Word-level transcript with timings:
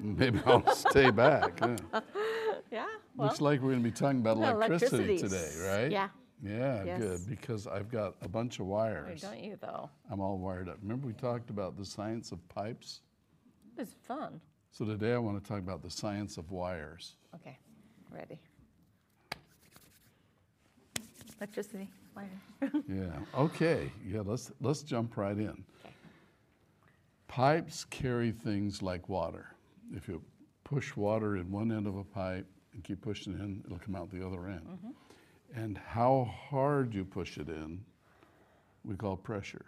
Maybe 0.00 0.40
I'll 0.46 0.74
stay 0.74 1.10
back. 1.10 1.60
Well, 3.28 3.34
Looks 3.34 3.40
like 3.42 3.60
we're 3.60 3.72
going 3.72 3.82
to 3.82 3.90
be 3.90 3.94
talking 3.94 4.20
about 4.20 4.38
Yeah, 4.38 4.52
electricity 4.52 5.18
today, 5.18 5.50
right? 5.60 5.92
Yeah. 5.92 6.08
Yeah, 6.42 6.84
Yes. 6.84 7.00
good, 7.02 7.28
because 7.28 7.66
I've 7.66 7.90
got 7.90 8.14
a 8.22 8.28
bunch 8.28 8.58
of 8.58 8.66
oh, 8.66 8.70
wires. 8.70 9.20
don't 9.20 9.42
you 9.42 9.56
though? 9.60 9.90
I'm 10.10 10.20
all 10.20 10.38
wired 10.38 10.68
up. 10.68 10.78
Remember 10.80 11.06
we 11.06 11.12
talked 11.12 11.50
about 11.50 11.76
the 11.76 11.84
science 11.84 12.32
of 12.32 12.38
pipes? 12.48 13.00
It's 13.76 13.92
fun. 13.92 14.40
So 14.70 14.84
today 14.84 15.12
I 15.12 15.18
want 15.18 15.42
to 15.42 15.46
talk 15.46 15.58
about 15.58 15.82
the 15.82 15.90
science 15.90 16.38
of 16.38 16.50
wires. 16.50 17.16
Okay, 17.34 17.58
ready. 18.10 18.38
Electricity, 21.38 21.88
wire. 22.16 22.30
Yeah. 22.88 23.10
Okay. 23.36 23.92
Yeah. 24.06 24.22
Let's 24.24 24.52
let's 24.60 24.82
jump 24.82 25.16
right 25.16 25.36
in. 25.36 25.64
Okay. 25.84 25.94
Pipes 27.26 27.84
carry 27.84 28.30
things 28.30 28.80
like 28.80 29.08
water. 29.08 29.54
If 29.92 30.08
you 30.08 30.22
push 30.64 30.96
water 30.96 31.36
in 31.36 31.50
one 31.50 31.72
end 31.72 31.86
of 31.86 31.96
a 31.96 32.04
pipe 32.04 32.46
and 32.78 32.84
keep 32.84 33.02
pushing 33.02 33.34
it 33.34 33.40
in, 33.40 33.60
it'll 33.66 33.78
come 33.78 33.96
out 33.96 34.08
the 34.08 34.24
other 34.24 34.46
end. 34.46 34.62
Mm-hmm. 34.64 35.60
And 35.60 35.78
how 35.78 36.30
hard 36.48 36.94
you 36.94 37.04
push 37.04 37.36
it 37.36 37.48
in, 37.48 37.80
we 38.84 38.94
call 38.94 39.16
pressure. 39.16 39.64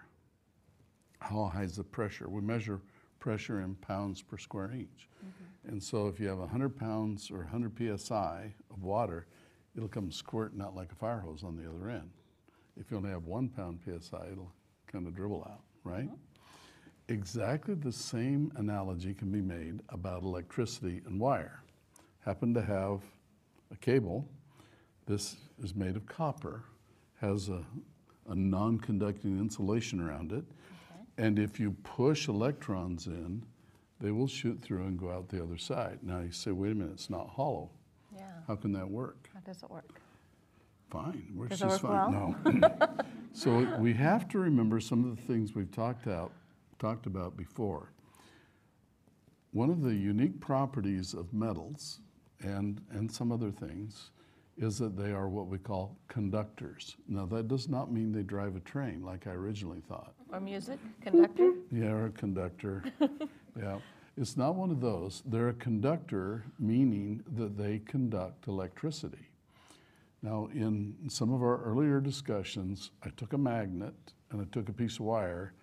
How 1.18 1.50
high 1.52 1.64
is 1.64 1.74
the 1.74 1.82
pressure? 1.82 2.28
We 2.28 2.40
measure 2.40 2.80
pressure 3.18 3.62
in 3.62 3.74
pounds 3.74 4.22
per 4.22 4.38
square 4.38 4.70
inch. 4.70 5.08
Mm-hmm. 5.18 5.72
And 5.72 5.82
so 5.82 6.06
if 6.06 6.20
you 6.20 6.28
have 6.28 6.38
100 6.38 6.78
pounds 6.78 7.32
or 7.32 7.38
100 7.38 7.98
psi 7.98 8.54
of 8.70 8.82
water, 8.84 9.26
it'll 9.76 9.88
come 9.88 10.12
squirting 10.12 10.62
out 10.62 10.76
like 10.76 10.92
a 10.92 10.94
fire 10.94 11.18
hose 11.18 11.42
on 11.42 11.56
the 11.56 11.68
other 11.68 11.90
end. 11.90 12.10
If 12.78 12.92
you 12.92 12.96
only 12.96 13.10
have 13.10 13.24
one 13.24 13.48
pound 13.48 13.80
psi, 13.84 14.28
it'll 14.30 14.52
kind 14.86 15.08
of 15.08 15.16
dribble 15.16 15.44
out, 15.50 15.62
right? 15.82 16.06
Mm-hmm. 16.06 17.12
Exactly 17.12 17.74
the 17.74 17.90
same 17.90 18.52
analogy 18.54 19.14
can 19.14 19.32
be 19.32 19.40
made 19.40 19.80
about 19.88 20.22
electricity 20.22 21.02
and 21.06 21.18
wire. 21.18 21.60
Happen 22.24 22.52
to 22.54 22.62
have 22.62 23.00
a 23.72 23.76
cable. 23.76 24.28
This 25.06 25.36
is 25.62 25.74
made 25.74 25.96
of 25.96 26.06
copper, 26.06 26.64
has 27.20 27.48
a, 27.48 27.64
a 28.28 28.34
non 28.34 28.78
conducting 28.78 29.38
insulation 29.38 30.00
around 30.00 30.32
it. 30.32 30.44
And 31.18 31.38
if 31.38 31.58
you 31.58 31.72
push 31.82 32.28
electrons 32.28 33.06
in, 33.06 33.44
they 34.00 34.10
will 34.10 34.26
shoot 34.26 34.60
through 34.62 34.84
and 34.84 34.98
go 34.98 35.10
out 35.10 35.28
the 35.28 35.42
other 35.42 35.58
side. 35.58 35.98
Now 36.02 36.20
you 36.20 36.32
say, 36.32 36.50
wait 36.50 36.72
a 36.72 36.74
minute, 36.74 36.92
it's 36.94 37.10
not 37.10 37.28
hollow. 37.28 37.70
Yeah. 38.14 38.22
How 38.46 38.56
can 38.56 38.72
that 38.72 38.88
work? 38.88 39.28
How 39.34 39.40
does 39.40 39.62
it 39.62 39.70
work? 39.70 40.00
Fine, 40.90 41.26
works 41.34 41.50
Does 41.50 41.62
it 41.62 41.64
just 41.66 41.82
work 41.82 42.10
fine. 42.10 42.60
No. 42.60 42.88
so 43.32 43.76
we 43.78 43.92
have 43.94 44.28
to 44.28 44.38
remember 44.38 44.80
some 44.80 45.04
of 45.04 45.16
the 45.16 45.22
things 45.22 45.54
we've 45.54 45.70
talked 45.70 46.08
out, 46.08 46.32
talked 46.78 47.06
about 47.06 47.36
before. 47.36 47.92
One 49.52 49.70
of 49.70 49.82
the 49.82 49.94
unique 49.94 50.40
properties 50.40 51.12
of 51.12 51.32
metals 51.32 52.00
and, 52.42 52.80
and 52.90 53.10
some 53.10 53.32
other 53.32 53.50
things 53.50 54.10
is 54.58 54.78
that 54.78 54.96
they 54.96 55.10
are 55.12 55.28
what 55.28 55.46
we 55.46 55.58
call 55.58 55.96
conductors. 56.08 56.96
Now 57.08 57.24
that 57.26 57.48
does 57.48 57.68
not 57.68 57.90
mean 57.90 58.12
they 58.12 58.22
drive 58.22 58.56
a 58.56 58.60
train 58.60 59.02
like 59.02 59.26
I 59.26 59.30
originally 59.30 59.80
thought. 59.88 60.14
Or 60.32 60.40
music, 60.40 60.78
conductor? 61.00 61.44
Mm-hmm. 61.44 61.82
Yeah, 61.82 61.90
or 61.90 62.06
a 62.06 62.10
conductor. 62.10 62.84
yeah. 63.58 63.78
It's 64.16 64.36
not 64.36 64.54
one 64.54 64.70
of 64.70 64.80
those. 64.80 65.22
They're 65.24 65.48
a 65.48 65.54
conductor, 65.54 66.44
meaning 66.58 67.22
that 67.36 67.56
they 67.56 67.78
conduct 67.78 68.48
electricity. 68.48 69.30
Now, 70.22 70.50
in 70.52 70.94
some 71.08 71.32
of 71.32 71.42
our 71.42 71.62
earlier 71.62 72.00
discussions, 72.00 72.90
I 73.02 73.08
took 73.16 73.32
a 73.32 73.38
magnet 73.38 73.94
and 74.30 74.42
I 74.42 74.44
took 74.52 74.68
a 74.68 74.72
piece 74.72 74.96
of 74.96 75.00
wire 75.06 75.54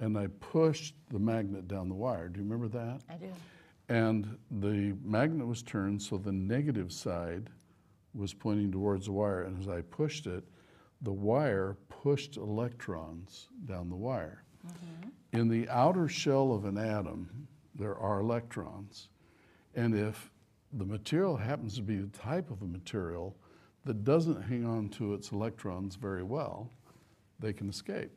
and 0.00 0.16
I 0.16 0.28
pushed 0.38 0.94
the 1.10 1.18
magnet 1.18 1.66
down 1.66 1.88
the 1.88 1.94
wire. 1.94 2.28
Do 2.28 2.38
you 2.38 2.44
remember 2.44 2.68
that? 2.68 3.00
I 3.10 3.16
do. 3.16 3.32
And 3.88 4.38
the 4.50 4.96
magnet 5.02 5.46
was 5.46 5.62
turned 5.62 6.00
so 6.00 6.16
the 6.16 6.32
negative 6.32 6.92
side 6.92 7.50
was 8.14 8.32
pointing 8.32 8.72
towards 8.72 9.06
the 9.06 9.12
wire. 9.12 9.42
And 9.42 9.60
as 9.60 9.68
I 9.68 9.82
pushed 9.82 10.26
it, 10.26 10.44
the 11.02 11.12
wire 11.12 11.76
pushed 11.88 12.36
electrons 12.36 13.48
down 13.66 13.90
the 13.90 13.96
wire. 13.96 14.44
Mm-hmm. 14.66 15.38
In 15.38 15.48
the 15.48 15.68
outer 15.68 16.08
shell 16.08 16.52
of 16.52 16.64
an 16.64 16.78
atom, 16.78 17.46
there 17.74 17.96
are 17.96 18.20
electrons. 18.20 19.08
And 19.74 19.94
if 19.94 20.30
the 20.72 20.84
material 20.84 21.36
happens 21.36 21.76
to 21.76 21.82
be 21.82 21.96
the 21.96 22.16
type 22.16 22.50
of 22.50 22.62
a 22.62 22.66
material 22.66 23.36
that 23.84 24.04
doesn't 24.04 24.42
hang 24.42 24.64
on 24.64 24.88
to 24.90 25.12
its 25.14 25.32
electrons 25.32 25.96
very 25.96 26.22
well, 26.22 26.70
they 27.38 27.52
can 27.52 27.68
escape. 27.68 28.10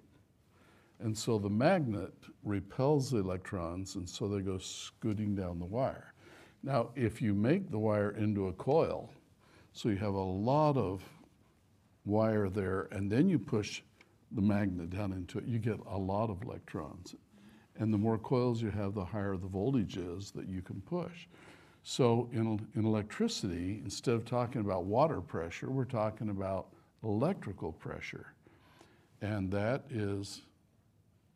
And 0.99 1.15
so 1.15 1.37
the 1.37 1.49
magnet 1.49 2.13
repels 2.43 3.11
the 3.11 3.17
electrons, 3.17 3.95
and 3.95 4.09
so 4.09 4.27
they 4.27 4.41
go 4.41 4.57
scooting 4.57 5.35
down 5.35 5.59
the 5.59 5.65
wire. 5.65 6.13
Now, 6.63 6.89
if 6.95 7.21
you 7.21 7.33
make 7.33 7.69
the 7.69 7.77
wire 7.77 8.11
into 8.11 8.47
a 8.47 8.53
coil, 8.53 9.11
so 9.73 9.89
you 9.89 9.97
have 9.97 10.15
a 10.15 10.19
lot 10.19 10.75
of 10.75 11.03
wire 12.05 12.49
there, 12.49 12.87
and 12.91 13.11
then 13.11 13.29
you 13.29 13.37
push 13.37 13.81
the 14.31 14.41
magnet 14.41 14.89
down 14.89 15.13
into 15.13 15.37
it, 15.37 15.45
you 15.45 15.59
get 15.59 15.79
a 15.87 15.97
lot 15.97 16.29
of 16.29 16.41
electrons. 16.41 17.15
And 17.79 17.93
the 17.93 17.97
more 17.97 18.17
coils 18.17 18.61
you 18.61 18.71
have, 18.71 18.95
the 18.95 19.05
higher 19.05 19.37
the 19.37 19.47
voltage 19.47 19.97
is 19.97 20.31
that 20.31 20.47
you 20.47 20.61
can 20.61 20.81
push. 20.81 21.27
So 21.83 22.27
in, 22.33 22.67
in 22.75 22.85
electricity, 22.85 23.81
instead 23.83 24.15
of 24.15 24.25
talking 24.25 24.61
about 24.61 24.85
water 24.85 25.21
pressure, 25.21 25.69
we're 25.69 25.85
talking 25.85 26.29
about 26.29 26.67
electrical 27.03 27.71
pressure. 27.71 28.33
And 29.21 29.51
that 29.51 29.83
is 29.89 30.41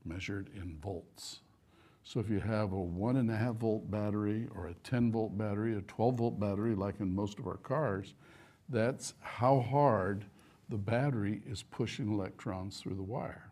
measured 0.05 0.49
in 0.55 0.77
volts. 0.81 1.41
So 2.03 2.19
if 2.19 2.29
you 2.29 2.39
have 2.39 2.73
a 2.73 2.81
one 2.81 3.17
and 3.17 3.29
a 3.29 3.37
half 3.37 3.55
volt 3.55 3.89
battery 3.89 4.47
or 4.55 4.67
a 4.67 4.73
10 4.73 5.11
volt 5.11 5.37
battery, 5.37 5.77
a 5.77 5.81
12 5.81 6.15
volt 6.15 6.39
battery, 6.39 6.75
like 6.75 6.99
in 6.99 7.13
most 7.13 7.39
of 7.39 7.47
our 7.47 7.57
cars, 7.57 8.15
that's 8.69 9.13
how 9.19 9.59
hard 9.59 10.25
the 10.69 10.77
battery 10.77 11.41
is 11.45 11.63
pushing 11.63 12.11
electrons 12.11 12.79
through 12.79 12.95
the 12.95 13.03
wire. 13.03 13.51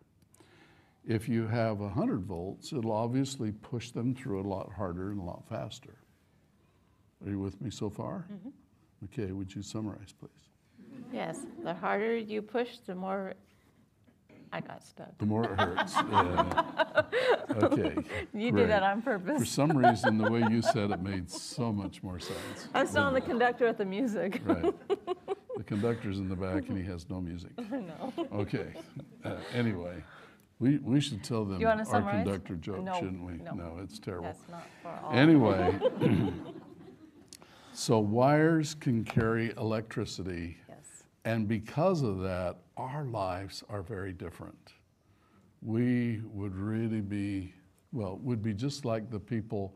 If 1.06 1.28
you 1.28 1.48
have 1.48 1.80
100 1.80 2.24
volts, 2.24 2.72
it'll 2.74 2.92
obviously 2.92 3.52
push 3.52 3.92
them 3.92 4.16
through 4.16 4.42
a 4.42 4.48
lot 4.48 4.72
harder 4.74 5.12
and 5.12 5.20
a 5.20 5.24
lot 5.24 5.44
faster. 5.48 5.98
Are 7.26 7.30
you 7.30 7.40
with 7.40 7.60
me 7.62 7.70
so 7.70 7.90
far? 7.90 8.28
Mm-hmm. 8.32 8.50
Okay, 9.06 9.32
would 9.32 9.54
you 9.54 9.62
summarize, 9.62 10.14
please? 10.20 10.50
Yes, 11.12 11.46
the 11.64 11.74
harder 11.74 12.18
you 12.18 12.42
push, 12.42 12.78
the 12.86 12.96
more 12.96 13.34
I 14.52 14.62
got 14.62 14.84
stuck. 14.84 15.18
The 15.20 15.26
more 15.26 15.44
it 15.44 15.60
hurts. 15.60 15.94
yeah. 16.12 16.64
Okay. 17.64 17.96
You 18.34 18.52
did 18.52 18.70
that 18.70 18.84
on 18.84 19.02
purpose. 19.02 19.40
For 19.40 19.46
some 19.46 19.78
reason, 19.78 20.18
the 20.18 20.30
way 20.30 20.44
you 20.50 20.62
said 20.62 20.92
it 20.92 21.02
made 21.02 21.30
so 21.30 21.72
much 21.72 22.02
more 22.02 22.20
sense. 22.20 22.68
I 22.74 22.82
was 22.82 22.90
still 22.90 23.04
on 23.04 23.14
the 23.14 23.22
conductor 23.22 23.68
with 23.68 23.78
the 23.78 23.86
music. 23.86 24.42
Right. 24.46 24.74
The 25.58 25.66
conductor's 25.66 26.20
in 26.20 26.30
the 26.30 26.38
back 26.38 26.70
and 26.70 26.78
he 26.78 26.86
has 26.86 27.10
no 27.10 27.20
music. 27.20 27.52
I 27.58 27.64
know. 27.82 28.14
Okay. 28.32 28.68
Uh, 29.26 29.36
anyway, 29.54 30.02
we, 30.60 30.78
we 30.78 31.02
should 31.02 31.22
tell 31.22 31.44
them 31.44 31.62
our 31.66 31.84
summarize? 31.84 32.24
conductor 32.24 32.56
joke, 32.56 32.82
No, 32.82 32.94
shouldn't 32.94 33.26
we? 33.26 33.34
no. 33.34 33.78
it's 33.84 34.00
terrible. 34.00 34.28
That's 34.28 34.50
not 34.50 34.66
for 34.82 34.98
all. 35.04 35.12
Anyway, 35.12 35.78
so 37.74 38.00
wires 38.00 38.74
can 38.74 39.04
carry 39.04 39.52
electricity. 39.58 40.56
And 41.30 41.48
because 41.48 42.02
of 42.02 42.22
that, 42.22 42.58
our 42.76 43.04
lives 43.06 43.64
are 43.70 43.84
very 43.84 44.14
different. 44.14 44.74
We 45.62 46.22
would 46.34 46.56
really 46.56 47.02
be, 47.02 47.54
well, 47.92 48.18
would 48.24 48.42
be 48.42 48.54
just 48.54 48.84
like 48.84 49.12
the 49.12 49.20
people 49.20 49.76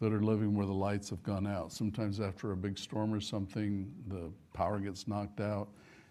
that 0.00 0.12
are 0.12 0.20
living 0.20 0.54
where 0.54 0.66
the 0.66 0.74
lights 0.74 1.08
have 1.08 1.22
gone 1.22 1.46
out. 1.46 1.72
Sometimes 1.72 2.20
after 2.20 2.52
a 2.52 2.56
big 2.56 2.76
storm 2.78 3.14
or 3.14 3.20
something, 3.20 3.90
the 4.08 4.30
power 4.52 4.78
gets 4.78 5.08
knocked 5.08 5.40
out, 5.40 5.68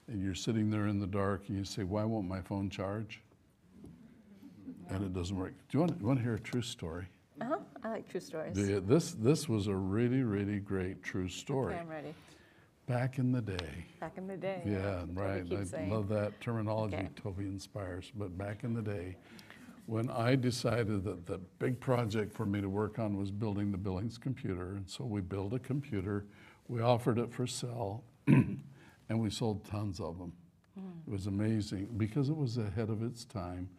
and 0.07 0.23
you're 0.23 0.33
sitting 0.33 0.71
there 0.71 0.87
in 0.87 0.99
the 0.99 1.05
dark, 1.05 1.43
and 1.47 1.57
you 1.57 1.63
say, 1.63 1.83
"Why 1.83 2.03
won't 2.03 2.27
my 2.27 2.41
phone 2.41 2.67
charge?" 2.67 3.21
And 4.89 5.03
it 5.03 5.13
doesn't 5.13 5.37
work. 5.37 5.53
Do 5.69 5.77
you 5.77 5.79
want, 5.81 5.99
you 5.99 6.07
want 6.07 6.19
to 6.19 6.23
hear 6.23 6.35
a 6.35 6.39
true 6.39 6.63
story? 6.63 7.05
Uh-huh. 7.39 7.57
I 7.83 7.89
like 7.89 8.09
true 8.09 8.19
stories. 8.19 8.55
The, 8.55 8.79
this, 8.79 9.11
this 9.11 9.47
was 9.47 9.67
a 9.67 9.75
really, 9.75 10.23
really 10.23 10.59
great 10.59 11.03
true 11.03 11.27
story. 11.27 11.73
Okay, 11.73 11.81
I'm 11.81 11.89
ready. 11.89 12.13
Back 12.87 13.17
in 13.17 13.31
the 13.31 13.41
day. 13.41 13.85
Back 13.99 14.17
in 14.17 14.27
the 14.27 14.37
day. 14.37 14.61
Yeah, 14.65 15.05
right. 15.13 15.43
I 15.51 15.63
saying. 15.63 15.89
love 15.89 16.07
that 16.09 16.39
terminology, 16.39 16.95
Okay. 16.95 17.09
Toby 17.15 17.45
inspires. 17.45 18.11
But 18.15 18.37
back 18.37 18.63
in 18.63 18.73
the 18.73 18.81
day, 18.81 19.17
when 19.87 20.09
I 20.09 20.35
decided 20.35 21.03
that 21.05 21.25
the 21.25 21.39
big 21.59 21.79
project 21.79 22.31
for 22.33 22.45
me 22.45 22.61
to 22.61 22.69
work 22.69 22.99
on 22.99 23.17
was 23.17 23.31
building 23.31 23.71
the 23.71 23.77
Billings 23.77 24.17
computer, 24.19 24.73
and 24.73 24.87
so 24.87 25.03
we 25.03 25.21
built 25.21 25.53
a 25.53 25.59
computer, 25.59 26.25
we 26.67 26.81
offered 26.81 27.17
it 27.17 27.31
for 27.33 27.47
sale, 27.47 28.03
and 28.27 28.59
we 29.09 29.29
sold 29.31 29.65
tons 29.65 29.99
of 29.99 30.17
them. 30.19 30.33
It 31.07 31.11
was 31.11 31.27
amazing 31.27 31.87
because 31.97 32.29
it 32.29 32.35
was 32.35 32.57
ahead 32.57 32.89
of 32.89 33.01
its 33.01 33.23
time. 33.25 33.69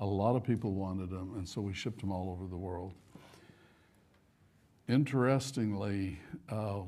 A 0.00 0.06
lot 0.06 0.36
of 0.36 0.44
people 0.44 0.72
wanted 0.72 1.10
them, 1.10 1.32
and 1.36 1.48
so 1.48 1.60
we 1.60 1.72
shipped 1.72 2.00
them 2.00 2.12
all 2.12 2.30
over 2.30 2.46
the 2.46 2.56
world. 2.56 2.92
Interestingly, 4.88 6.18
uh, 6.48 6.82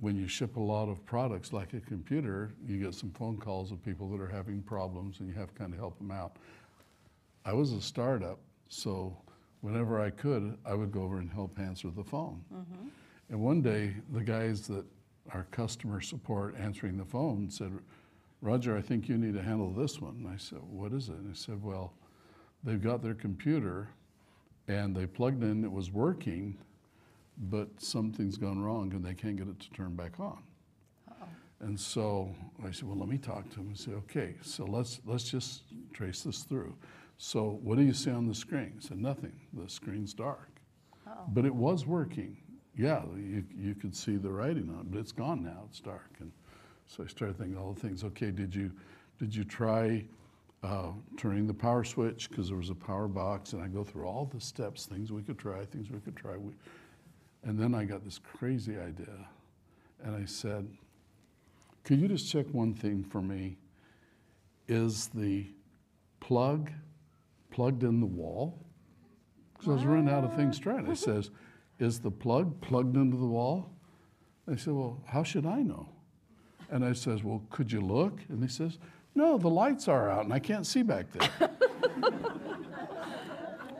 when 0.00 0.16
you 0.16 0.28
ship 0.28 0.56
a 0.56 0.60
lot 0.60 0.88
of 0.88 1.04
products 1.04 1.52
like 1.52 1.74
a 1.74 1.80
computer, 1.80 2.52
you 2.66 2.78
get 2.78 2.94
some 2.94 3.10
phone 3.10 3.36
calls 3.36 3.72
of 3.72 3.84
people 3.84 4.08
that 4.10 4.20
are 4.20 4.28
having 4.28 4.62
problems 4.62 5.20
and 5.20 5.28
you 5.28 5.34
have 5.34 5.48
to 5.48 5.54
kind 5.54 5.72
of 5.72 5.78
help 5.78 5.98
them 5.98 6.10
out. 6.10 6.36
I 7.44 7.52
was 7.52 7.72
a 7.72 7.80
startup, 7.80 8.38
so 8.68 9.16
whenever 9.60 10.00
I 10.00 10.10
could, 10.10 10.56
I 10.64 10.74
would 10.74 10.92
go 10.92 11.02
over 11.02 11.18
and 11.18 11.30
help 11.30 11.58
answer 11.58 11.90
the 11.90 12.04
phone. 12.04 12.42
Mm-hmm. 12.52 12.88
And 13.30 13.40
one 13.40 13.60
day, 13.60 13.94
the 14.12 14.22
guys 14.22 14.66
that 14.68 14.84
are 15.32 15.46
customer 15.50 16.00
support 16.00 16.54
answering 16.58 16.96
the 16.96 17.04
phone 17.04 17.50
said, 17.50 17.72
Roger, 18.40 18.76
I 18.76 18.80
think 18.80 19.08
you 19.08 19.18
need 19.18 19.34
to 19.34 19.42
handle 19.42 19.72
this 19.72 20.00
one. 20.00 20.22
And 20.24 20.28
I 20.28 20.36
said, 20.36 20.60
What 20.62 20.92
is 20.92 21.08
it? 21.08 21.16
And 21.16 21.28
he 21.28 21.38
said, 21.38 21.62
Well, 21.62 21.92
they've 22.64 22.82
got 22.82 23.02
their 23.02 23.14
computer 23.14 23.88
and 24.68 24.94
they 24.94 25.06
plugged 25.06 25.42
in, 25.42 25.64
it 25.64 25.72
was 25.72 25.90
working, 25.90 26.56
but 27.38 27.68
something's 27.78 28.36
gone 28.36 28.60
wrong 28.60 28.92
and 28.92 29.04
they 29.04 29.14
can't 29.14 29.36
get 29.36 29.48
it 29.48 29.60
to 29.60 29.70
turn 29.70 29.94
back 29.94 30.18
on. 30.18 30.42
And 31.60 31.78
so 31.78 32.32
I 32.64 32.70
said, 32.70 32.88
well, 32.88 32.96
let 32.96 33.08
me 33.08 33.18
talk 33.18 33.48
to 33.50 33.56
him 33.60 33.68
and 33.68 33.78
say, 33.78 33.90
okay, 33.90 34.36
so 34.42 34.64
let's, 34.64 35.00
let's 35.04 35.24
just 35.24 35.62
trace 35.92 36.22
this 36.22 36.44
through. 36.44 36.76
So 37.16 37.58
what 37.64 37.78
do 37.78 37.82
you 37.82 37.92
see 37.92 38.12
on 38.12 38.28
the 38.28 38.34
screen? 38.34 38.74
He 38.80 38.86
said, 38.86 38.98
nothing. 38.98 39.32
The 39.52 39.68
screen's 39.68 40.14
dark. 40.14 40.50
But 41.28 41.44
it 41.44 41.54
was 41.54 41.84
working. 41.84 42.36
Yeah, 42.76 43.02
you, 43.16 43.44
you 43.56 43.74
could 43.74 43.96
see 43.96 44.16
the 44.16 44.30
writing 44.30 44.70
on 44.70 44.82
it, 44.82 44.90
but 44.92 45.00
it's 45.00 45.10
gone 45.10 45.42
now. 45.42 45.64
It's 45.68 45.80
dark. 45.80 46.10
And 46.20 46.30
so 46.86 47.02
I 47.02 47.08
started 47.08 47.38
thinking 47.38 47.58
all 47.58 47.72
the 47.72 47.80
things. 47.80 48.04
Okay, 48.04 48.30
did 48.30 48.54
you, 48.54 48.70
did 49.18 49.34
you 49.34 49.42
try 49.42 50.04
uh, 50.62 50.90
turning 51.16 51.48
the 51.48 51.54
power 51.54 51.82
switch? 51.82 52.30
Because 52.30 52.48
there 52.48 52.56
was 52.56 52.70
a 52.70 52.74
power 52.74 53.08
box, 53.08 53.52
and 53.52 53.60
I 53.60 53.66
go 53.66 53.82
through 53.82 54.06
all 54.06 54.26
the 54.32 54.40
steps, 54.40 54.86
things 54.86 55.10
we 55.10 55.22
could 55.22 55.38
try, 55.38 55.64
things 55.64 55.90
we 55.90 55.98
could 55.98 56.14
try. 56.14 56.36
We, 56.36 56.52
and 57.48 57.58
then 57.58 57.74
I 57.74 57.86
got 57.86 58.04
this 58.04 58.20
crazy 58.36 58.78
idea. 58.78 59.26
And 60.04 60.14
I 60.14 60.26
said, 60.26 60.68
could 61.82 61.98
you 61.98 62.06
just 62.06 62.30
check 62.30 62.44
one 62.52 62.74
thing 62.74 63.02
for 63.02 63.22
me? 63.22 63.56
Is 64.68 65.06
the 65.14 65.46
plug 66.20 66.70
plugged 67.50 67.84
in 67.84 68.00
the 68.00 68.06
wall? 68.06 68.62
Because 69.54 69.70
I 69.70 69.72
was 69.72 69.84
running 69.86 70.12
out 70.12 70.24
of 70.24 70.36
things 70.36 70.58
trying. 70.58 70.90
I 70.90 70.94
says, 70.94 71.30
is 71.78 72.00
the 72.00 72.10
plug 72.10 72.60
plugged 72.60 72.98
into 72.98 73.16
the 73.16 73.24
wall? 73.24 73.70
I 74.46 74.56
said, 74.56 74.74
well, 74.74 75.00
how 75.06 75.22
should 75.22 75.46
I 75.46 75.62
know? 75.62 75.88
And 76.70 76.84
I 76.84 76.92
says, 76.92 77.24
well, 77.24 77.42
could 77.48 77.72
you 77.72 77.80
look? 77.80 78.20
And 78.28 78.42
he 78.42 78.48
says, 78.50 78.76
no, 79.14 79.38
the 79.38 79.48
lights 79.48 79.88
are 79.88 80.10
out 80.10 80.24
and 80.24 80.34
I 80.34 80.38
can't 80.38 80.66
see 80.66 80.82
back 80.82 81.06
there. 81.12 81.30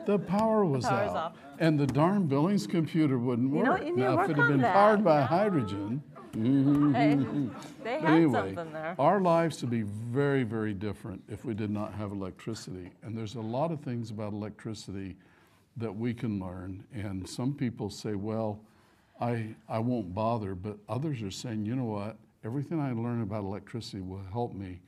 the 0.07 0.17
power 0.17 0.65
was 0.65 0.85
power's 0.85 1.09
out. 1.11 1.15
off. 1.15 1.33
And 1.59 1.77
the 1.77 1.87
darn 1.87 2.25
Billings 2.27 2.65
computer 2.65 3.19
wouldn't 3.19 3.51
You 3.53 3.59
work. 3.59 3.85
now, 3.95 4.15
work 4.15 4.29
if 4.29 4.37
it 4.37 4.39
had 4.39 4.47
been 4.47 4.61
that, 4.61 4.73
powered 4.73 5.03
by 5.03 5.21
hydrogen, 5.21 6.01
Hey, 6.33 7.17
They 7.83 7.99
had 7.99 8.13
anyway, 8.13 8.53
something 8.55 8.71
there. 8.71 8.95
our 8.99 9.19
lives 9.19 9.61
would 9.61 9.71
be 9.71 9.81
very, 9.81 10.43
very 10.43 10.73
different 10.73 11.21
if 11.27 11.43
we 11.43 11.53
did 11.53 11.69
not 11.71 11.93
have 11.95 12.11
electricity. 12.11 12.91
And 13.03 13.17
there's 13.17 13.35
a 13.35 13.41
lot 13.41 13.71
of 13.71 13.81
things 13.81 14.09
about 14.11 14.31
electricity 14.31 15.17
that 15.77 15.93
we 15.93 16.13
can 16.13 16.39
learn. 16.39 16.83
And 16.93 17.27
some 17.27 17.53
people 17.53 17.89
say, 17.89 18.13
well, 18.13 18.59
I, 19.19 19.47
I 19.67 19.79
won't 19.79 20.13
bother. 20.13 20.55
But 20.55 20.77
others 20.87 21.21
are 21.23 21.31
saying, 21.31 21.65
you 21.65 21.75
know 21.75 21.85
what? 21.85 22.15
Everything 22.45 22.79
I 22.79 22.91
learn 22.93 23.21
about 23.21 23.43
electricity 23.43 24.01
will 24.01 24.21
help 24.31 24.53
me 24.53 24.79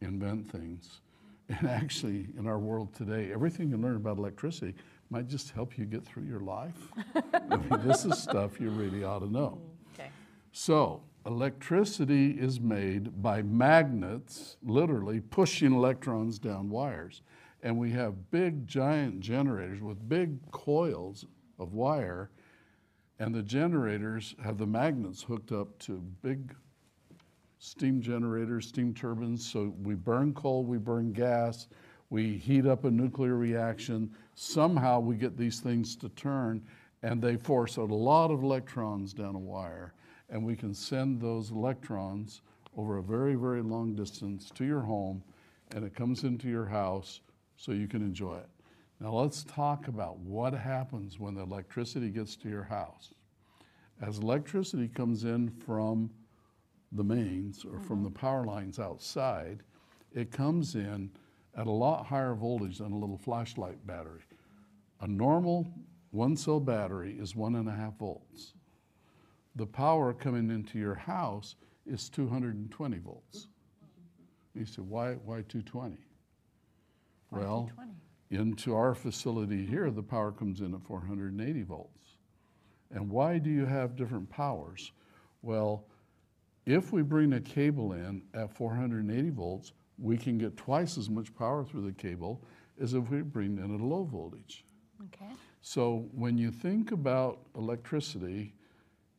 invent 0.00 0.50
things. 0.50 1.00
And 1.48 1.68
actually, 1.68 2.26
in 2.36 2.48
our 2.48 2.58
world 2.58 2.92
today, 2.92 3.30
everything 3.32 3.70
you 3.70 3.76
learn 3.76 3.94
about 3.94 4.18
electricity 4.18 4.74
might 5.10 5.28
just 5.28 5.50
help 5.50 5.78
you 5.78 5.84
get 5.84 6.04
through 6.04 6.24
your 6.24 6.40
life. 6.40 6.92
I 7.32 7.56
mean, 7.56 7.86
this 7.86 8.04
is 8.04 8.18
stuff 8.18 8.60
you 8.60 8.70
really 8.70 9.04
ought 9.04 9.20
to 9.20 9.30
know. 9.30 9.60
Okay. 9.94 10.10
So, 10.52 11.02
electricity 11.24 12.30
is 12.30 12.60
made 12.60 13.22
by 13.22 13.42
magnets 13.42 14.56
literally 14.62 15.20
pushing 15.20 15.72
electrons 15.72 16.38
down 16.38 16.70
wires. 16.70 17.22
And 17.62 17.78
we 17.78 17.90
have 17.92 18.30
big, 18.30 18.66
giant 18.66 19.20
generators 19.20 19.80
with 19.80 20.08
big 20.08 20.38
coils 20.50 21.24
of 21.58 21.72
wire, 21.72 22.30
and 23.18 23.34
the 23.34 23.42
generators 23.42 24.34
have 24.44 24.58
the 24.58 24.66
magnets 24.66 25.22
hooked 25.22 25.52
up 25.52 25.78
to 25.80 26.02
big 26.22 26.54
steam 27.58 28.00
generators, 28.00 28.68
steam 28.68 28.94
turbines. 28.94 29.50
So 29.50 29.74
we 29.82 29.94
burn 29.94 30.34
coal, 30.34 30.64
we 30.64 30.78
burn 30.78 31.12
gas, 31.12 31.68
we 32.10 32.36
heat 32.36 32.66
up 32.66 32.84
a 32.84 32.90
nuclear 32.90 33.36
reaction. 33.36 34.14
Somehow 34.36 35.00
we 35.00 35.16
get 35.16 35.38
these 35.38 35.60
things 35.60 35.96
to 35.96 36.10
turn, 36.10 36.62
and 37.02 37.22
they 37.22 37.36
force 37.36 37.76
a 37.78 37.82
lot 37.82 38.30
of 38.30 38.42
electrons 38.42 39.14
down 39.14 39.34
a 39.34 39.38
wire. 39.38 39.94
And 40.28 40.44
we 40.44 40.54
can 40.54 40.74
send 40.74 41.20
those 41.20 41.50
electrons 41.50 42.42
over 42.76 42.98
a 42.98 43.02
very, 43.02 43.34
very 43.34 43.62
long 43.62 43.94
distance 43.94 44.50
to 44.50 44.64
your 44.64 44.82
home, 44.82 45.22
and 45.72 45.84
it 45.84 45.94
comes 45.94 46.22
into 46.24 46.48
your 46.48 46.66
house 46.66 47.20
so 47.56 47.72
you 47.72 47.88
can 47.88 48.02
enjoy 48.02 48.36
it. 48.36 48.48
Now 49.00 49.12
let's 49.12 49.42
talk 49.44 49.88
about 49.88 50.18
what 50.18 50.52
happens 50.52 51.18
when 51.18 51.34
the 51.34 51.42
electricity 51.42 52.10
gets 52.10 52.36
to 52.36 52.48
your 52.50 52.64
house. 52.64 53.14
As 54.02 54.18
electricity 54.18 54.88
comes 54.88 55.24
in 55.24 55.48
from 55.48 56.10
the 56.92 57.04
mains 57.04 57.64
or 57.64 57.80
from 57.80 58.02
the 58.02 58.10
mm-hmm. 58.10 58.18
power 58.18 58.44
lines 58.44 58.78
outside, 58.78 59.62
it 60.12 60.30
comes 60.30 60.74
in 60.74 61.10
at 61.56 61.66
a 61.66 61.70
lot 61.70 62.04
higher 62.04 62.34
voltage 62.34 62.78
than 62.78 62.92
a 62.92 62.98
little 62.98 63.16
flashlight 63.16 63.86
battery. 63.86 64.22
A 65.00 65.06
normal 65.06 65.70
one 66.10 66.36
cell 66.36 66.60
battery 66.60 67.16
is 67.18 67.36
one 67.36 67.56
and 67.56 67.68
a 67.68 67.72
half 67.72 67.98
volts. 67.98 68.54
The 69.56 69.66
power 69.66 70.12
coming 70.12 70.50
into 70.50 70.78
your 70.78 70.94
house 70.94 71.56
is 71.86 72.08
220 72.08 72.98
volts. 72.98 73.48
You 74.54 74.64
say, 74.64 74.82
why, 74.82 75.14
why 75.14 75.42
220? 75.48 75.96
Why 77.28 77.38
Well, 77.40 77.70
220? 77.74 77.92
into 78.30 78.74
our 78.74 78.94
facility 78.94 79.64
here, 79.64 79.90
the 79.90 80.02
power 80.02 80.32
comes 80.32 80.60
in 80.60 80.74
at 80.74 80.82
480 80.82 81.62
volts. 81.62 82.16
And 82.90 83.10
why 83.10 83.38
do 83.38 83.50
you 83.50 83.66
have 83.66 83.96
different 83.96 84.28
powers? 84.30 84.92
Well, 85.42 85.86
if 86.64 86.92
we 86.92 87.02
bring 87.02 87.34
a 87.34 87.40
cable 87.40 87.92
in 87.92 88.22
at 88.34 88.54
480 88.56 89.30
volts, 89.30 89.72
we 89.98 90.16
can 90.16 90.38
get 90.38 90.56
twice 90.56 90.98
as 90.98 91.08
much 91.08 91.34
power 91.34 91.64
through 91.64 91.82
the 91.86 91.92
cable 91.92 92.42
as 92.80 92.94
if 92.94 93.08
we 93.10 93.22
bring 93.22 93.58
in 93.58 93.74
at 93.74 93.80
a 93.80 93.84
low 93.84 94.04
voltage. 94.04 94.64
Okay. 95.04 95.30
So 95.60 96.08
when 96.12 96.38
you 96.38 96.50
think 96.50 96.92
about 96.92 97.40
electricity, 97.56 98.54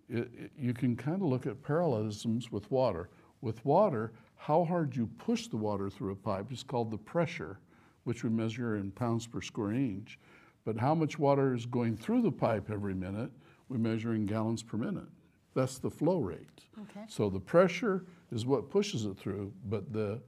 it, 0.09 0.29
it- 0.37 0.51
you 0.57 0.73
can 0.73 0.95
kind 0.95 1.21
of 1.21 1.27
look 1.27 1.45
at 1.45 1.61
parallelisms 1.63 2.51
with 2.51 2.69
water. 2.71 3.09
With 3.41 3.63
water, 3.65 4.13
how 4.35 4.63
hard 4.65 4.95
you 4.95 5.07
push 5.17 5.47
the 5.47 5.57
water 5.57 5.89
through 5.89 6.11
a 6.11 6.15
pipe 6.15 6.51
is 6.51 6.63
called 6.63 6.91
the 6.91 6.97
pressure, 6.97 7.59
which 8.03 8.23
we 8.23 8.29
measure 8.29 8.77
in 8.77 8.91
pounds 8.91 9.27
per 9.27 9.41
square 9.41 9.71
inch. 9.73 10.19
But 10.65 10.77
how 10.77 10.95
much 10.95 11.17
water 11.19 11.53
is 11.53 11.65
going 11.65 11.95
through 11.97 12.21
the 12.23 12.31
pipe 12.31 12.69
every 12.71 12.93
minute, 12.93 13.31
we 13.69 13.77
measure 13.77 14.13
in 14.13 14.25
gallons 14.25 14.63
per 14.63 14.77
minute. 14.77 15.07
That's 15.53 15.77
the 15.79 15.89
flow 15.89 16.19
rate. 16.19 16.65
Okay. 16.81 17.05
So 17.07 17.29
the 17.29 17.39
pressure 17.39 18.05
is 18.31 18.45
what 18.45 18.69
pushes 18.69 19.05
it 19.05 19.17
through, 19.17 19.53
but 19.65 19.91
the 19.91 20.21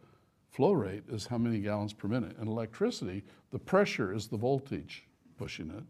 flow 0.50 0.72
rate 0.72 1.04
is 1.10 1.28
how 1.28 1.38
many 1.38 1.60
gallons 1.60 1.94
per 1.94 2.08
minute. 2.08 2.36
In 2.42 2.48
electricity, 2.48 3.24
the 3.52 3.60
pressure 3.60 4.14
is 4.14 4.28
the 4.28 4.38
voltage 4.38 5.06
pushing 5.40 5.72
it, 5.72 5.84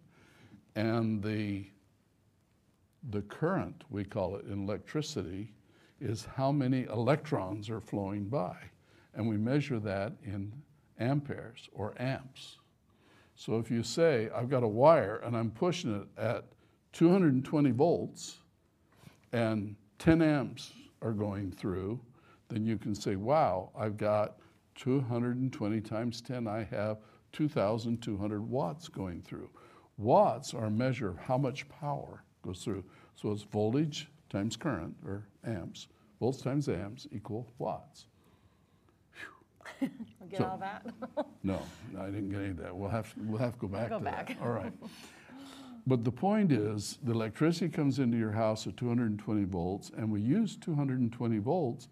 and 0.80 1.22
the 1.24 1.66
the 3.12 3.22
current, 3.24 3.84
we 3.90 4.04
call 4.04 4.36
it 4.36 4.46
in 4.46 4.64
electricity, 4.64 5.54
is 6.02 6.28
how 6.36 6.52
many 6.52 6.84
electrons 6.86 7.70
are 7.70 7.82
flowing 7.82 8.26
by. 8.26 8.56
And 9.14 9.28
we 9.28 9.38
measure 9.38 9.80
that 9.80 10.14
in 10.24 10.52
amperes 11.00 11.70
or 11.74 11.94
amps. 12.00 12.58
So 13.36 13.58
if 13.58 13.72
you 13.72 13.84
say, 13.84 14.30
I've 14.36 14.50
got 14.50 14.64
a 14.64 14.68
wire 14.68 15.22
and 15.24 15.36
I'm 15.36 15.52
pushing 15.52 15.96
it 15.96 16.08
at 16.18 16.46
220 16.94 17.72
volts 17.72 18.38
and 19.32 19.76
10 20.00 20.22
amps 20.22 20.74
are 21.02 21.14
going 21.14 21.52
through, 21.52 22.00
then 22.50 22.66
you 22.66 22.78
can 22.78 22.94
say, 22.94 23.16
wow, 23.16 23.72
I've 23.78 23.98
got 23.98 24.40
220 24.76 25.82
times 25.82 26.22
10, 26.22 26.48
I 26.48 26.64
have 26.64 26.98
2,200 27.34 28.50
watts 28.50 28.88
going 28.88 29.22
through. 29.22 29.50
Watts 29.98 30.54
are 30.54 30.66
a 30.66 30.72
measure 30.72 31.10
of 31.10 31.18
how 31.18 31.38
much 31.38 31.68
power 31.70 32.24
goes 32.42 32.64
through. 32.64 32.84
So 33.16 33.32
it's 33.32 33.44
voltage 33.44 34.10
times 34.30 34.56
current, 34.56 34.96
or 35.06 35.28
amps. 35.46 35.88
Volts 36.20 36.42
times 36.42 36.70
amps 36.70 37.08
equal 37.12 37.52
watts. 37.58 38.06
Get 39.82 40.38
So- 40.38 40.46
all 40.46 40.58
that? 40.58 40.86
No, 41.44 41.62
no, 41.94 42.02
I 42.02 42.06
didn't 42.08 42.30
get 42.30 42.40
any 42.40 42.50
of 42.50 42.58
that. 42.58 42.76
We'll 42.76 42.90
have, 42.90 43.14
to, 43.14 43.20
we'll 43.24 43.40
have 43.40 43.54
to 43.54 43.60
go 43.60 43.68
back 43.68 43.90
go 43.90 43.98
to 44.00 44.04
that. 44.06 44.38
All 44.42 44.52
right. 44.52 44.74
But 45.88 46.04
the 46.04 46.12
point 46.12 46.52
is, 46.52 47.00
the 47.04 47.14
electricity 47.14 47.70
comes 47.70 47.98
into 47.98 48.16
your 48.18 48.34
house 48.34 48.68
at 48.68 48.78
220 48.78 49.46
volts, 49.46 49.90
and 49.98 50.12
we 50.12 50.22
use 50.22 50.56
220 50.58 51.40
volts 51.40 51.88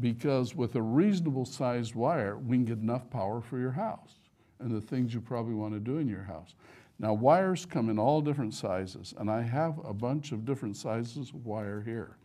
Because 0.00 0.54
with 0.54 0.74
a 0.76 0.80
reasonable 0.80 1.44
sized 1.44 1.94
wire, 1.94 2.38
we 2.38 2.56
can 2.56 2.64
get 2.64 2.78
enough 2.78 3.10
power 3.10 3.42
for 3.42 3.58
your 3.58 3.72
house 3.72 4.14
and 4.60 4.70
the 4.70 4.80
things 4.80 5.12
you 5.12 5.20
probably 5.20 5.54
want 5.54 5.74
to 5.74 5.80
do 5.80 5.98
in 5.98 6.08
your 6.08 6.22
house. 6.22 6.54
Now, 6.98 7.12
wires 7.12 7.66
come 7.66 7.90
in 7.90 7.98
all 7.98 8.20
different 8.22 8.54
sizes, 8.54 9.12
and 9.18 9.30
I 9.30 9.42
have 9.42 9.78
a 9.84 9.92
bunch 9.92 10.32
of 10.32 10.44
different 10.44 10.76
sizes 10.76 11.28
of 11.30 11.44
wire 11.44 11.82
here. 11.82 12.16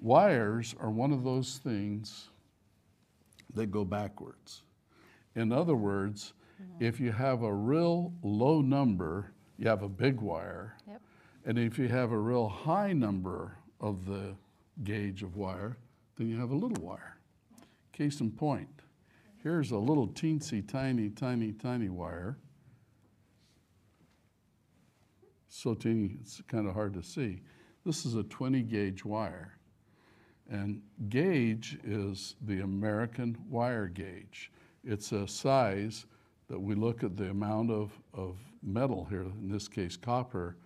Wires 0.00 0.74
are 0.78 0.90
one 0.90 1.12
of 1.12 1.24
those 1.24 1.58
things 1.58 2.28
that 3.54 3.66
go 3.70 3.84
backwards. 3.84 4.62
In 5.34 5.50
other 5.50 5.76
words, 5.76 6.34
mm-hmm. 6.62 6.84
if 6.84 7.00
you 7.00 7.12
have 7.12 7.42
a 7.42 7.52
real 7.52 8.12
low 8.22 8.60
number, 8.60 9.32
you 9.58 9.68
have 9.68 9.82
a 9.82 9.88
big 9.88 10.20
wire. 10.20 10.76
Yep. 10.86 11.00
And 11.46 11.58
if 11.58 11.78
you 11.78 11.88
have 11.88 12.12
a 12.12 12.18
real 12.18 12.48
high 12.48 12.92
number 12.92 13.56
of 13.80 14.06
the 14.06 14.34
gauge 14.82 15.22
of 15.22 15.36
wire, 15.36 15.76
then 16.16 16.28
you 16.28 16.38
have 16.38 16.50
a 16.50 16.54
little 16.54 16.82
wire. 16.82 17.16
Case 17.92 18.20
in 18.20 18.30
point, 18.30 18.73
here's 19.44 19.70
a 19.70 19.78
little 19.78 20.08
teensy 20.08 20.66
tiny, 20.66 21.10
tiny, 21.10 21.52
tiny 21.52 21.90
wire. 21.90 22.38
So 25.48 25.74
teeny, 25.74 26.16
it's 26.20 26.40
kind 26.48 26.66
of 26.66 26.74
hard 26.74 26.94
to 26.94 27.02
see. 27.02 27.42
This 27.84 28.06
is 28.06 28.14
a 28.14 28.24
20 28.24 28.62
gauge 28.62 29.04
wire. 29.04 29.58
And 30.50 30.82
gauge 31.10 31.78
is 31.84 32.36
the 32.40 32.60
American 32.60 33.36
wire 33.48 33.86
gauge. 33.86 34.50
It's 34.82 35.12
a 35.12 35.28
size 35.28 36.06
that 36.48 36.58
we 36.58 36.74
look 36.74 37.04
at 37.04 37.16
the 37.16 37.30
amount 37.30 37.70
of, 37.70 37.92
of 38.14 38.38
metal 38.62 39.06
here, 39.08 39.22
in 39.22 39.48
this 39.50 39.68
case 39.68 39.96
copper, 39.96 40.56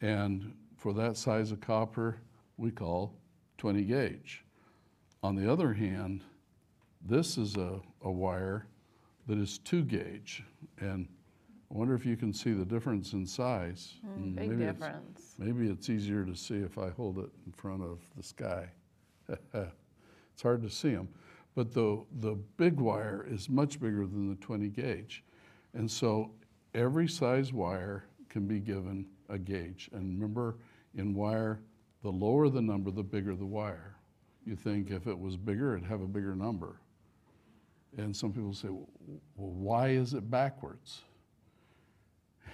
and 0.00 0.54
for 0.76 0.92
that 0.94 1.16
size 1.16 1.52
of 1.52 1.60
copper, 1.60 2.18
we 2.56 2.70
call 2.70 3.14
20 3.58 3.82
gauge. 3.84 4.44
On 5.22 5.34
the 5.34 5.50
other 5.50 5.72
hand, 5.72 6.22
this 7.04 7.38
is 7.38 7.56
a, 7.56 7.80
a 8.02 8.10
wire 8.10 8.66
that 9.26 9.38
is 9.38 9.58
2 9.58 9.82
gauge. 9.84 10.42
And 10.80 11.06
I 11.70 11.78
wonder 11.78 11.94
if 11.94 12.04
you 12.06 12.16
can 12.16 12.32
see 12.32 12.52
the 12.52 12.64
difference 12.64 13.12
in 13.12 13.26
size. 13.26 13.94
Mm, 14.06 14.34
Big 14.36 14.50
maybe 14.50 14.62
it's- 14.64 14.74
difference. 14.74 15.34
Maybe 15.38 15.68
it's 15.68 15.90
easier 15.90 16.24
to 16.24 16.34
see 16.34 16.56
if 16.56 16.78
I 16.78 16.90
hold 16.90 17.18
it 17.18 17.30
in 17.46 17.52
front 17.52 17.82
of 17.82 17.98
the 18.16 18.22
sky. 18.22 18.68
it's 19.28 20.42
hard 20.42 20.62
to 20.62 20.70
see 20.70 20.90
them. 20.90 21.08
But 21.54 21.72
the, 21.72 22.04
the 22.20 22.34
big 22.56 22.80
wire 22.80 23.26
is 23.28 23.48
much 23.48 23.80
bigger 23.80 24.06
than 24.06 24.28
the 24.28 24.36
20 24.36 24.68
gauge. 24.68 25.22
And 25.74 25.90
so 25.90 26.30
every 26.74 27.08
size 27.08 27.52
wire 27.52 28.04
can 28.28 28.46
be 28.46 28.60
given 28.60 29.06
a 29.28 29.38
gauge. 29.38 29.88
And 29.92 30.14
remember, 30.20 30.56
in 30.96 31.14
wire, 31.14 31.60
the 32.02 32.10
lower 32.10 32.48
the 32.48 32.60
number, 32.62 32.90
the 32.90 33.02
bigger 33.02 33.34
the 33.34 33.46
wire. 33.46 33.96
You 34.44 34.56
think 34.56 34.90
if 34.90 35.06
it 35.06 35.18
was 35.18 35.36
bigger, 35.36 35.76
it'd 35.76 35.88
have 35.88 36.02
a 36.02 36.06
bigger 36.06 36.34
number. 36.34 36.80
And 37.96 38.14
some 38.14 38.32
people 38.32 38.52
say, 38.52 38.68
well, 38.68 38.88
why 39.36 39.88
is 39.88 40.14
it 40.14 40.30
backwards? 40.30 41.02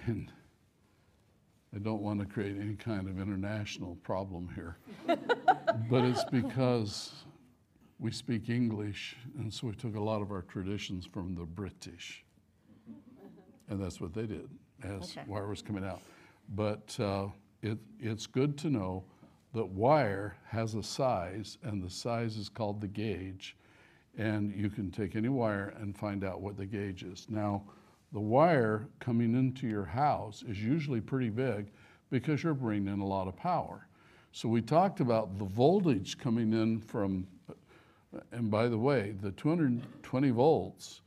And 0.07 0.31
I 1.75 1.79
don't 1.79 2.03
want 2.03 2.21
to 2.21 2.27
create 2.27 2.57
any 2.61 2.75
kind 2.75 3.09
of 3.09 3.21
international 3.21 3.97
problem 4.03 4.49
here. 4.55 4.77
but 5.89 6.05
it's 6.05 6.25
because 6.25 7.13
we 7.99 8.11
speak 8.11 8.49
English, 8.49 9.17
and 9.39 9.53
so 9.53 9.67
we 9.69 9.75
took 9.75 9.95
a 9.95 10.01
lot 10.01 10.23
of 10.23 10.31
our 10.31 10.43
traditions 10.43 11.07
from 11.07 11.35
the 11.35 11.45
British. 11.45 12.25
And 13.69 13.83
that's 13.83 14.01
what 14.01 14.13
they 14.15 14.27
did 14.27 14.49
as 14.83 15.17
Okay. 15.17 15.23
wire 15.27 15.47
was 15.47 15.63
coming 15.63 15.85
out. 15.85 16.01
But 16.55 16.99
uh, 16.99 17.29
it, 17.63 17.79
it's 18.01 18.27
good 18.27 18.57
to 18.59 18.71
know 18.71 19.05
that 19.55 19.67
wire 19.67 20.37
has 20.49 20.75
a 20.75 20.83
size, 20.83 21.59
and 21.63 21.83
the 21.83 21.91
size 21.91 22.37
is 22.37 22.49
called 22.49 22.81
the 22.81 22.89
gauge. 22.89 23.57
And 24.19 24.55
you 24.55 24.69
can 24.69 24.91
take 24.91 25.17
any 25.17 25.29
wire 25.29 25.75
and 25.81 25.97
find 25.97 26.25
out 26.25 26.41
what 26.41 26.57
the 26.57 26.67
gauge 26.67 27.03
is. 27.03 27.27
Now, 27.29 27.63
the 28.13 28.21
wire 28.21 28.89
coming 28.99 29.35
into 29.35 29.69
your 29.69 29.85
house 29.85 30.43
is 30.47 30.63
usually 30.63 31.01
pretty 31.01 31.31
big 31.31 31.71
because 32.11 32.43
you're 32.43 32.55
bringing 32.55 32.93
in 32.93 33.01
a 33.01 33.07
lot 33.07 33.29
of 33.29 33.37
power. 33.37 33.87
So 34.33 34.49
we 34.49 34.63
talked 34.63 35.01
about 35.01 35.39
the 35.39 35.45
voltage 35.45 36.19
coming 36.19 36.53
in 36.53 36.81
from, 36.81 37.27
and 38.33 38.51
by 38.51 38.69
the 38.69 38.79
way, 38.79 39.15
the 39.21 39.31
220 39.33 40.31
volts 40.31 41.03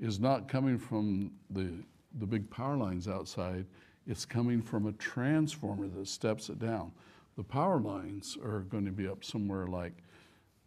is 0.00 0.20
not 0.20 0.48
coming 0.48 0.78
from 0.78 1.32
the, 1.50 1.72
the 2.18 2.26
big 2.26 2.48
power 2.50 2.76
lines 2.76 3.08
outside. 3.08 3.66
It's 4.06 4.24
coming 4.24 4.60
from 4.60 4.86
a 4.86 4.92
transformer 4.92 5.88
that 5.88 6.08
steps 6.08 6.48
it 6.50 6.58
down. 6.58 6.92
The 7.36 7.44
power 7.44 7.80
lines 7.80 8.36
are 8.44 8.60
going 8.60 8.84
to 8.84 8.92
be 8.92 9.08
up 9.08 9.24
somewhere 9.24 9.66
like 9.66 10.03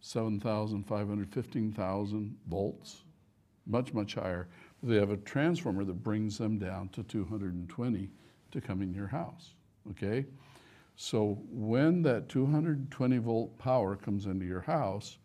7,500, 0.00 1.32
15,000 1.32 2.36
volts, 2.48 3.02
much, 3.66 3.92
much 3.92 4.14
higher. 4.14 4.48
They 4.82 4.96
have 4.96 5.10
a 5.10 5.16
transformer 5.18 5.84
that 5.84 6.02
brings 6.02 6.38
them 6.38 6.58
down 6.58 6.88
to 6.90 7.02
220 7.02 8.08
to 8.50 8.60
come 8.60 8.82
in 8.82 8.94
your 8.94 9.08
house, 9.08 9.54
okay? 9.90 10.24
So 10.96 11.38
when 11.50 12.02
that 12.02 12.28
220 12.28 13.18
volt 13.18 13.58
power 13.58 13.96
comes 13.96 14.26
into 14.26 14.46
your 14.46 14.60
house, 14.60 15.18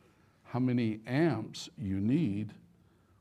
how 0.43 0.59
many 0.59 0.99
amps 1.07 1.69
you 1.77 1.99
need 1.99 2.53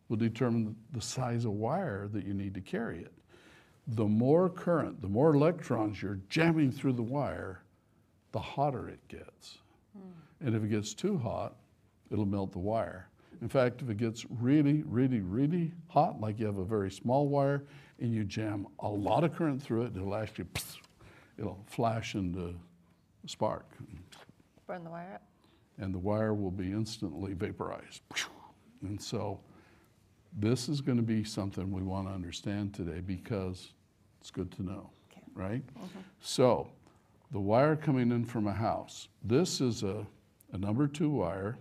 will 0.08 0.18
determine 0.18 0.76
the 0.92 1.00
size 1.00 1.46
of 1.46 1.52
wire 1.52 2.08
that 2.12 2.26
you 2.26 2.34
need 2.34 2.52
to 2.52 2.60
carry 2.60 2.98
it. 2.98 3.12
The 3.86 4.04
more 4.04 4.50
current, 4.50 5.00
the 5.00 5.08
more 5.08 5.34
electrons 5.34 6.02
you're 6.02 6.20
jamming 6.28 6.70
through 6.70 6.92
the 6.92 7.02
wire, 7.02 7.62
the 8.32 8.38
hotter 8.38 8.88
it 8.88 9.00
gets. 9.08 9.58
Hmm. 9.96 10.10
And 10.44 10.54
if 10.54 10.62
it 10.64 10.68
gets 10.68 10.94
too 10.94 11.16
hot, 11.18 11.56
it'll 12.10 12.26
melt 12.26 12.52
the 12.52 12.58
wire. 12.58 13.08
In 13.40 13.48
fact, 13.48 13.82
if 13.82 13.90
it 13.90 13.96
gets 13.96 14.24
really, 14.30 14.82
really, 14.86 15.20
really 15.20 15.72
hot, 15.88 16.20
like 16.20 16.38
you 16.38 16.46
have 16.46 16.58
a 16.58 16.64
very 16.64 16.90
small 16.90 17.28
wire, 17.28 17.64
and 18.00 18.12
you 18.14 18.24
jam 18.24 18.66
a 18.80 18.88
lot 18.88 19.24
of 19.24 19.34
current 19.34 19.62
through 19.62 19.82
it, 19.82 19.96
it'll 19.96 20.14
actually, 20.14 20.46
it'll 21.38 21.64
flash 21.66 22.14
into 22.14 22.54
a 23.24 23.28
spark, 23.28 23.66
Burn 24.66 24.84
the 24.84 24.90
wire 24.90 25.14
up. 25.14 25.22
and 25.78 25.92
the 25.94 25.98
wire 25.98 26.34
will 26.34 26.50
be 26.50 26.70
instantly 26.72 27.34
vaporized. 27.34 28.02
And 28.82 29.00
so, 29.00 29.40
this 30.38 30.68
is 30.68 30.80
going 30.80 30.96
to 30.96 31.02
be 31.04 31.24
something 31.24 31.70
we 31.70 31.82
want 31.82 32.08
to 32.08 32.12
understand 32.14 32.72
today 32.74 33.00
because 33.00 33.72
it's 34.20 34.30
good 34.30 34.50
to 34.52 34.62
know, 34.62 34.90
Okay. 35.12 35.22
right? 35.34 35.62
Mm-hmm. 35.76 35.98
So, 36.20 36.68
the 37.32 37.40
wire 37.40 37.76
coming 37.76 38.10
in 38.12 38.24
from 38.24 38.46
a 38.46 38.52
house. 38.52 39.08
This 39.24 39.60
is 39.60 39.82
a, 39.82 40.06
a 40.52 40.58
number 40.58 40.86
two 40.86 41.10
wire, 41.10 41.58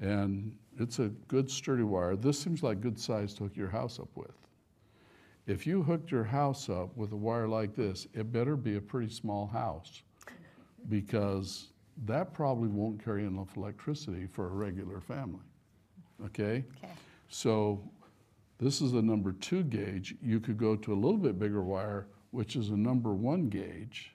and 0.00 0.56
it's 0.78 0.98
a 0.98 1.08
good 1.28 1.50
sturdy 1.50 1.82
wire. 1.82 2.16
This 2.16 2.38
seems 2.38 2.62
like 2.62 2.80
good 2.80 2.98
size 2.98 3.34
to 3.34 3.44
hook 3.44 3.56
your 3.56 3.68
house 3.68 3.98
up 4.00 4.08
with. 4.14 4.34
If 5.46 5.66
you 5.66 5.82
hooked 5.82 6.10
your 6.10 6.24
house 6.24 6.68
up 6.68 6.96
with 6.96 7.12
a 7.12 7.16
wire 7.16 7.48
like 7.48 7.74
this, 7.74 8.06
it 8.14 8.32
better 8.32 8.56
be 8.56 8.76
a 8.76 8.80
pretty 8.80 9.12
small 9.12 9.46
house 9.46 10.02
because 10.88 11.68
that 12.06 12.32
probably 12.32 12.68
won't 12.68 13.02
carry 13.04 13.24
enough 13.24 13.56
electricity 13.56 14.26
for 14.26 14.46
a 14.46 14.50
regular 14.50 15.00
family. 15.00 15.44
Okay? 16.24 16.64
Okay. 16.82 16.92
So 17.28 17.82
this 18.58 18.80
is 18.80 18.92
a 18.92 19.02
number 19.02 19.32
two 19.32 19.64
gauge. 19.64 20.14
You 20.22 20.38
could 20.38 20.56
go 20.56 20.76
to 20.76 20.92
a 20.92 20.94
little 20.94 21.18
bit 21.18 21.38
bigger 21.38 21.62
wire, 21.62 22.06
which 22.30 22.54
is 22.56 22.70
a 22.70 22.76
number 22.76 23.12
one 23.12 23.48
gauge, 23.48 24.14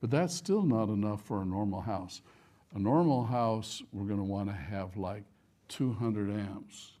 but 0.00 0.10
that's 0.10 0.34
still 0.34 0.62
not 0.62 0.88
enough 0.88 1.22
for 1.22 1.42
a 1.42 1.44
normal 1.44 1.80
house. 1.80 2.22
A 2.74 2.78
normal 2.78 3.24
house, 3.24 3.82
we're 3.92 4.06
going 4.06 4.18
to 4.18 4.24
want 4.24 4.48
to 4.48 4.54
have 4.54 4.96
like 4.96 5.22
200 5.68 6.28
amps. 6.30 6.92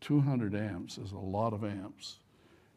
200 0.00 0.54
amps 0.54 0.96
is 0.96 1.12
a 1.12 1.18
lot 1.18 1.52
of 1.52 1.62
amps, 1.62 2.20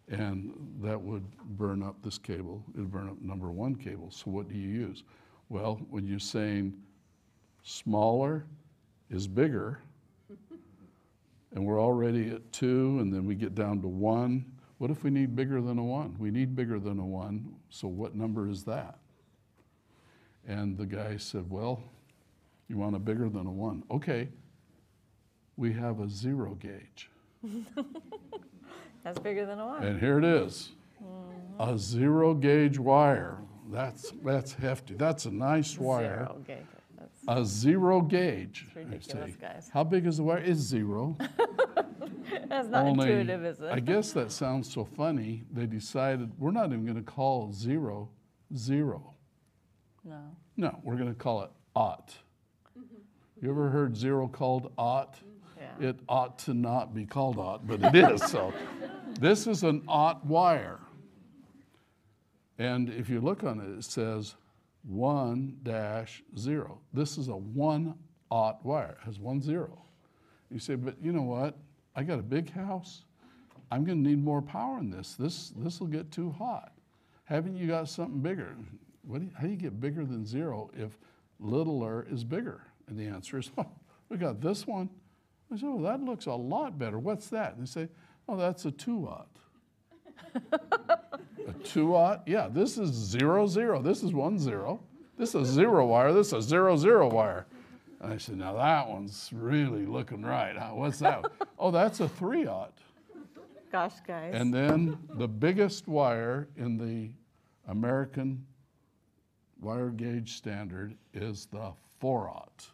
and 0.10 0.54
that 0.82 1.02
would 1.02 1.24
burn 1.58 1.82
up 1.82 1.96
this 2.04 2.18
cable. 2.18 2.64
It 2.76 2.80
would 2.80 2.92
burn 2.92 3.08
up 3.10 3.22
number 3.22 3.50
one 3.50 3.76
cable. 3.76 4.12
So 4.12 4.30
what 4.30 4.50
do 4.50 4.56
you 4.56 4.68
use? 4.68 5.04
Well, 5.48 5.80
when 5.90 6.06
you're 6.06 6.20
saying 6.20 6.74
smaller 7.64 8.46
is 9.10 9.26
bigger, 9.26 9.80
and 11.54 11.66
we're 11.66 11.82
already 11.82 12.30
at 12.30 12.52
two, 12.52 13.00
and 13.00 13.14
then 13.14 13.26
we 13.26 13.36
get 13.36 13.56
down 13.56 13.82
to 13.82 13.88
one. 13.88 14.46
What 14.80 14.92
if 14.92 15.06
we 15.06 15.12
need 15.12 15.34
bigger 15.34 15.62
than 15.62 15.78
a 15.78 15.84
one? 15.84 16.18
We 16.20 16.30
need 16.30 16.58
bigger 16.58 16.78
than 16.78 17.00
a 17.00 17.06
one, 17.06 17.56
so 17.70 17.88
what 17.88 18.16
number 18.16 18.50
is 18.50 18.66
that? 18.66 19.00
And 20.48 20.78
the 20.78 20.86
guy 20.86 21.18
said, 21.18 21.50
Well, 21.50 21.84
you 22.68 22.78
want 22.78 22.96
a 22.96 23.00
bigger 23.00 23.30
than 23.30 23.46
a 23.46 23.52
one. 23.52 23.84
Okay, 23.92 24.30
we 25.58 25.74
have 25.74 26.00
a 26.00 26.10
zero 26.10 26.56
gauge. 26.56 27.10
That's 29.04 29.20
bigger 29.20 29.46
than 29.46 29.60
a 29.60 29.66
one. 29.66 29.84
And 29.84 30.00
here 30.00 30.18
it 30.18 30.26
is 30.26 30.72
mm-hmm. 31.04 31.62
a 31.62 31.78
zero 31.78 32.34
gauge 32.34 32.80
wire. 32.80 33.38
That's, 33.70 34.14
that's 34.24 34.54
hefty. 34.54 34.94
That's 34.94 35.26
a 35.26 35.32
nice 35.32 35.78
wire. 35.78 36.26
Zero 36.26 36.42
gauge. 36.48 36.58
That's, 36.98 37.24
A 37.28 37.46
zero 37.46 38.02
gauge. 38.02 38.66
It's 38.68 38.76
ridiculous, 38.76 39.36
guys. 39.36 39.70
How 39.74 39.84
big 39.84 40.08
is 40.08 40.18
the 40.18 40.24
wire? 40.24 40.38
It's 40.38 40.60
zero. 40.60 41.18
that's 42.48 42.70
not 42.70 42.86
Only, 42.86 43.12
intuitive, 43.12 43.46
is 43.46 43.60
it? 43.60 43.70
I 43.72 43.80
guess 43.82 44.14
that 44.14 44.32
sounds 44.32 44.72
so 44.72 44.86
funny. 44.86 45.44
They 45.52 45.66
decided 45.66 46.32
we're 46.40 46.52
not 46.52 46.68
even 46.68 46.86
going 46.86 46.98
to 46.98 47.12
call 47.12 47.52
zero 47.52 48.10
zero. 48.56 49.14
No. 50.08 50.36
No, 50.56 50.80
we're 50.84 50.96
going 50.96 51.14
to 51.14 51.20
call 51.20 51.44
it 51.44 51.52
ought. 51.76 52.14
Mm-hmm. 52.78 53.46
You 53.46 53.52
ever 53.52 53.70
heard 53.70 53.96
zero 53.96 54.28
called 54.28 54.72
ought? 54.78 55.20
Yeah. 55.58 55.90
It 55.90 56.00
ought 56.08 56.40
to 56.40 56.54
not 56.54 56.94
be 56.94 57.06
called 57.06 57.38
ought, 57.38 57.68
but 57.68 57.82
it 57.82 57.96
is. 57.96 58.24
So 58.24 58.54
this 59.20 59.48
is 59.48 59.64
an 59.64 59.84
ought 59.88 60.26
wire. 60.26 60.80
And 62.60 62.90
if 62.90 63.10
you 63.10 63.22
look 63.22 63.44
on 63.44 63.60
it, 63.60 63.78
it 63.78 63.84
says 63.84 64.36
1 64.88 65.58
dash 65.64 66.24
0. 66.38 66.80
This 66.94 67.18
is 67.18 67.28
a 67.28 67.36
1 67.36 67.94
ought 68.30 68.64
wire, 68.66 68.98
it 69.02 69.06
has 69.06 69.20
one 69.20 69.42
zero. 69.42 69.84
You 70.52 70.60
say, 70.60 70.76
but 70.76 70.96
you 71.02 71.12
know 71.12 71.24
what? 71.24 71.58
I 71.96 72.04
got 72.04 72.20
a 72.20 72.24
big 72.24 72.52
house. 72.52 73.04
I'm 73.72 73.84
going 73.84 74.04
to 74.04 74.10
need 74.10 74.24
more 74.24 74.42
power 74.42 74.80
in 74.80 74.90
this. 74.90 75.16
This 75.16 75.52
this 75.58 75.80
will 75.80 75.88
get 75.88 76.10
too 76.12 76.32
hot. 76.32 76.72
Haven't 77.26 77.58
you 77.58 77.68
got 77.68 77.90
something 77.90 78.22
bigger? 78.22 78.56
What 79.08 79.20
do 79.20 79.26
you, 79.26 79.32
how 79.36 79.44
do 79.44 79.50
you 79.50 79.56
get 79.56 79.80
bigger 79.80 80.06
than 80.06 80.26
zero 80.26 80.70
if 80.76 80.98
littler 81.40 82.06
is 82.10 82.24
bigger? 82.24 82.62
And 82.88 83.00
the 83.00 83.06
answer 83.06 83.38
is, 83.38 83.50
well, 83.56 83.72
oh, 83.76 83.82
we 84.10 84.18
got 84.18 84.42
this 84.42 84.68
one. 84.68 84.90
I 85.52 85.58
said, 85.58 85.70
oh, 85.70 85.82
that 85.84 86.02
looks 86.02 86.26
a 86.26 86.34
lot 86.34 86.78
better. 86.78 87.00
What's 87.00 87.28
that? 87.30 87.54
And 87.54 87.62
they 87.62 87.70
say, 87.70 87.88
oh, 88.28 88.36
that's 88.36 88.66
a 88.66 88.72
two 88.72 89.08
aught. 89.08 89.30
a 91.48 91.54
two 91.64 91.96
aught? 91.96 92.24
Yeah, 92.26 92.50
this 92.52 92.78
is 92.78 92.92
zero 92.92 93.48
zero. 93.48 93.82
This 93.82 94.04
is 94.04 94.14
one 94.14 94.38
zero. 94.38 94.82
This 95.18 95.36
is 95.36 95.48
zero 95.48 95.86
wire. 95.86 96.12
This 96.12 96.34
is 96.34 96.46
zero 96.46 96.76
zero 96.76 97.10
wire. 97.10 97.48
And 98.02 98.14
I 98.14 98.18
said, 98.18 98.38
now 98.38 98.54
that 98.54 98.88
one's 98.90 99.30
really 99.34 99.86
looking 99.86 100.22
right. 100.24 100.56
Huh? 100.56 100.72
What's 100.74 101.00
that? 101.00 101.26
oh, 101.60 101.72
that's 101.72 102.02
a 102.02 102.10
three 102.10 102.46
aught. 102.46 102.78
Gosh, 103.72 103.96
guys. 104.06 104.34
And 104.36 104.54
then 104.54 104.98
the 105.14 105.28
biggest 105.28 105.88
wire 105.88 106.50
in 106.58 106.78
the 106.78 107.10
American 107.70 108.46
wire 109.62 109.90
gauge 109.90 110.38
standard 110.38 110.96
is 111.14 111.48
the 111.48 111.72
four 112.00 112.30
aught. 112.30 112.68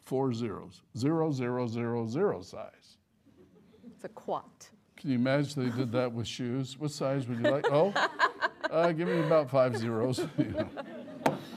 Four 0.00 0.32
zeros. 0.32 0.82
Zero, 0.96 1.30
zero, 1.32 1.66
zero, 1.66 2.06
zero 2.06 2.42
size. 2.42 2.98
It's 3.86 4.04
a 4.04 4.08
quat. 4.08 4.68
Can 4.96 5.10
you 5.10 5.16
imagine 5.16 5.70
they 5.70 5.76
did 5.76 5.92
that 5.92 6.12
with 6.12 6.26
shoes? 6.26 6.78
What 6.78 6.90
size 6.90 7.26
would 7.28 7.38
you 7.38 7.50
like? 7.50 7.66
Oh, 7.70 7.92
uh, 8.70 8.92
give 8.92 9.08
me 9.08 9.20
about 9.20 9.50
five 9.50 9.76
zeros. 9.76 10.20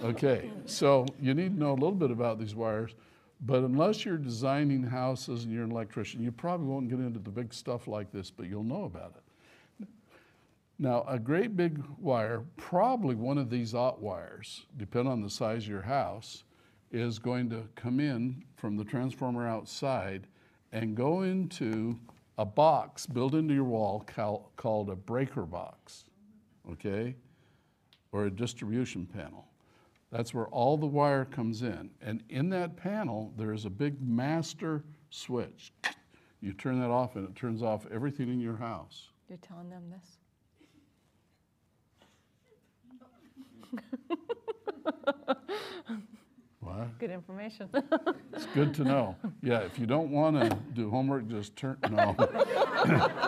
Okay, 0.03 0.51
so 0.67 1.07
you 1.19 1.33
need 1.33 1.55
to 1.55 1.59
know 1.59 1.71
a 1.71 1.73
little 1.73 1.91
bit 1.91 2.11
about 2.11 2.37
these 2.37 2.53
wires, 2.53 2.93
but 3.41 3.63
unless 3.63 4.05
you're 4.05 4.19
designing 4.19 4.83
houses 4.83 5.45
and 5.45 5.51
you're 5.51 5.63
an 5.63 5.71
electrician, 5.71 6.21
you 6.21 6.31
probably 6.31 6.67
won't 6.67 6.89
get 6.89 6.99
into 6.99 7.17
the 7.17 7.31
big 7.31 7.51
stuff 7.51 7.87
like 7.87 8.11
this, 8.11 8.29
but 8.29 8.45
you'll 8.45 8.63
know 8.63 8.83
about 8.83 9.13
it. 9.15 9.23
Now, 10.77 11.05
a 11.07 11.17
great 11.17 11.55
big 11.55 11.81
wire, 11.99 12.43
probably 12.57 13.15
one 13.15 13.37
of 13.37 13.49
these 13.49 13.73
aught 13.73 14.01
wires, 14.01 14.65
depending 14.77 15.11
on 15.11 15.21
the 15.21 15.29
size 15.29 15.63
of 15.63 15.69
your 15.69 15.81
house, 15.81 16.43
is 16.91 17.17
going 17.17 17.49
to 17.49 17.67
come 17.75 17.99
in 17.99 18.43
from 18.57 18.75
the 18.75 18.83
transformer 18.83 19.47
outside 19.47 20.27
and 20.73 20.95
go 20.95 21.21
into 21.21 21.97
a 22.37 22.45
box 22.45 23.05
built 23.05 23.33
into 23.33 23.53
your 23.53 23.63
wall 23.63 24.01
cal- 24.01 24.51
called 24.57 24.89
a 24.89 24.95
breaker 24.95 25.43
box, 25.43 26.03
okay? 26.69 27.15
Or 28.11 28.25
a 28.25 28.31
distribution 28.31 29.05
panel. 29.05 29.47
That's 30.11 30.33
where 30.33 30.47
all 30.47 30.77
the 30.77 30.85
wire 30.85 31.25
comes 31.25 31.61
in. 31.61 31.89
And 32.01 32.21
in 32.29 32.49
that 32.49 32.75
panel, 32.75 33.33
there 33.37 33.53
is 33.53 33.63
a 33.65 33.69
big 33.69 34.01
master 34.01 34.83
switch. 35.09 35.71
You 36.41 36.53
turn 36.53 36.79
that 36.81 36.89
off, 36.89 37.15
and 37.15 37.27
it 37.27 37.35
turns 37.35 37.63
off 37.63 37.87
everything 37.91 38.29
in 38.29 38.39
your 38.39 38.57
house. 38.57 39.09
You're 39.29 39.37
telling 39.39 39.69
them 39.69 39.89
this? 39.89 40.14
What? 46.65 46.97
Good 46.97 47.11
information. 47.11 47.69
It's 48.33 48.47
good 48.55 48.73
to 48.73 48.83
know. 48.83 49.15
Yeah, 49.43 49.59
if 49.59 49.77
you 49.77 49.85
don't 49.85 50.09
want 50.09 50.39
to 50.39 50.57
do 50.73 50.89
homework, 50.89 51.27
just 51.27 51.55
turn, 51.55 51.77
no. 51.91 52.15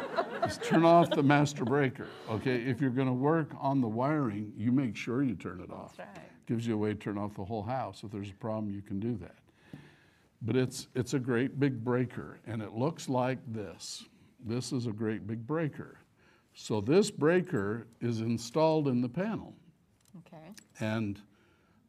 Just 0.47 0.63
turn 0.63 0.85
off 0.85 1.09
the 1.09 1.23
master 1.23 1.65
breaker, 1.65 2.07
okay? 2.29 2.55
If 2.61 2.79
you're 2.79 2.89
going 2.89 3.07
to 3.07 3.13
work 3.13 3.51
on 3.59 3.81
the 3.81 3.87
wiring, 3.87 4.53
you 4.55 4.71
make 4.71 4.95
sure 4.95 5.21
you 5.21 5.35
turn 5.35 5.59
it 5.59 5.69
off. 5.71 5.97
That's 5.97 6.17
right. 6.17 6.27
Gives 6.45 6.65
you 6.65 6.75
a 6.75 6.77
way 6.77 6.89
to 6.89 6.95
turn 6.95 7.17
off 7.17 7.33
the 7.35 7.43
whole 7.43 7.63
house. 7.63 8.01
If 8.03 8.11
there's 8.11 8.29
a 8.29 8.35
problem, 8.35 8.73
you 8.73 8.81
can 8.81 8.97
do 8.97 9.17
that. 9.17 9.35
But 10.41 10.55
it's, 10.55 10.87
it's 10.95 11.13
a 11.13 11.19
great 11.19 11.59
big 11.59 11.83
breaker, 11.83 12.39
and 12.47 12.61
it 12.61 12.71
looks 12.71 13.09
like 13.09 13.39
this. 13.45 14.05
This 14.45 14.71
is 14.71 14.87
a 14.87 14.91
great 14.93 15.27
big 15.27 15.45
breaker. 15.45 15.99
So 16.53 16.79
this 16.79 17.11
breaker 17.11 17.87
is 17.99 18.21
installed 18.21 18.87
in 18.87 19.01
the 19.01 19.09
panel. 19.09 19.53
Okay. 20.19 20.53
And 20.79 21.19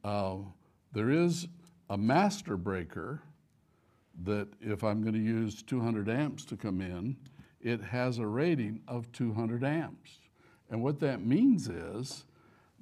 uh, 0.08 0.36
there 0.92 1.10
is 1.10 1.48
a 1.90 1.98
master 1.98 2.56
breaker 2.56 3.20
that 4.24 4.48
if 4.60 4.82
I'm 4.82 5.02
going 5.02 5.14
to 5.14 5.20
use 5.20 5.62
200 5.62 6.08
amps 6.08 6.46
to 6.46 6.56
come 6.56 6.80
in, 6.80 7.16
it 7.60 7.82
has 7.82 8.18
a 8.18 8.26
rating 8.26 8.80
of 8.88 9.12
200 9.12 9.62
amps. 9.62 10.12
And 10.70 10.82
what 10.82 10.98
that 11.00 11.24
means 11.24 11.68
is 11.68 12.24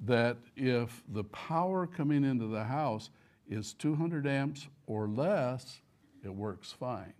that 0.05 0.37
if 0.55 1.03
the 1.09 1.25
power 1.25 1.85
coming 1.85 2.23
into 2.23 2.47
the 2.47 2.63
house 2.63 3.09
is 3.49 3.73
200 3.73 4.25
amps 4.25 4.67
or 4.85 5.09
less, 5.09 5.81
it 6.23 6.33
works 6.33 6.71
fine. 6.71 7.13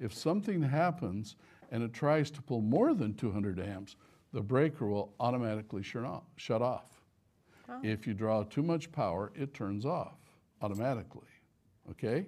If 0.00 0.14
something 0.14 0.62
happens 0.62 1.36
and 1.70 1.82
it 1.82 1.92
tries 1.92 2.30
to 2.30 2.42
pull 2.42 2.62
more 2.62 2.94
than 2.94 3.14
200 3.14 3.60
amps, 3.60 3.96
the 4.32 4.40
breaker 4.40 4.86
will 4.86 5.12
automatically 5.20 5.82
shut 5.82 6.04
off. 6.62 7.01
Shut. 7.66 7.84
If 7.84 8.06
you 8.06 8.14
draw 8.14 8.42
too 8.44 8.62
much 8.62 8.90
power, 8.92 9.32
it 9.34 9.54
turns 9.54 9.84
off 9.84 10.18
automatically. 10.60 11.28
Okay? 11.90 12.26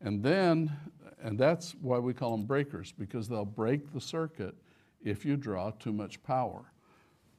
And 0.00 0.22
then, 0.22 0.76
and 1.22 1.38
that's 1.38 1.74
why 1.80 1.98
we 1.98 2.14
call 2.14 2.36
them 2.36 2.46
breakers, 2.46 2.92
because 2.96 3.28
they'll 3.28 3.44
break 3.44 3.92
the 3.92 4.00
circuit 4.00 4.54
if 5.02 5.24
you 5.24 5.36
draw 5.36 5.70
too 5.70 5.92
much 5.92 6.22
power. 6.22 6.72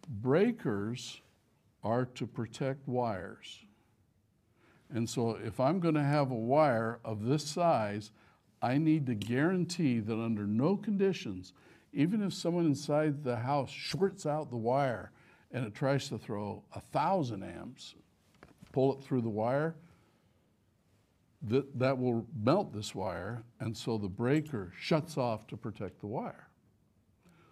Breakers 0.08 1.21
are 1.84 2.05
to 2.05 2.27
protect 2.27 2.88
wires. 2.88 3.60
And 4.93 5.10
so 5.10 5.38
if 5.43 5.60
I'm 5.60 5.79
going 5.79 5.95
to 5.95 6.03
have 6.03 6.32
a 6.32 6.36
wire 6.36 6.99
of 7.05 7.25
this 7.25 7.45
size, 7.45 8.12
I 8.62 8.77
need 8.77 9.05
to 9.05 9.15
guarantee 9.15 9.99
that 9.99 10.19
under 10.19 10.45
no 10.45 10.75
conditions, 10.75 11.53
even 11.93 12.21
if 12.21 12.34
someone 12.34 12.65
inside 12.65 13.23
the 13.23 13.38
house 13.38 13.69
shorts 13.69 14.25
out 14.25 14.49
the 14.49 14.58
wire 14.58 15.12
and 15.52 15.66
it 15.66 15.74
tries 15.74 16.10
to 16.10 16.18
throw 16.18 16.64
a 16.76 16.80
thousand 16.80 17.44
amps, 17.44 17.96
pull 18.72 18.94
it 18.94 19.04
through 19.04 19.22
the 19.22 19.30
wire, 19.30 19.76
that, 21.44 21.80
that 21.80 21.98
will 21.98 22.26
melt 22.44 22.74
this 22.74 22.94
wire, 22.94 23.44
and 23.60 23.76
so 23.76 23.98
the 23.98 24.10
breaker 24.10 24.74
shuts 24.78 25.18
off 25.18 25.48
to 25.48 25.58
protect 25.58 26.02
the 26.02 26.08
wire. 26.08 26.48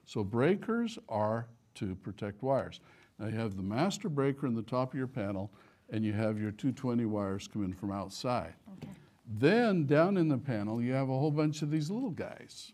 So 0.06 0.24
breakers 0.24 1.00
are 1.08 1.48
to 1.76 1.96
protect 1.96 2.44
wires. 2.44 2.80
Now 3.18 3.28
you 3.28 3.36
have 3.36 3.56
the 3.56 3.64
master 3.64 4.10
breaker 4.10 4.46
in 4.46 4.56
the 4.56 4.62
top 4.62 4.94
of 4.94 4.98
your 4.98 5.08
panel, 5.08 5.52
and 5.90 6.04
you 6.04 6.14
have 6.14 6.40
your 6.40 6.52
220 6.52 7.06
wires 7.06 7.48
come 7.48 7.64
in 7.64 7.74
from 7.74 7.92
outside. 7.92 8.54
Okay. 8.78 8.94
Then 9.40 9.86
down 9.86 10.18
in 10.18 10.28
the 10.28 10.38
panel, 10.38 10.82
you 10.82 10.94
have 10.94 11.10
a 11.10 11.18
whole 11.18 11.32
bunch 11.32 11.62
of 11.62 11.72
these 11.72 11.90
little 11.90 12.12
guys. 12.12 12.74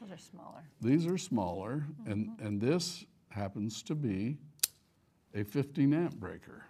Those 0.00 0.12
are 0.12 0.18
smaller. 0.18 0.62
These 0.80 1.06
are 1.06 1.18
smaller, 1.18 1.86
and, 2.06 2.28
mm-hmm. 2.28 2.46
and 2.46 2.60
this 2.60 3.04
happens 3.28 3.82
to 3.82 3.94
be 3.94 4.38
a 5.34 5.44
15 5.44 5.92
amp 5.94 6.16
breaker. 6.16 6.64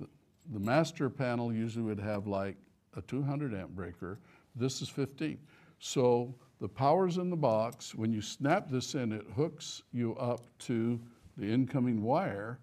The, 0.00 0.06
the 0.52 0.60
master 0.60 1.10
panel 1.10 1.52
usually 1.52 1.84
would 1.84 2.00
have 2.00 2.26
like 2.26 2.56
a 2.96 3.02
200 3.02 3.54
amp 3.54 3.70
breaker. 3.70 4.18
This 4.54 4.80
is 4.82 4.88
15. 4.88 5.38
So 5.78 6.34
the 6.60 6.68
power's 6.68 7.18
in 7.18 7.30
the 7.30 7.36
box. 7.36 7.94
When 7.94 8.12
you 8.12 8.20
snap 8.22 8.70
this 8.70 8.94
in, 8.94 9.12
it 9.12 9.26
hooks 9.34 9.82
you 9.92 10.14
up 10.16 10.46
to 10.60 11.00
the 11.36 11.46
incoming 11.52 12.02
wire, 12.02 12.60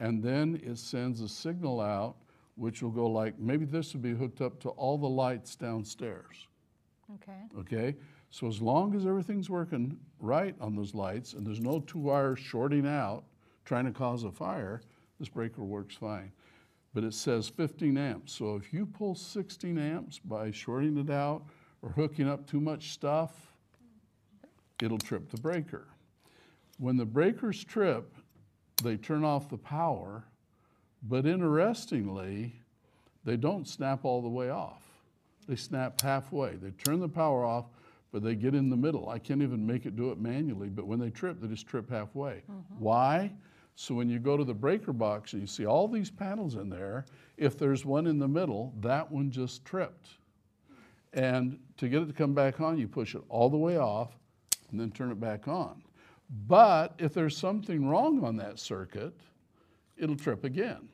and 0.00 0.22
then 0.22 0.60
it 0.64 0.78
sends 0.78 1.20
a 1.20 1.28
signal 1.28 1.80
out, 1.80 2.16
which 2.56 2.82
will 2.82 2.90
go 2.90 3.06
like 3.06 3.38
maybe 3.38 3.64
this 3.64 3.92
would 3.92 4.02
be 4.02 4.14
hooked 4.14 4.40
up 4.40 4.60
to 4.60 4.68
all 4.70 4.96
the 4.96 5.08
lights 5.08 5.56
downstairs 5.56 6.46
Okay. 7.16 7.32
okay? 7.58 7.96
So 8.30 8.46
as 8.46 8.60
long 8.62 8.94
as 8.94 9.06
everything's 9.06 9.50
working 9.50 9.98
right 10.20 10.54
on 10.60 10.74
those 10.76 10.94
lights 10.94 11.32
and 11.34 11.44
there's 11.46 11.60
no 11.60 11.80
two 11.80 11.98
wires 11.98 12.38
shorting 12.38 12.86
out 12.86 13.24
trying 13.64 13.86
to 13.86 13.92
cause 13.92 14.24
a 14.24 14.30
fire, 14.30 14.82
this 15.18 15.28
breaker 15.28 15.62
works 15.62 15.94
fine. 15.94 16.32
But 16.92 17.04
it 17.04 17.14
says 17.14 17.48
15 17.48 17.96
amps. 17.96 18.32
So 18.32 18.56
if 18.56 18.72
you 18.72 18.86
pull 18.86 19.14
16 19.14 19.78
amps 19.78 20.18
by 20.18 20.50
shorting 20.50 20.96
it 20.98 21.10
out 21.10 21.44
or 21.82 21.90
hooking 21.90 22.28
up 22.28 22.46
too 22.46 22.60
much 22.60 22.92
stuff, 22.92 23.32
it'll 24.82 24.98
trip 24.98 25.30
the 25.30 25.40
breaker. 25.40 25.88
When 26.78 26.96
the 26.96 27.04
breakers 27.04 27.64
trip, 27.64 28.14
they 28.82 28.96
turn 28.96 29.24
off 29.24 29.48
the 29.48 29.58
power, 29.58 30.24
but 31.02 31.26
interestingly, 31.26 32.54
they 33.24 33.36
don't 33.36 33.66
snap 33.66 34.04
all 34.04 34.22
the 34.22 34.28
way 34.28 34.50
off. 34.50 34.82
They 35.46 35.56
snap 35.56 36.00
halfway. 36.00 36.56
They 36.56 36.70
turn 36.70 37.00
the 37.00 37.08
power 37.08 37.44
off, 37.44 37.66
but 38.12 38.22
they 38.22 38.34
get 38.34 38.54
in 38.54 38.70
the 38.70 38.76
middle. 38.76 39.08
I 39.08 39.18
can't 39.18 39.42
even 39.42 39.66
make 39.66 39.86
it 39.86 39.96
do 39.96 40.10
it 40.10 40.18
manually, 40.18 40.68
but 40.68 40.86
when 40.86 40.98
they 40.98 41.10
trip, 41.10 41.40
they 41.40 41.48
just 41.48 41.66
trip 41.66 41.90
halfway. 41.90 42.42
Mm-hmm. 42.50 42.74
Why? 42.78 43.32
So 43.76 43.94
when 43.94 44.08
you 44.08 44.18
go 44.18 44.36
to 44.36 44.44
the 44.44 44.54
breaker 44.54 44.92
box 44.92 45.32
and 45.32 45.42
you 45.42 45.48
see 45.48 45.66
all 45.66 45.88
these 45.88 46.10
panels 46.10 46.54
in 46.54 46.68
there, 46.68 47.06
if 47.36 47.58
there's 47.58 47.84
one 47.84 48.06
in 48.06 48.18
the 48.18 48.28
middle, 48.28 48.72
that 48.80 49.10
one 49.10 49.30
just 49.30 49.64
tripped. 49.64 50.10
And 51.12 51.58
to 51.76 51.88
get 51.88 52.02
it 52.02 52.06
to 52.06 52.12
come 52.12 52.34
back 52.34 52.60
on, 52.60 52.78
you 52.78 52.88
push 52.88 53.14
it 53.14 53.22
all 53.28 53.50
the 53.50 53.56
way 53.56 53.78
off 53.78 54.16
and 54.70 54.80
then 54.80 54.90
turn 54.90 55.10
it 55.10 55.20
back 55.20 55.48
on. 55.48 55.82
But 56.46 56.94
if 56.98 57.14
there's 57.14 57.36
something 57.36 57.86
wrong 57.86 58.24
on 58.24 58.36
that 58.36 58.58
circuit, 58.58 59.14
it'll 59.96 60.16
trip 60.16 60.44
again. 60.44 60.88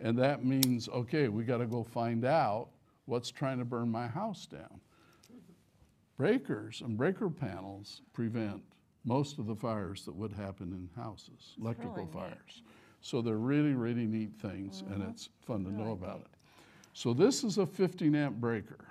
And 0.00 0.16
that 0.18 0.44
means, 0.44 0.88
okay, 0.88 1.28
we 1.28 1.44
got 1.44 1.58
to 1.58 1.66
go 1.66 1.82
find 1.82 2.24
out 2.24 2.68
what's 3.06 3.30
trying 3.30 3.58
to 3.58 3.64
burn 3.64 3.90
my 3.90 4.06
house 4.06 4.46
down. 4.46 4.80
Breakers 6.16 6.80
and 6.80 6.96
breaker 6.96 7.28
panels 7.30 8.02
prevent 8.12 8.62
most 9.08 9.38
of 9.38 9.46
the 9.46 9.56
fires 9.56 10.04
that 10.04 10.14
would 10.14 10.32
happen 10.32 10.70
in 10.70 11.02
houses, 11.02 11.54
electrical 11.58 11.94
really 11.94 12.12
fires. 12.12 12.62
So 13.00 13.22
they're 13.22 13.36
really, 13.36 13.72
really 13.72 14.06
neat 14.06 14.32
things, 14.40 14.82
and 14.82 15.00
mm-hmm. 15.00 15.10
it's 15.10 15.30
fun 15.46 15.64
to 15.64 15.72
know 15.72 15.92
about 15.92 16.18
neat. 16.18 16.26
it. 16.26 16.38
So 16.92 17.14
this 17.14 17.42
is 17.42 17.56
a 17.56 17.64
15 17.66 18.14
amp 18.14 18.36
breaker. 18.36 18.84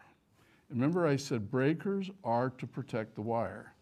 Remember, 0.72 1.06
I 1.06 1.18
said 1.18 1.52
breakers 1.52 2.10
are 2.24 2.50
to 2.50 2.66
protect 2.66 3.14
the 3.16 3.22
wire. 3.22 3.74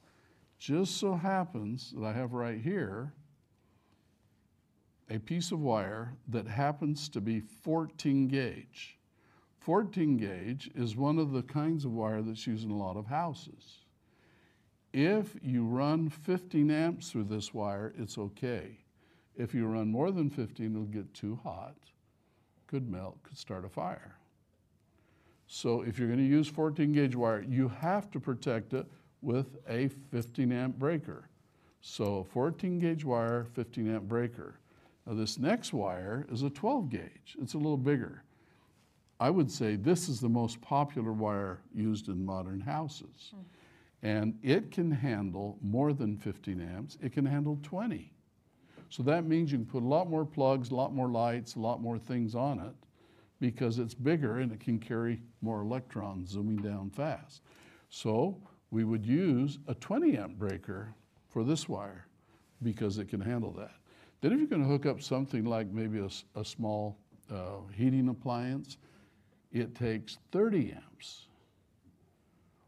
Just 0.60 0.98
so 0.98 1.16
happens 1.16 1.94
that 1.96 2.06
I 2.06 2.12
have 2.12 2.34
right 2.34 2.60
here 2.60 3.14
a 5.10 5.20
piece 5.20 5.52
of 5.52 5.60
wire 5.60 6.14
that 6.28 6.48
happens 6.48 7.08
to 7.10 7.22
be 7.22 7.40
14 7.40 8.28
gauge. 8.28 8.98
14 9.60 10.18
gauge 10.18 10.70
is 10.76 10.96
one 10.96 11.18
of 11.18 11.32
the 11.32 11.44
kinds 11.44 11.86
of 11.86 11.92
wire 11.92 12.22
that's 12.22 12.46
used 12.46 12.66
in 12.66 12.72
a 12.72 12.78
lot 12.78 12.98
of 12.98 13.06
houses. 13.06 13.85
If 14.96 15.36
you 15.44 15.66
run 15.66 16.08
15 16.08 16.72
amps 16.72 17.12
through 17.12 17.26
this 17.26 17.54
wire, 17.54 17.94
it's 17.98 18.18
okay. 18.18 18.80
If 19.36 19.54
you 19.54 19.68
run 19.68 19.92
more 19.92 20.10
than 20.10 20.30
15, 20.30 20.72
it'll 20.72 20.86
get 20.86 21.14
too 21.14 21.38
hot, 21.44 21.76
could 22.66 22.90
melt, 22.90 23.22
could 23.22 23.38
start 23.38 23.66
a 23.66 23.70
fire. 23.70 24.16
So 25.48 25.82
if 25.82 26.00
you're 26.00 26.08
going 26.08 26.22
to 26.22 26.26
use 26.26 26.48
14 26.48 26.94
gauge 26.94 27.14
wire, 27.14 27.42
you 27.42 27.68
have 27.68 28.10
to 28.12 28.22
protect 28.22 28.74
it 28.74 28.86
with 29.22 29.58
a 29.68 29.90
15 30.12 30.54
amp 30.54 30.80
breaker. 30.80 31.28
So 31.82 32.24
14 32.32 32.80
gauge 32.80 33.04
wire, 33.04 33.48
15 33.54 33.96
amp 33.96 34.06
breaker. 34.06 34.60
Now 35.06 35.16
this 35.16 35.38
next 35.38 35.74
wire 35.74 36.26
is 36.32 36.42
a 36.42 36.50
12 36.50 36.90
gauge. 36.90 37.36
It's 37.42 37.54
a 37.54 37.58
little 37.58 37.76
bigger. 37.76 38.24
I 39.20 39.30
would 39.30 39.52
say 39.52 39.76
this 39.76 40.08
is 40.08 40.22
the 40.22 40.30
most 40.30 40.62
popular 40.62 41.12
wire 41.12 41.60
used 41.74 42.08
in 42.08 42.26
modern 42.26 42.62
houses. 42.62 43.34
Hmm. 43.36 43.42
And 44.06 44.38
it 44.44 44.70
can 44.70 44.92
handle 44.92 45.58
more 45.64 45.92
than 45.92 46.16
15 46.16 46.62
amps. 46.62 46.96
It 47.02 47.12
can 47.12 47.26
handle 47.26 47.58
20. 47.64 48.14
So 48.92 49.02
that 49.02 49.26
means 49.26 49.52
you 49.52 49.58
can 49.58 49.66
put 49.66 49.82
a 49.82 49.88
lot 49.88 50.12
more 50.12 50.24
plugs, 50.24 50.70
a 50.70 50.76
lot 50.76 50.94
more 50.94 51.10
lights, 51.10 51.56
a 51.56 51.60
lot 51.60 51.82
more 51.82 51.98
things 51.98 52.36
on 52.36 52.60
it 52.60 52.76
because 53.40 53.80
it's 53.80 53.96
bigger 53.96 54.38
and 54.38 54.52
it 54.52 54.60
can 54.60 54.78
carry 54.78 55.24
more 55.42 55.62
electrons 55.62 56.30
zooming 56.30 56.58
down 56.58 56.92
fast. 56.92 57.42
So 57.90 58.40
we 58.70 58.84
would 58.84 59.04
use 59.04 59.58
a 59.68 59.74
20 59.74 60.16
amp 60.20 60.38
breaker 60.38 60.94
for 61.28 61.44
this 61.44 61.68
wire 61.68 62.06
because 62.62 63.00
it 63.00 63.10
can 63.10 63.22
handle 63.22 63.54
that. 63.54 63.74
Then 64.22 64.34
if 64.34 64.38
you're 64.38 64.48
going 64.48 64.62
to 64.62 64.68
hook 64.68 64.86
up 64.86 65.02
something 65.02 65.46
like 65.46 65.72
maybe 65.72 66.08
a 66.36 66.46
small 66.46 67.00
uh, 67.34 67.62
heating 67.74 68.10
appliance, 68.10 68.78
it 69.52 69.74
takes 69.74 70.20
30 70.32 70.74
amps. 70.74 71.26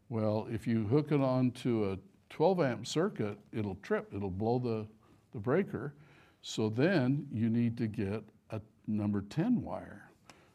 Well, 0.09 0.47
if 0.49 0.65
you 0.65 0.85
hook 0.87 1.11
it 1.11 1.21
onto 1.21 1.91
a 1.91 1.97
12 2.33 2.61
amp 2.61 2.87
circuit, 2.87 3.37
it'll 3.51 3.75
trip, 3.75 4.11
it'll 4.15 4.29
blow 4.29 4.59
the, 4.59 4.87
the 5.33 5.39
breaker. 5.39 5.95
So 6.41 6.69
then 6.69 7.27
you 7.31 7.49
need 7.49 7.77
to 7.77 7.87
get 7.87 8.23
a 8.51 8.61
number 8.87 9.21
10 9.21 9.61
wire. 9.61 10.09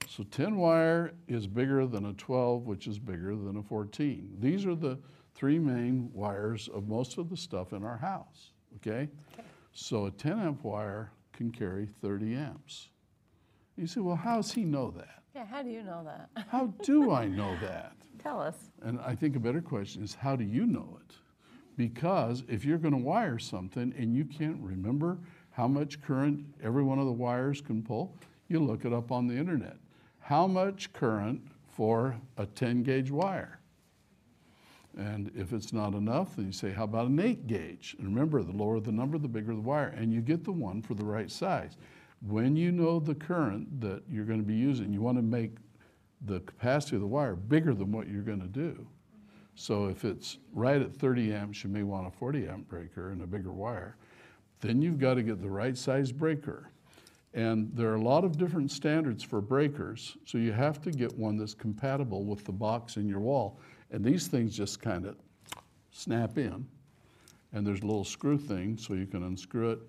So 0.09 0.25
10 0.25 0.57
wire 0.57 1.12
is 1.29 1.47
bigger 1.47 1.87
than 1.87 2.07
a 2.07 2.12
12, 2.15 2.67
which 2.67 2.87
is 2.87 2.99
bigger 2.99 3.35
than 3.35 3.57
a 3.57 3.62
14. 3.62 4.37
These 4.41 4.67
are 4.67 4.75
the 4.75 4.99
three 5.35 5.59
main 5.59 6.11
wires 6.12 6.69
of 6.75 6.88
most 6.88 7.19
of 7.19 7.31
the 7.31 7.37
stuff 7.37 7.73
in 7.73 7.83
our 7.85 7.97
house, 7.97 8.53
okay? 8.77 9.09
So 9.73 10.07
a 10.07 10.11
10 10.11 10.38
amp 10.38 10.65
wire 10.65 11.12
can 11.33 11.51
carry 11.51 11.88
30 12.03 12.35
amps. 12.35 12.88
You 13.77 13.87
say, 13.87 14.01
well, 14.01 14.17
how 14.17 14.37
does 14.37 14.53
he 14.53 14.65
know 14.65 14.91
that? 14.93 15.23
Yeah, 15.35 15.47
how 15.47 15.62
do 15.62 15.71
you 15.71 15.83
know 15.83 16.05
that? 16.05 16.29
How 16.49 16.67
do 16.83 17.11
I 17.11 17.27
know 17.27 17.57
that? 17.62 17.95
Tell 18.23 18.41
us. 18.41 18.57
And 18.83 19.01
I 19.01 19.15
think 19.15 19.37
a 19.37 19.41
better 19.41 19.61
question 19.61 20.03
is 20.03 20.15
how 20.15 20.37
do 20.37 20.45
you 20.45 20.67
know 20.67 20.99
it? 21.01 21.15
Because 21.77 22.45
if 22.49 22.65
you're 22.65 22.79
going 22.79 22.95
to 22.95 23.01
wire 23.01 23.39
something 23.39 23.93
and 23.97 24.15
you 24.15 24.25
can't 24.25 24.61
remember 24.61 25.19
how 25.51 25.67
much 25.67 26.01
current 26.03 26.45
every 26.63 26.83
one 26.83 26.99
of 26.99 27.07
the 27.07 27.13
wires 27.13 27.61
can 27.61 27.83
pull, 27.83 28.17
you 28.49 28.59
look 28.61 28.85
it 28.85 28.93
up 28.93 29.11
on 29.11 29.27
the 29.27 29.35
internet. 29.35 29.77
How 30.21 30.47
much 30.47 30.93
current 30.93 31.43
for 31.67 32.17
a 32.37 32.47
10 32.47 32.83
gauge 32.83 33.11
wire? 33.11 33.59
And 34.97 35.31
if 35.35 35.53
it's 35.55 35.73
not 35.73 35.95
enough, 35.95 36.37
then 36.37 36.47
you 36.47 36.53
say, 36.53 36.71
how 36.71 36.85
about 36.85 37.09
an 37.09 37.19
8 37.19 37.47
gauge? 37.47 37.97
And 37.99 38.09
remember, 38.09 38.43
the 38.43 38.53
lower 38.53 38.79
the 38.79 38.93
number, 38.93 39.17
the 39.17 39.29
bigger 39.29 39.55
the 39.55 39.61
wire, 39.61 39.89
and 39.97 40.13
you 40.13 40.21
get 40.21 40.45
the 40.45 40.53
one 40.53 40.83
for 40.83 40.95
the 40.95 41.05
right 41.05 41.31
size. 41.31 41.77
When 42.21 42.55
you 42.57 42.71
know 42.71 43.01
the 43.01 43.15
current 43.15 43.81
that 43.81 44.03
you're 44.09 44.27
going 44.27 44.41
to 44.41 44.47
be 44.47 44.55
using, 44.55 44.93
you 44.93 45.01
want 45.01 45.17
to 45.17 45.23
make 45.23 45.57
the 46.27 46.41
capacity 46.41 46.97
of 46.97 47.03
the 47.03 47.09
wire 47.09 47.35
bigger 47.35 47.75
than 47.75 47.93
what 47.93 48.09
you're 48.09 48.23
going 48.23 48.41
to 48.41 48.47
do. 48.47 48.87
So 49.55 49.87
if 49.87 50.05
it's 50.05 50.39
right 50.53 50.81
at 50.81 50.95
30 50.95 51.33
amps, 51.33 51.63
you 51.63 51.71
may 51.71 51.83
want 51.83 52.07
a 52.07 52.11
40 52.11 52.49
amp 52.49 52.69
breaker 52.69 53.11
and 53.11 53.23
a 53.23 53.27
bigger 53.27 53.53
wire. 53.53 53.97
Then 54.61 54.81
you've 54.81 54.99
got 54.99 55.15
to 55.15 55.23
get 55.23 55.41
the 55.41 55.51
right 55.51 55.77
size 55.77 56.13
breaker. 56.13 56.71
And 57.35 57.71
there 57.75 57.89
are 57.89 57.97
a 57.97 58.03
lot 58.03 58.25
of 58.25 58.37
different 58.37 58.71
standards 58.71 59.23
for 59.23 59.41
breakers, 59.41 60.17
so 60.27 60.37
you 60.37 60.53
have 60.53 60.83
to 60.83 60.91
get 60.91 61.17
one 61.19 61.37
that's 61.37 61.55
compatible 61.55 62.25
with 62.25 62.45
the 62.45 62.53
box 62.53 62.97
in 62.97 63.09
your 63.09 63.21
wall. 63.21 63.59
And 63.91 64.05
these 64.05 64.27
things 64.27 64.57
just 64.57 64.81
kind 64.81 65.07
of 65.07 65.17
snap 65.91 66.37
in. 66.37 66.67
And 67.53 67.67
there's 67.67 67.81
a 67.81 67.87
little 67.87 68.05
screw 68.05 68.39
thing, 68.39 68.77
so 68.77 68.95
you 68.95 69.07
can 69.07 69.23
unscrew 69.23 69.73
it 69.73 69.81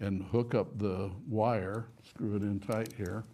and 0.00 0.22
hook 0.24 0.54
up 0.54 0.78
the 0.78 1.10
wire, 1.28 1.86
screw 2.08 2.36
it 2.36 2.42
in 2.42 2.60
tight 2.60 2.92
here, 2.96 3.24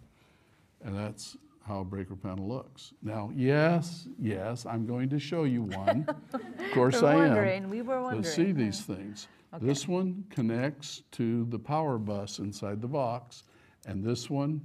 and 0.83 0.95
that's 0.95 1.37
how 1.65 1.79
a 1.79 1.83
breaker 1.83 2.15
panel 2.15 2.47
looks. 2.47 2.93
Now, 3.01 3.31
yes, 3.35 4.07
yes, 4.19 4.65
I'm 4.65 4.85
going 4.85 5.09
to 5.09 5.19
show 5.19 5.43
you 5.43 5.63
one. 5.63 6.07
Of 6.33 6.71
course 6.71 7.03
I 7.03 7.15
am. 7.15 7.69
we 7.69 7.81
were 7.81 8.01
wondering. 8.01 8.23
see 8.25 8.51
these 8.51 8.81
things. 8.81 9.29
This 9.61 9.87
one 9.87 10.25
connects 10.29 11.03
to 11.13 11.45
the 11.45 11.57
power 11.57 11.97
bus 11.97 12.39
inside 12.39 12.81
the 12.81 12.87
box, 12.87 13.43
and 13.85 14.03
this 14.03 14.29
one 14.29 14.59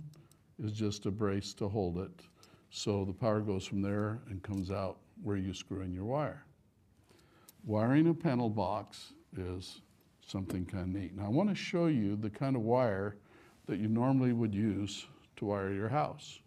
is 0.62 0.72
just 0.72 1.06
a 1.06 1.10
brace 1.12 1.54
to 1.54 1.68
hold 1.68 1.98
it. 1.98 2.10
So 2.70 3.04
the 3.04 3.12
power 3.12 3.40
goes 3.40 3.64
from 3.64 3.80
there 3.80 4.20
and 4.28 4.42
comes 4.42 4.72
out 4.72 4.98
where 5.22 5.36
you 5.36 5.54
screw 5.54 5.82
in 5.82 5.92
your 5.94 6.04
wire. 6.04 6.44
Wiring 7.64 8.08
a 8.08 8.14
panel 8.14 8.50
box 8.50 9.12
is 9.36 9.82
something 10.26 10.66
kind 10.66 10.94
of 10.96 11.00
neat. 11.00 11.16
Now 11.16 11.26
I 11.26 11.28
want 11.28 11.48
to 11.50 11.54
show 11.54 11.86
you 11.86 12.16
the 12.16 12.30
kind 12.30 12.56
of 12.56 12.62
wire 12.62 13.16
that 13.66 13.78
you 13.78 13.86
normally 13.86 14.32
would 14.32 14.54
use 14.54 15.06
to 15.36 15.44
wire 15.44 15.72
your 15.72 15.88
house. 15.88 16.40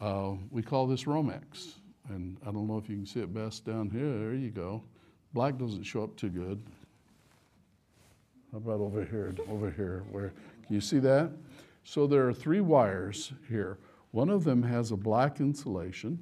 Uh, 0.00 0.32
we 0.50 0.62
call 0.62 0.86
this 0.86 1.04
Romex, 1.04 1.74
and 2.08 2.38
I 2.42 2.50
don't 2.50 2.66
know 2.66 2.78
if 2.78 2.88
you 2.88 2.96
can 2.96 3.06
see 3.06 3.20
it 3.20 3.34
best 3.34 3.66
down 3.66 3.90
here. 3.90 4.18
There 4.18 4.34
you 4.34 4.50
go. 4.50 4.82
Black 5.34 5.58
doesn't 5.58 5.82
show 5.82 6.02
up 6.04 6.16
too 6.16 6.30
good. 6.30 6.62
How 8.50 8.58
about 8.58 8.80
over 8.80 9.04
here? 9.04 9.34
Over 9.48 9.70
here, 9.70 10.04
where 10.10 10.32
can 10.66 10.74
you 10.74 10.80
see 10.80 10.98
that? 11.00 11.30
So 11.84 12.06
there 12.06 12.26
are 12.26 12.32
three 12.32 12.60
wires 12.60 13.32
here. 13.48 13.78
One 14.12 14.30
of 14.30 14.42
them 14.42 14.62
has 14.62 14.90
a 14.90 14.96
black 14.96 15.38
insulation, 15.38 16.18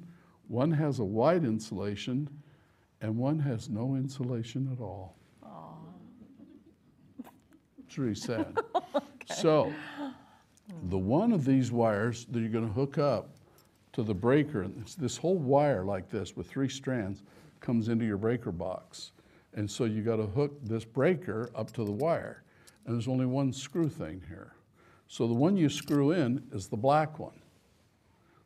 one 0.47 0.71
has 0.71 0.99
a 0.99 1.05
white 1.05 1.43
insulation, 1.43 2.29
and 3.01 3.17
one 3.17 3.39
has 3.39 3.69
no 3.69 3.95
insulation 3.95 4.69
at 4.73 4.81
all. 4.81 5.15
It's 7.87 7.97
really 7.97 8.15
sad. 8.15 8.57
So, 9.35 9.71
the 10.89 10.97
one 10.97 11.31
of 11.31 11.45
these 11.45 11.71
wires 11.71 12.25
that 12.31 12.39
you're 12.39 12.49
going 12.49 12.67
to 12.67 12.73
hook 12.73 12.97
up 12.97 13.29
to 13.93 14.03
the 14.03 14.13
breaker, 14.13 14.61
and 14.63 14.75
it's 14.81 14.95
this 14.95 15.17
whole 15.17 15.37
wire 15.37 15.83
like 15.83 16.09
this 16.09 16.35
with 16.35 16.47
three 16.47 16.69
strands 16.69 17.23
comes 17.59 17.89
into 17.89 18.05
your 18.05 18.17
breaker 18.17 18.51
box. 18.51 19.11
And 19.53 19.69
so 19.69 19.85
you 19.85 20.01
got 20.03 20.17
to 20.17 20.27
hook 20.27 20.53
this 20.63 20.85
breaker 20.85 21.49
up 21.55 21.71
to 21.73 21.83
the 21.83 21.91
wire. 21.91 22.43
And 22.85 22.95
there's 22.95 23.07
only 23.07 23.25
one 23.25 23.51
screw 23.51 23.89
thing 23.89 24.21
here. 24.29 24.53
So 25.07 25.27
the 25.27 25.33
one 25.33 25.57
you 25.57 25.69
screw 25.69 26.11
in 26.11 26.43
is 26.51 26.67
the 26.67 26.77
black 26.77 27.17
one. 27.19 27.41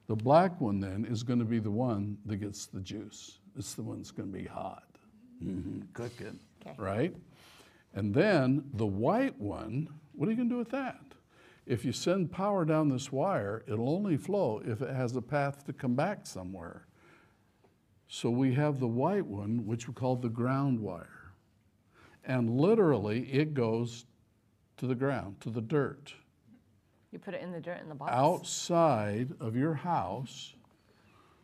The 0.07 0.15
black 0.15 0.59
one 0.61 0.79
then 0.79 1.05
is 1.05 1.23
going 1.23 1.39
to 1.39 1.45
be 1.45 1.59
the 1.59 1.71
one 1.71 2.17
that 2.25 2.37
gets 2.37 2.65
the 2.65 2.79
juice. 2.79 3.39
It's 3.57 3.73
the 3.73 3.83
one 3.83 3.97
that's 3.97 4.11
going 4.11 4.31
to 4.31 4.37
be 4.37 4.45
hot, 4.45 4.83
Mhm, 5.43 5.83
cooking, 5.93 6.39
Okay. 6.65 6.73
right? 6.77 7.15
And 7.93 8.13
then 8.13 8.63
the 8.73 8.85
white 8.85 9.37
one, 9.39 9.87
what 10.13 10.27
are 10.27 10.31
you 10.31 10.37
going 10.37 10.49
to 10.49 10.55
do 10.55 10.59
with 10.59 10.71
that? 10.71 10.99
If 11.65 11.85
you 11.85 11.93
send 11.93 12.31
power 12.31 12.65
down 12.65 12.89
this 12.89 13.11
wire, 13.11 13.63
it'll 13.67 13.89
only 13.89 14.17
flow 14.17 14.61
if 14.65 14.81
it 14.81 14.93
has 14.93 15.15
a 15.15 15.21
path 15.21 15.65
to 15.65 15.73
come 15.73 15.95
back 15.95 16.25
somewhere. 16.25 16.87
So 18.07 18.29
we 18.29 18.53
have 18.53 18.79
the 18.79 18.87
white 18.87 19.25
one, 19.25 19.65
which 19.65 19.87
we 19.87 19.93
call 19.93 20.15
the 20.17 20.29
ground 20.29 20.79
wire. 20.79 21.31
And 22.25 22.49
literally, 22.49 23.31
it 23.31 23.53
goes 23.53 24.05
to 24.77 24.87
the 24.87 24.95
ground, 24.95 25.39
to 25.41 25.49
the 25.49 25.61
dirt. 25.61 26.13
You 27.11 27.19
put 27.19 27.33
it 27.33 27.41
in 27.41 27.51
the 27.51 27.59
dirt 27.59 27.79
in 27.81 27.89
the 27.89 27.95
box? 27.95 28.11
outside 28.13 29.29
of 29.39 29.55
your 29.55 29.73
house. 29.73 30.53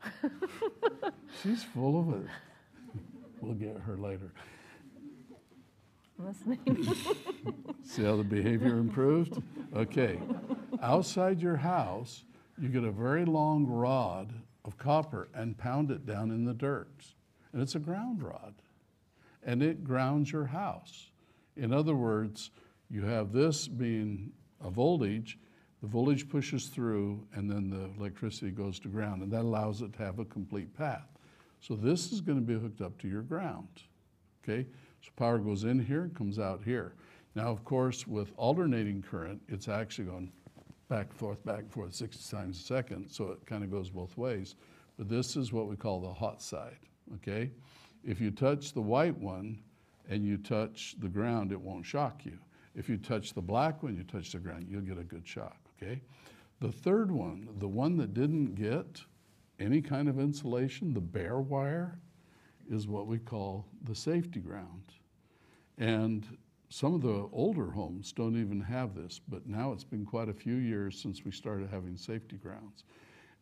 She's 1.44 1.64
full 1.64 2.00
of 2.00 2.22
it. 2.22 2.28
We'll 3.42 3.54
get 3.54 3.78
her 3.78 3.98
later. 3.98 4.34
Listening. 6.20 6.60
See 7.84 8.04
how 8.04 8.18
the 8.18 8.26
behavior 8.26 8.78
improved? 8.78 9.42
Okay. 9.74 10.20
Outside 10.82 11.42
your 11.42 11.56
house, 11.56 12.26
you 12.60 12.68
get 12.68 12.84
a 12.84 12.92
very 12.92 13.24
long 13.24 13.66
rod 13.66 14.34
of 14.66 14.78
copper 14.78 15.30
and 15.34 15.58
pound 15.58 15.92
it 15.92 16.06
down 16.06 16.30
in 16.32 16.44
the 16.44 16.54
dirt. 16.54 16.92
And 17.54 17.62
it's 17.62 17.76
a 17.76 17.80
ground 17.80 18.22
rod. 18.22 18.54
And 19.44 19.64
it 19.64 19.86
grounds 19.86 20.32
your 20.32 20.46
house. 20.46 21.10
In 21.56 21.72
other 21.72 21.96
words, 21.96 22.52
you 22.90 23.04
have 23.04 23.32
this 23.32 23.68
being 23.68 24.32
a 24.62 24.70
voltage, 24.70 25.40
the 25.82 25.88
voltage 25.88 26.28
pushes 26.28 26.68
through, 26.68 27.26
and 27.34 27.50
then 27.50 27.70
the 27.70 27.90
electricity 27.98 28.52
goes 28.52 28.78
to 28.80 28.90
ground, 28.90 29.22
and 29.22 29.32
that 29.32 29.42
allows 29.42 29.82
it 29.82 29.94
to 29.94 30.04
have 30.04 30.20
a 30.20 30.26
complete 30.26 30.76
path. 30.78 31.08
So 31.62 31.76
this 31.76 32.12
is 32.12 32.20
going 32.20 32.38
to 32.38 32.46
be 32.46 32.60
hooked 32.60 32.82
up 32.82 32.98
to 33.00 33.08
your 33.08 33.22
ground. 33.22 33.70
Okay? 34.44 34.66
So 35.02 35.12
power 35.16 35.38
goes 35.38 35.64
in 35.64 35.80
here 35.80 36.04
and 36.04 36.16
comes 36.16 36.40
out 36.40 36.62
here. 36.64 36.94
Now, 37.36 37.50
of 37.50 37.64
course, 37.64 38.08
with 38.08 38.32
alternating 38.38 39.02
current, 39.02 39.42
it's 39.48 39.68
actually 39.68 40.06
going 40.06 40.32
back 40.90 41.08
and 41.10 41.18
forth, 41.18 41.46
back 41.46 41.60
and 41.60 41.72
forth 41.72 41.94
60 41.94 42.36
times 42.36 42.60
a 42.60 42.64
second, 42.64 43.10
so 43.10 43.32
it 43.32 43.46
kind 43.46 43.64
of 43.64 43.72
goes 43.72 43.90
both 43.90 44.18
ways. 44.18 44.56
But 44.98 45.08
this 45.08 45.36
is 45.38 45.54
what 45.54 45.68
we 45.68 45.76
call 45.76 46.02
the 46.02 46.12
hot 46.12 46.42
side, 46.42 46.80
okay? 47.16 47.52
If 48.04 48.20
you 48.20 48.32
touch 48.32 48.74
the 48.74 48.82
white 48.82 49.18
one 49.18 49.62
and 50.10 50.26
you 50.26 50.38
touch 50.38 50.96
the 51.00 51.08
ground, 51.08 51.52
it 51.52 51.62
won't 51.62 51.86
shock 51.86 52.26
you. 52.26 52.38
If 52.76 52.90
you 52.90 52.98
touch 52.98 53.34
the 53.34 53.42
black 53.42 53.84
one, 53.84 53.96
you 53.96 54.04
touch 54.04 54.32
the 54.32 54.40
ground, 54.40 54.68
you'll 54.70 54.82
get 54.82 54.98
a 54.98 55.04
good 55.04 55.28
shock, 55.28 55.58
okay? 55.82 56.02
The 56.60 56.72
third 56.72 57.12
one, 57.12 57.48
the 57.60 57.68
one 57.68 57.96
that 57.98 58.14
didn't 58.14 58.56
get 58.56 59.02
any 59.60 59.82
kind 59.82 60.10
of 60.10 60.20
insulation, 60.20 60.94
the 60.94 61.02
bare 61.02 61.40
wire, 61.40 62.00
is 62.70 62.88
what 62.88 63.08
we 63.08 63.18
call 63.18 63.66
the 63.84 63.96
safety 63.96 64.40
ground. 64.40 64.94
And 65.78 66.26
some 66.70 66.94
of 66.94 67.02
the 67.02 67.28
older 67.32 67.72
homes 67.72 68.12
don't 68.12 68.40
even 68.40 68.62
have 68.62 68.94
this, 68.94 69.20
but 69.28 69.48
now 69.48 69.72
it's 69.72 69.84
been 69.84 70.06
quite 70.06 70.30
a 70.30 70.34
few 70.34 70.56
years 70.56 71.02
since 71.02 71.26
we 71.26 71.32
started 71.32 71.70
having 71.70 71.98
safety 71.98 72.38
grounds. 72.38 72.84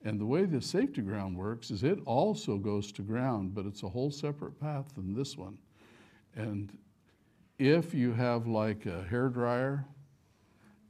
And 0.05 0.19
the 0.19 0.25
way 0.25 0.45
the 0.45 0.61
safety 0.61 1.01
ground 1.01 1.35
works 1.35 1.71
is 1.71 1.83
it 1.83 1.99
also 2.05 2.57
goes 2.57 2.91
to 2.93 3.01
ground, 3.01 3.53
but 3.53 3.65
it's 3.65 3.83
a 3.83 3.89
whole 3.89 4.11
separate 4.11 4.59
path 4.59 4.85
than 4.95 5.13
this 5.13 5.37
one. 5.37 5.57
And 6.35 6.77
if 7.59 7.93
you 7.93 8.13
have 8.13 8.47
like 8.47 8.85
a 8.85 9.03
hair 9.03 9.27
dryer 9.27 9.85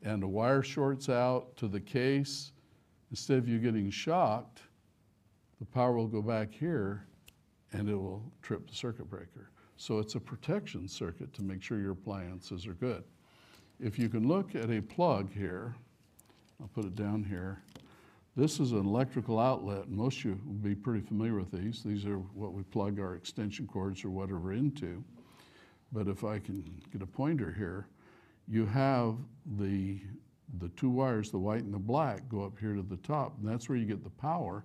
and 0.04 0.22
a 0.22 0.28
wire 0.28 0.62
shorts 0.62 1.10
out 1.10 1.56
to 1.58 1.68
the 1.68 1.80
case, 1.80 2.52
instead 3.10 3.40
of 3.40 3.48
you 3.48 3.58
getting 3.58 3.90
shocked, 3.90 4.62
the 5.60 5.66
power 5.66 5.94
will 5.94 6.08
go 6.08 6.22
back 6.22 6.54
here 6.54 7.07
and 7.74 7.90
it 7.90 7.96
will 7.96 8.24
trip 8.42 8.68
the 8.68 8.76
circuit 8.76 9.10
breaker. 9.10 9.52
So 9.78 10.00
it's 10.00 10.16
a 10.16 10.20
protection 10.20 10.88
circuit 10.88 11.34
to 11.34 11.44
make 11.44 11.62
sure 11.62 11.80
your 11.80 11.92
appliances 11.92 12.66
are 12.66 12.74
good. 12.74 13.04
If 13.80 14.00
you 14.00 14.10
can 14.10 14.28
look 14.28 14.56
at 14.56 14.72
a 14.72 14.82
plug 14.82 15.32
here, 15.32 15.76
I'll 16.60 16.70
put 16.70 16.86
it 16.86 16.96
down 16.96 17.24
here. 17.24 17.62
This 18.36 18.60
is 18.60 18.72
an 18.72 18.86
electrical 18.86 19.40
outlet, 19.40 19.90
most 19.90 20.20
of 20.20 20.26
you 20.26 20.40
will 20.46 20.54
be 20.54 20.76
pretty 20.76 21.02
familiar 21.02 21.36
with 21.36 21.52
these. 21.52 21.84
These 21.84 22.06
are 22.06 22.18
what 22.18 22.54
we 22.54 22.64
plug 22.64 23.00
our 23.00 23.16
extension 23.16 23.68
cords 23.68 24.04
or 24.04 24.10
whatever 24.10 24.54
into. 24.54 25.04
But 25.92 26.08
if 26.08 26.24
I 26.24 26.40
can 26.40 26.64
get 26.92 27.02
a 27.02 27.08
pointer 27.08 27.52
here, 27.52 27.88
you 28.48 28.66
have 28.66 29.16
the, 29.58 30.00
the 30.60 30.70
two 30.70 30.90
wires, 30.90 31.32
the 31.32 31.40
white 31.40 31.64
and 31.64 31.74
the 31.74 31.80
black, 31.80 32.30
go 32.30 32.44
up 32.44 32.58
here 32.60 32.76
to 32.76 32.82
the 32.82 32.98
top, 32.98 33.38
and 33.40 33.48
that's 33.48 33.70
where 33.70 33.78
you 33.78 33.86
get 33.86 34.04
the 34.04 34.10
power. 34.12 34.64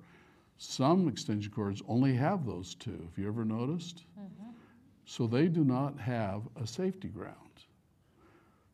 Some 0.58 1.08
extension 1.08 1.50
cords 1.50 1.82
only 1.88 2.14
have 2.14 2.46
those 2.46 2.74
two. 2.74 2.90
Have 2.92 3.18
you 3.18 3.26
ever 3.26 3.44
noticed? 3.44 4.04
Mm-hmm. 4.18 4.50
So 5.04 5.26
they 5.26 5.48
do 5.48 5.64
not 5.64 5.98
have 5.98 6.42
a 6.62 6.66
safety 6.66 7.08
ground. 7.08 7.36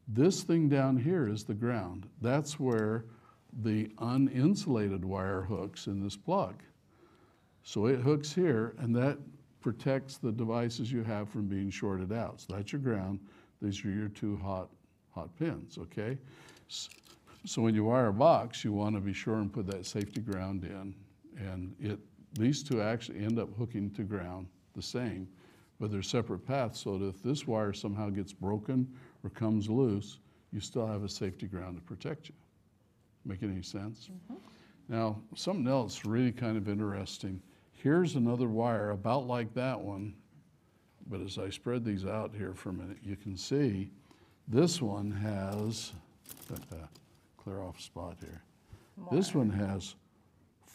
This 0.07 0.43
thing 0.43 0.69
down 0.69 0.97
here 0.97 1.29
is 1.29 1.45
the 1.45 1.55
ground. 1.55 2.09
That's 2.21 2.59
where 2.59 3.05
the 3.63 3.87
uninsulated 3.99 5.05
wire 5.05 5.43
hooks 5.43 5.87
in 5.87 6.03
this 6.03 6.17
plug. 6.17 6.63
So 7.63 7.87
it 7.87 8.01
hooks 8.01 8.33
here, 8.33 8.75
and 8.79 8.95
that 8.97 9.19
protects 9.61 10.17
the 10.17 10.33
devices 10.33 10.91
you 10.91 11.03
have 11.03 11.29
from 11.29 11.47
being 11.47 11.71
shorted 11.71 12.13
out. 12.13 12.41
So 12.41 12.55
that's 12.55 12.73
your 12.73 12.81
ground. 12.81 13.21
These 13.61 13.85
are 13.85 13.91
your 13.91 14.09
two 14.09 14.37
hot, 14.39 14.69
hot 15.11 15.37
pins, 15.39 15.79
okay? 15.79 16.17
So 17.45 17.63
when 17.63 17.75
you 17.75 17.85
wire 17.85 18.09
a 18.09 18.13
box, 18.13 18.65
you 18.65 18.73
want 18.73 18.95
to 18.95 19.01
be 19.01 19.13
sure 19.13 19.37
and 19.37 19.53
put 19.53 19.67
that 19.67 19.85
safety 19.85 20.21
ground 20.21 20.65
in. 20.65 20.95
And 21.39 21.75
it, 21.81 21.99
these 22.35 22.63
two 22.63 22.83
actually 22.83 23.25
end 23.25 23.39
up 23.39 23.49
hooking 23.57 23.91
to 23.93 24.03
ground 24.03 24.49
the 24.75 24.83
same, 24.83 25.29
but 25.81 25.91
they're 25.91 26.03
separate 26.03 26.47
paths, 26.47 26.81
so 26.81 26.99
that 26.99 27.07
if 27.07 27.23
this 27.23 27.47
wire 27.47 27.73
somehow 27.73 28.11
gets 28.11 28.33
broken 28.33 28.87
or 29.25 29.31
comes 29.31 29.71
loose, 29.71 30.19
you 30.53 30.61
still 30.61 30.87
have 30.87 31.05
a 31.05 31.09
safety 31.09 31.47
ground 31.47 31.77
to 31.77 31.83
protect 31.83 32.29
you. 32.29 32.35
Make 33.25 33.43
any 33.43 33.63
sense? 33.63 34.11
Now, 34.89 35.21
something 35.35 35.69
else 35.69 36.05
really 36.05 36.33
kind 36.33 36.57
of 36.57 36.69
interesting. 36.69 37.43
Here's 37.73 38.17
another 38.17 38.49
wire 38.49 38.91
about 38.91 39.27
like 39.27 39.55
that 39.55 39.79
one, 39.79 40.15
but 41.09 41.21
as 41.21 41.39
I 41.39 41.51
spread 41.51 41.85
these 41.85 42.05
out 42.05 42.33
here 42.35 42.55
for 42.55 42.71
a 42.71 42.73
minute, 42.73 42.99
you 43.03 43.17
can 43.17 43.37
see 43.37 43.91
this 44.49 44.81
one 44.81 45.11
has, 45.11 45.93
uh, 46.51 46.77
clear 47.37 47.61
off 47.61 47.81
spot 47.81 48.17
here. 48.21 48.43
This 49.13 49.35
one 49.35 49.51
has 49.51 49.95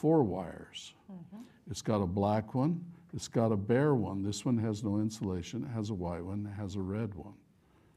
four 0.04 0.22
wires. 0.22 0.96
Mm-hmm. 1.10 1.44
It's 1.72 1.82
got 1.82 2.02
a 2.02 2.06
black 2.06 2.54
one, 2.54 2.84
it's 3.13 3.30
got 3.30 3.54
a 3.54 3.56
bare 3.56 3.96
one. 3.96 4.22
This 4.22 4.44
one 4.44 4.58
has 4.58 4.84
no 4.84 4.98
insulation, 4.98 5.63
it 5.63 5.74
has 5.74 5.92
a 5.92 5.94
white 5.94 6.26
one, 6.26 6.46
it 6.46 6.60
has 6.60 6.76
a 6.76 6.82
red 6.82 7.16
one. 7.16 7.36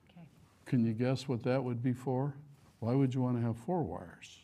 Okay. 0.09 0.25
Can 0.67 0.87
you 0.87 0.93
guess 0.93 1.27
what 1.27 1.43
that 1.43 1.65
would 1.65 1.83
be 1.83 1.93
for? 1.93 2.33
Why 2.79 2.95
would 2.95 3.13
you 3.13 3.23
want 3.23 3.39
to 3.39 3.43
have 3.43 3.57
four 3.57 3.83
wires? 3.83 4.39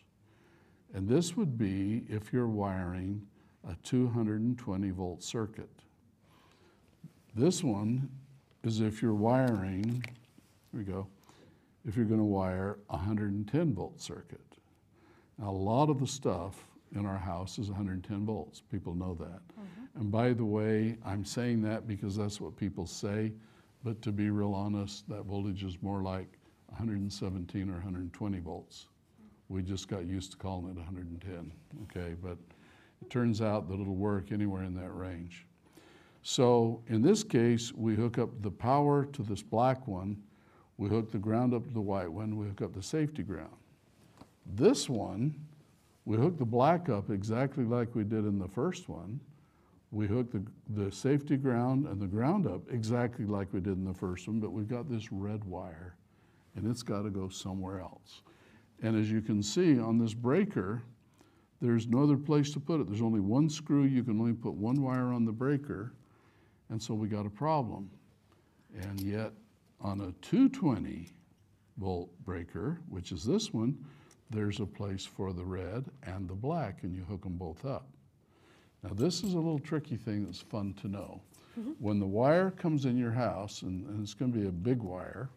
And 0.92 1.09
this 1.09 1.37
would 1.37 1.57
be 1.57 2.03
if 2.09 2.33
you're 2.33 2.48
wiring 2.48 3.25
a 3.70 3.77
220 3.85 4.90
volt 4.90 5.22
circuit. 5.22 5.70
This 7.37 7.62
one 7.62 8.11
is 8.64 8.81
if 8.81 9.01
you're 9.01 9.14
wiring, 9.14 10.03
here 10.03 10.81
we 10.81 10.83
go, 10.83 11.07
if 11.87 11.94
you're 11.94 12.07
going 12.07 12.18
to 12.18 12.25
wire 12.25 12.81
a 12.90 12.96
110 12.96 13.72
volt 13.72 14.01
circuit. 14.01 14.40
Now, 15.38 15.51
a 15.51 15.53
lot 15.53 15.90
of 15.90 16.01
the 16.01 16.09
stuff 16.09 16.66
in 16.94 17.07
our 17.07 17.18
house 17.18 17.59
is 17.59 17.68
110 17.68 18.26
volts. 18.26 18.62
People 18.70 18.94
know 18.94 19.14
that. 19.14 19.40
Mm-hmm. 19.59 20.00
And 20.00 20.11
by 20.11 20.33
the 20.33 20.44
way, 20.44 20.96
I'm 21.05 21.24
saying 21.24 21.62
that 21.62 21.87
because 21.87 22.16
that's 22.16 22.40
what 22.40 22.57
people 22.57 22.87
say, 22.87 23.33
but 23.85 24.00
to 24.02 24.12
be 24.12 24.31
real 24.31 24.55
honest, 24.55 25.09
that 25.09 25.24
voltage 25.24 25.64
is 25.64 25.78
more 25.83 26.02
like 26.02 26.38
117 26.66 27.68
or 27.68 27.74
120 27.74 28.40
volts. 28.40 28.87
We 29.48 29.62
just 29.62 29.88
got 29.88 30.07
used 30.07 30.33
to 30.33 30.38
calling 30.38 30.70
it 30.70 30.76
110, 30.76 31.52
okay? 31.85 32.14
But 32.22 32.38
it 33.00 33.11
turns 33.11 33.42
out 33.42 33.68
that 33.68 33.81
it'll 33.81 33.94
work 33.94 34.33
anywhere 34.33 34.62
in 34.62 34.74
that 34.76 34.90
range. 34.90 35.46
So 36.22 36.83
in 36.87 37.02
this 37.02 37.24
case, 37.24 37.72
we 37.72 37.94
hook 37.94 38.18
up 38.18 38.31
the 38.42 38.50
power 38.50 39.05
to 39.07 39.22
this 39.22 39.42
black 39.42 39.87
one, 39.88 40.22
we 40.78 40.88
hook 40.88 41.11
the 41.11 41.18
ground 41.18 41.52
up 41.52 41.64
to 41.66 41.72
the 41.72 41.81
white 41.81 42.11
one, 42.11 42.37
we 42.37 42.46
hook 42.46 42.62
up 42.62 42.72
the 42.72 42.83
safety 42.83 43.22
ground. 43.22 43.57
This 44.46 44.88
one, 44.88 45.35
we 46.04 46.16
hook 46.16 46.38
the 46.38 46.44
black 46.44 46.88
up 46.88 47.10
exactly 47.10 47.64
like 47.64 47.94
we 47.94 48.04
did 48.04 48.24
in 48.24 48.38
the 48.38 48.48
first 48.48 48.88
one. 48.88 49.20
We 49.90 50.06
hook 50.06 50.32
the, 50.32 50.42
the 50.70 50.90
safety 50.90 51.36
ground 51.36 51.86
and 51.86 52.00
the 52.00 52.06
ground 52.06 52.46
up 52.46 52.62
exactly 52.70 53.26
like 53.26 53.52
we 53.52 53.60
did 53.60 53.74
in 53.74 53.84
the 53.84 53.94
first 53.94 54.26
one, 54.26 54.40
but 54.40 54.52
we've 54.52 54.68
got 54.68 54.88
this 54.88 55.12
red 55.12 55.44
wire 55.44 55.96
and 56.56 56.70
it's 56.70 56.82
got 56.82 57.02
to 57.02 57.10
go 57.10 57.28
somewhere 57.28 57.80
else. 57.80 58.22
And 58.82 58.98
as 58.98 59.10
you 59.10 59.20
can 59.20 59.42
see 59.42 59.78
on 59.78 59.98
this 59.98 60.14
breaker, 60.14 60.82
there's 61.60 61.86
no 61.86 62.02
other 62.02 62.16
place 62.16 62.50
to 62.52 62.60
put 62.60 62.80
it. 62.80 62.88
There's 62.88 63.02
only 63.02 63.20
one 63.20 63.48
screw. 63.48 63.84
You 63.84 64.02
can 64.02 64.18
only 64.18 64.32
put 64.32 64.54
one 64.54 64.82
wire 64.82 65.12
on 65.12 65.24
the 65.24 65.32
breaker. 65.32 65.94
And 66.70 66.82
so 66.82 66.94
we 66.94 67.06
got 67.06 67.24
a 67.24 67.30
problem. 67.30 67.90
And 68.80 69.00
yet, 69.00 69.32
on 69.80 70.00
a 70.00 70.12
220 70.26 71.12
volt 71.78 72.10
breaker, 72.24 72.80
which 72.88 73.12
is 73.12 73.24
this 73.24 73.52
one, 73.52 73.78
there's 74.32 74.60
a 74.60 74.66
place 74.66 75.04
for 75.04 75.32
the 75.32 75.44
red 75.44 75.84
and 76.02 76.28
the 76.28 76.34
black, 76.34 76.82
and 76.82 76.94
you 76.94 77.04
hook 77.04 77.22
them 77.22 77.36
both 77.36 77.64
up. 77.64 77.86
Now, 78.82 78.90
this 78.94 79.22
is 79.22 79.34
a 79.34 79.36
little 79.36 79.58
tricky 79.58 79.96
thing 79.96 80.24
that's 80.24 80.40
fun 80.40 80.74
to 80.80 80.88
know. 80.88 81.20
Mm-hmm. 81.58 81.72
When 81.78 82.00
the 82.00 82.06
wire 82.06 82.50
comes 82.50 82.86
in 82.86 82.96
your 82.96 83.12
house, 83.12 83.62
and, 83.62 83.86
and 83.86 84.02
it's 84.02 84.14
going 84.14 84.32
to 84.32 84.38
be 84.38 84.48
a 84.48 84.52
big 84.52 84.82
wire, 84.82 85.28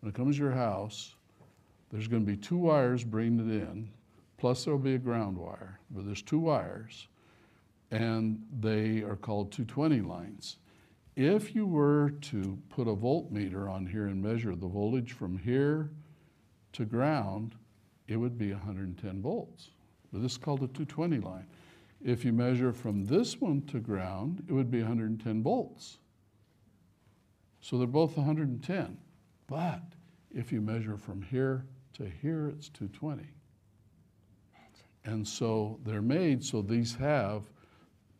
when 0.00 0.10
it 0.10 0.14
comes 0.14 0.36
to 0.36 0.42
your 0.42 0.52
house, 0.52 1.14
there's 1.90 2.06
going 2.06 2.24
to 2.24 2.30
be 2.30 2.36
two 2.36 2.58
wires 2.58 3.02
bringing 3.02 3.50
it 3.50 3.62
in, 3.62 3.88
plus 4.36 4.64
there'll 4.64 4.78
be 4.78 4.94
a 4.94 4.98
ground 4.98 5.36
wire, 5.36 5.80
but 5.90 6.04
there's 6.04 6.22
two 6.22 6.38
wires, 6.38 7.08
and 7.90 8.42
they 8.60 9.02
are 9.02 9.16
called 9.16 9.52
220 9.52 10.00
lines. 10.00 10.58
If 11.16 11.54
you 11.54 11.66
were 11.66 12.10
to 12.22 12.58
put 12.70 12.88
a 12.88 12.94
voltmeter 12.94 13.70
on 13.70 13.86
here 13.86 14.06
and 14.06 14.22
measure 14.22 14.54
the 14.54 14.66
voltage 14.66 15.12
from 15.12 15.36
here 15.38 15.90
to 16.72 16.84
ground, 16.84 17.54
it 18.12 18.16
would 18.16 18.38
be 18.38 18.52
110 18.52 19.22
volts. 19.22 19.70
But 20.12 20.22
this 20.22 20.32
is 20.32 20.38
called 20.38 20.62
a 20.62 20.68
220 20.68 21.18
line. 21.18 21.46
If 22.04 22.24
you 22.24 22.32
measure 22.32 22.72
from 22.72 23.06
this 23.06 23.40
one 23.40 23.62
to 23.62 23.78
ground, 23.78 24.44
it 24.48 24.52
would 24.52 24.70
be 24.70 24.80
110 24.80 25.42
volts. 25.42 25.98
So 27.60 27.78
they're 27.78 27.86
both 27.86 28.16
110. 28.16 28.98
But 29.46 29.82
if 30.30 30.52
you 30.52 30.60
measure 30.60 30.96
from 30.96 31.22
here 31.22 31.64
to 31.94 32.10
here, 32.20 32.48
it's 32.48 32.68
220. 32.70 33.22
And 35.04 35.26
so 35.26 35.78
they're 35.84 36.02
made 36.02 36.44
so 36.44 36.62
these 36.62 36.94
have, 36.96 37.44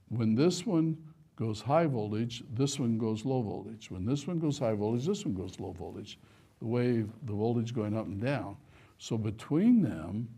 when 0.09 0.35
this 0.35 0.67
one 0.67 0.97
goes 1.37 1.61
high 1.61 1.87
voltage, 1.87 2.45
this 2.53 2.79
one 2.79 2.99
goes 2.99 3.25
low 3.25 3.43
voltage. 3.43 3.91
When 3.91 4.05
this 4.05 4.27
one 4.27 4.39
goes 4.39 4.59
high 4.59 4.75
voltage, 4.75 5.07
this 5.07 5.25
one 5.25 5.35
goes 5.35 5.59
low 5.59 5.73
voltage. 5.73 6.19
The 6.61 6.67
wave, 6.67 7.11
the 7.25 7.33
voltage 7.33 7.75
going 7.75 7.97
up 7.97 8.07
and 8.07 8.21
down. 8.21 8.57
So 9.03 9.19
between 9.19 9.83
them 9.83 10.29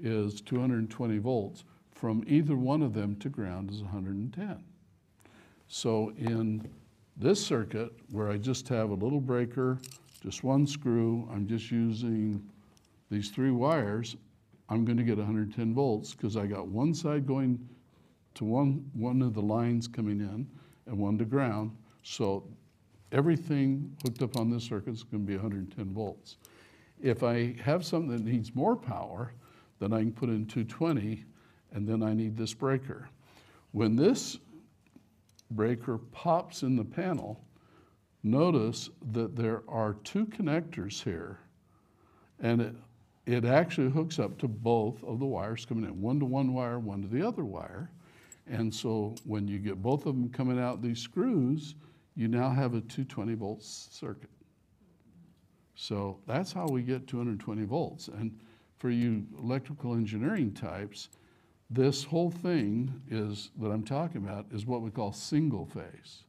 is 0.00 0.40
220 0.40 1.18
volts. 1.18 1.62
From 1.92 2.24
either 2.26 2.56
one 2.56 2.82
of 2.82 2.92
them 2.92 3.14
to 3.20 3.28
ground 3.28 3.70
is 3.70 3.82
110. 3.82 4.64
So 5.68 6.12
in 6.18 6.68
this 7.16 7.40
circuit, 7.40 7.92
where 8.10 8.28
I 8.28 8.36
just 8.36 8.66
have 8.66 8.90
a 8.90 8.94
little 8.94 9.20
breaker, 9.20 9.78
just 10.24 10.42
one 10.42 10.66
screw, 10.66 11.28
I'm 11.32 11.46
just 11.46 11.70
using 11.70 12.42
these 13.12 13.30
three 13.30 13.52
wires, 13.52 14.16
I'm 14.68 14.84
gonna 14.84 15.04
get 15.04 15.18
110 15.18 15.72
volts 15.72 16.12
because 16.12 16.36
I 16.36 16.48
got 16.48 16.66
one 16.66 16.92
side 16.92 17.28
going 17.28 17.64
to 18.34 18.44
one, 18.44 18.90
one 18.92 19.22
of 19.22 19.34
the 19.34 19.42
lines 19.42 19.86
coming 19.86 20.18
in 20.18 20.48
and 20.86 20.98
one 20.98 21.16
to 21.18 21.24
ground. 21.24 21.70
So 22.02 22.42
everything 23.12 23.96
hooked 24.02 24.20
up 24.20 24.36
on 24.36 24.50
this 24.50 24.64
circuit 24.64 24.94
is 24.94 25.04
gonna 25.04 25.22
be 25.22 25.36
110 25.36 25.94
volts. 25.94 26.38
If 27.02 27.22
I 27.22 27.54
have 27.62 27.84
something 27.84 28.10
that 28.10 28.24
needs 28.24 28.54
more 28.54 28.76
power, 28.76 29.32
then 29.78 29.92
I 29.92 30.00
can 30.00 30.12
put 30.12 30.28
in 30.28 30.46
220 30.46 31.24
and 31.72 31.88
then 31.88 32.02
I 32.02 32.12
need 32.12 32.36
this 32.36 32.52
breaker. 32.52 33.08
When 33.72 33.96
this 33.96 34.38
breaker 35.50 35.98
pops 35.98 36.62
in 36.62 36.76
the 36.76 36.84
panel, 36.84 37.42
notice 38.22 38.90
that 39.12 39.36
there 39.36 39.62
are 39.68 39.94
two 40.04 40.26
connectors 40.26 41.02
here 41.02 41.38
and 42.40 42.60
it, 42.60 42.74
it 43.26 43.44
actually 43.44 43.90
hooks 43.90 44.18
up 44.18 44.38
to 44.38 44.48
both 44.48 45.02
of 45.04 45.18
the 45.20 45.26
wires 45.26 45.64
coming 45.64 45.84
in, 45.84 46.00
one 46.00 46.18
to 46.20 46.24
one 46.24 46.52
wire, 46.52 46.78
one 46.78 47.02
to 47.02 47.08
the 47.08 47.26
other 47.26 47.44
wire. 47.44 47.90
And 48.46 48.74
so 48.74 49.14
when 49.24 49.46
you 49.46 49.58
get 49.58 49.82
both 49.82 50.06
of 50.06 50.14
them 50.14 50.28
coming 50.30 50.58
out 50.58 50.82
these 50.82 50.98
screws, 50.98 51.74
you 52.16 52.28
now 52.28 52.50
have 52.50 52.74
a 52.74 52.80
220 52.80 53.34
volt 53.34 53.62
circuit. 53.62 54.30
So 55.74 56.18
that's 56.26 56.52
how 56.52 56.66
we 56.66 56.82
get 56.82 57.06
220 57.06 57.64
volts. 57.64 58.08
And 58.08 58.38
for 58.78 58.90
you 58.90 59.26
electrical 59.38 59.94
engineering 59.94 60.52
types, 60.52 61.08
this 61.70 62.02
whole 62.02 62.30
thing 62.30 63.00
is 63.10 63.50
that 63.60 63.68
I'm 63.68 63.84
talking 63.84 64.24
about 64.24 64.46
is 64.50 64.66
what 64.66 64.82
we 64.82 64.90
call 64.90 65.12
single 65.12 65.66
phase. 65.66 66.24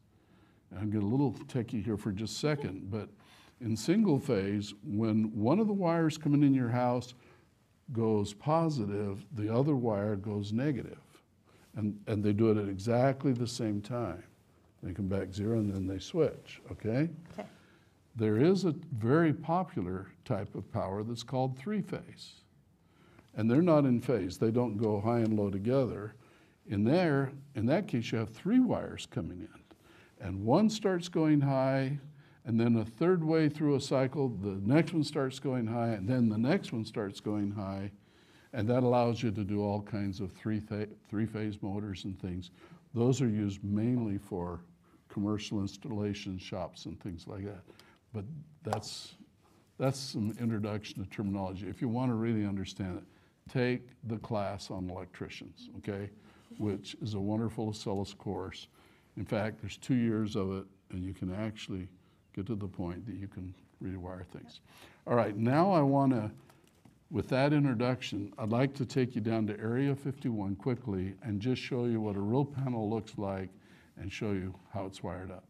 And 0.70 0.80
I'll 0.80 0.86
get 0.86 1.04
a 1.04 1.06
little 1.06 1.34
techie 1.48 1.84
here 1.84 1.98
for 1.98 2.12
just 2.12 2.36
a 2.36 2.40
second, 2.40 2.92
but 2.92 3.10
in 3.60 3.76
single 3.76 4.20
phase, 4.20 4.74
when 4.84 5.36
one 5.36 5.60
of 5.60 5.68
the 5.68 5.74
wires 5.74 6.18
coming 6.18 6.44
in 6.44 6.54
your 6.54 6.70
house 6.70 7.14
goes 7.92 8.34
positive, 8.34 9.26
the 9.36 9.54
other 9.54 9.76
wire 9.76 10.16
goes 10.16 10.52
negative. 10.52 11.00
And, 11.76 12.00
and 12.08 12.24
they 12.24 12.34
do 12.34 12.52
it 12.52 12.58
at 12.58 12.68
exactly 12.68 13.34
the 13.34 13.48
same 13.48 13.82
time. 13.82 14.24
They 14.84 14.94
come 14.94 15.08
back 15.08 15.34
zero 15.34 15.60
and 15.60 15.72
then 15.72 15.88
they 15.88 16.00
switch, 16.00 16.60
okay? 16.72 17.10
Okay. 17.34 17.48
There 18.16 18.38
is 18.38 18.66
a 18.66 18.76
very 18.98 19.34
popular 19.34 20.08
type 20.26 20.54
of 20.56 20.72
power 20.72 21.04
that's 21.04 21.24
called 21.24 21.58
three 21.58 21.82
phase. 21.82 22.42
And 23.36 23.50
they're 23.50 23.62
not 23.62 23.86
in 23.86 24.02
phase, 24.02 24.38
they 24.38 24.52
don't 24.52 24.78
go 24.78 25.00
high 25.00 25.20
and 25.20 25.38
low 25.38 25.50
together. 25.50 26.16
In 26.68 26.84
there, 26.84 27.32
in 27.56 27.66
that 27.68 27.88
case, 27.88 28.12
you 28.12 28.18
have 28.18 28.30
three 28.30 28.60
wires 28.60 29.08
coming 29.10 29.40
in. 29.40 30.26
And 30.26 30.46
one 30.46 30.70
starts 30.70 31.08
going 31.08 31.42
high, 31.42 32.00
and 32.46 32.60
then 32.60 32.76
a 32.76 32.86
third 32.86 33.24
way 33.24 33.50
through 33.50 33.76
a 33.76 33.82
cycle, 33.82 34.30
the 34.30 34.60
next 34.64 34.94
one 34.94 35.04
starts 35.04 35.40
going 35.40 35.66
high, 35.66 35.90
and 35.90 36.08
then 36.08 36.30
the 36.30 36.38
next 36.38 36.74
one 36.74 36.86
starts 36.86 37.20
going 37.20 37.52
high. 37.52 37.92
And 38.54 38.68
that 38.68 38.84
allows 38.84 39.24
you 39.24 39.32
to 39.32 39.44
do 39.44 39.64
all 39.64 39.82
kinds 39.82 40.20
of 40.20 40.34
three, 40.34 40.60
pha- 40.60 40.88
three 41.10 41.26
phase 41.26 41.62
motors 41.62 42.04
and 42.04 42.20
things. 42.20 42.52
Those 42.94 43.22
are 43.22 43.30
used 43.30 43.64
mainly 43.64 44.18
for 44.18 44.60
commercial 45.08 45.62
installation 45.62 46.38
shops 46.38 46.86
and 46.86 47.00
things 47.00 47.28
like 47.28 47.46
that. 47.46 47.62
But 48.14 48.26
that's, 48.64 49.16
that's 49.78 50.00
some 50.00 50.36
introduction 50.40 51.04
to 51.04 51.10
terminology. 51.10 51.68
If 51.68 51.82
you 51.82 51.88
want 51.88 52.12
to 52.12 52.16
really 52.16 52.46
understand 52.46 52.98
it, 52.98 53.52
take 53.52 53.88
the 54.06 54.18
class 54.18 54.70
on 54.70 54.90
electricians, 54.90 55.70
okay? 55.78 56.10
Which 56.58 56.96
is 57.02 57.14
a 57.14 57.20
wonderful 57.20 57.72
Acellus 57.72 58.18
course. 58.18 58.68
In 59.18 59.26
fact, 59.26 59.62
there's 59.62 59.78
two 59.78 59.96
years 59.96 60.36
of 60.36 60.52
it, 60.58 60.66
and 60.92 61.04
you 61.04 61.14
can 61.14 61.34
actually 61.34 61.88
get 62.34 62.46
to 62.48 62.56
the 62.56 62.68
point 62.68 63.06
that 63.06 63.16
you 63.16 63.28
can 63.28 63.54
rewire 63.84 64.26
things. 64.26 64.62
All 65.08 65.16
right, 65.16 65.36
now 65.36 65.72
I 65.72 65.82
want 65.82 66.12
to, 66.14 66.32
with 67.10 67.28
that 67.30 67.52
introduction, 67.52 68.32
I'd 68.38 68.50
like 68.50 68.74
to 68.76 68.86
take 68.86 69.16
you 69.16 69.22
down 69.22 69.48
to 69.48 69.60
Area 69.60 69.96
51 69.96 70.56
quickly 70.56 71.16
and 71.24 71.42
just 71.42 71.62
show 71.62 71.86
you 71.86 72.00
what 72.00 72.16
a 72.16 72.22
real 72.22 72.46
panel 72.46 72.90
looks 72.90 73.18
like 73.18 73.50
and 74.00 74.12
show 74.12 74.32
you 74.32 74.54
how 74.74 74.86
it's 74.86 75.04
wired 75.04 75.32
up. 75.32 75.44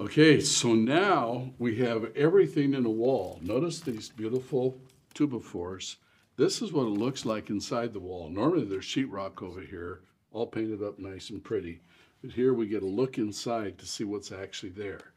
Okay, 0.00 0.40
so 0.40 0.74
now 0.74 1.50
we 1.58 1.76
have 1.76 2.16
everything 2.16 2.72
in 2.72 2.86
a 2.86 2.90
wall. 2.90 3.38
Notice 3.42 3.80
these 3.80 4.08
beautiful 4.08 4.80
two-by-fours. 5.12 5.98
This 6.38 6.62
is 6.62 6.72
what 6.72 6.86
it 6.86 6.98
looks 6.98 7.26
like 7.26 7.50
inside 7.50 7.92
the 7.92 8.00
wall. 8.00 8.30
Normally 8.30 8.64
there's 8.64 8.86
sheetrock 8.86 9.42
over 9.42 9.60
here, 9.60 10.00
all 10.32 10.46
painted 10.46 10.82
up 10.82 10.98
nice 10.98 11.28
and 11.28 11.44
pretty. 11.44 11.82
But 12.22 12.30
here 12.30 12.54
we 12.54 12.66
get 12.66 12.82
a 12.82 12.86
look 12.86 13.18
inside 13.18 13.76
to 13.76 13.86
see 13.86 14.04
what's 14.04 14.32
actually 14.32 14.70
there. 14.70 15.12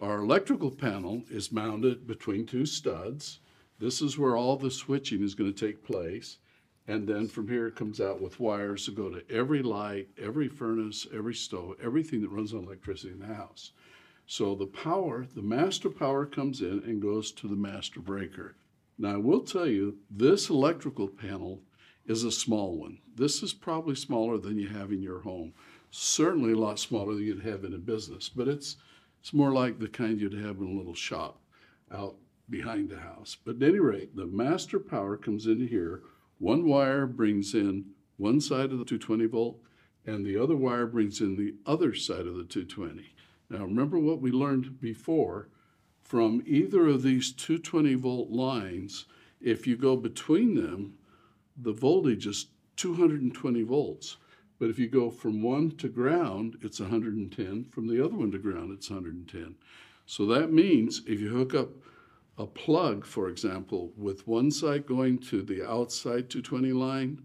Our 0.00 0.20
electrical 0.20 0.70
panel 0.70 1.24
is 1.30 1.52
mounted 1.52 2.06
between 2.06 2.46
two 2.46 2.64
studs. 2.64 3.40
This 3.78 4.00
is 4.00 4.16
where 4.16 4.38
all 4.38 4.56
the 4.56 4.70
switching 4.70 5.22
is 5.22 5.34
going 5.34 5.52
to 5.52 5.66
take 5.66 5.84
place. 5.84 6.38
And 6.88 7.06
then 7.08 7.26
from 7.26 7.48
here 7.48 7.66
it 7.66 7.76
comes 7.76 8.00
out 8.00 8.20
with 8.20 8.38
wires 8.38 8.86
that 8.86 8.94
go 8.94 9.10
to 9.10 9.28
every 9.30 9.62
light, 9.62 10.08
every 10.20 10.48
furnace, 10.48 11.06
every 11.12 11.34
stove, 11.34 11.76
everything 11.82 12.20
that 12.22 12.30
runs 12.30 12.54
on 12.54 12.64
electricity 12.64 13.12
in 13.12 13.20
the 13.20 13.34
house. 13.34 13.72
So 14.26 14.54
the 14.54 14.66
power, 14.66 15.26
the 15.34 15.42
master 15.42 15.90
power 15.90 16.26
comes 16.26 16.60
in 16.60 16.82
and 16.84 17.02
goes 17.02 17.32
to 17.32 17.48
the 17.48 17.56
master 17.56 18.00
breaker. 18.00 18.56
Now 18.98 19.14
I 19.14 19.18
will 19.18 19.40
tell 19.40 19.66
you, 19.66 19.98
this 20.10 20.48
electrical 20.48 21.08
panel 21.08 21.60
is 22.06 22.24
a 22.24 22.30
small 22.30 22.76
one. 22.76 22.98
This 23.14 23.42
is 23.42 23.52
probably 23.52 23.94
smaller 23.94 24.38
than 24.38 24.58
you 24.58 24.68
have 24.68 24.92
in 24.92 25.02
your 25.02 25.20
home. 25.20 25.52
Certainly 25.90 26.52
a 26.52 26.58
lot 26.58 26.78
smaller 26.78 27.14
than 27.14 27.24
you'd 27.24 27.42
have 27.42 27.64
in 27.64 27.74
a 27.74 27.78
business, 27.78 28.28
but 28.28 28.48
it's 28.48 28.76
it's 29.20 29.32
more 29.32 29.52
like 29.52 29.80
the 29.80 29.88
kind 29.88 30.20
you'd 30.20 30.34
have 30.34 30.58
in 30.58 30.66
a 30.66 30.78
little 30.78 30.94
shop 30.94 31.40
out 31.90 32.14
behind 32.48 32.90
the 32.90 32.98
house. 32.98 33.36
But 33.44 33.56
at 33.56 33.62
any 33.62 33.80
rate, 33.80 34.14
the 34.14 34.26
master 34.26 34.78
power 34.78 35.16
comes 35.16 35.46
into 35.46 35.66
here. 35.66 36.02
One 36.38 36.68
wire 36.68 37.06
brings 37.06 37.54
in 37.54 37.86
one 38.16 38.40
side 38.40 38.72
of 38.72 38.78
the 38.78 38.84
220 38.84 39.26
volt, 39.26 39.58
and 40.04 40.24
the 40.24 40.36
other 40.36 40.56
wire 40.56 40.86
brings 40.86 41.20
in 41.20 41.36
the 41.36 41.54
other 41.64 41.94
side 41.94 42.26
of 42.26 42.36
the 42.36 42.44
220. 42.44 43.14
Now, 43.50 43.64
remember 43.64 43.98
what 43.98 44.20
we 44.20 44.30
learned 44.30 44.80
before 44.80 45.48
from 46.02 46.42
either 46.46 46.86
of 46.86 47.02
these 47.02 47.32
220 47.32 47.94
volt 47.94 48.30
lines, 48.30 49.06
if 49.40 49.66
you 49.66 49.76
go 49.76 49.96
between 49.96 50.54
them, 50.54 50.94
the 51.56 51.72
voltage 51.72 52.26
is 52.26 52.46
220 52.76 53.62
volts. 53.64 54.16
But 54.58 54.70
if 54.70 54.78
you 54.78 54.88
go 54.88 55.10
from 55.10 55.42
one 55.42 55.72
to 55.76 55.88
ground, 55.88 56.58
it's 56.62 56.80
110. 56.80 57.66
From 57.70 57.88
the 57.88 58.02
other 58.04 58.16
one 58.16 58.30
to 58.32 58.38
ground, 58.38 58.72
it's 58.72 58.88
110. 58.88 59.56
So 60.06 60.24
that 60.26 60.52
means 60.52 61.02
if 61.06 61.20
you 61.20 61.30
hook 61.30 61.54
up 61.54 61.70
a 62.38 62.46
plug, 62.46 63.04
for 63.04 63.28
example, 63.28 63.92
with 63.96 64.26
one 64.26 64.50
side 64.50 64.86
going 64.86 65.18
to 65.18 65.42
the 65.42 65.68
outside 65.68 66.28
220 66.28 66.72
line, 66.72 67.22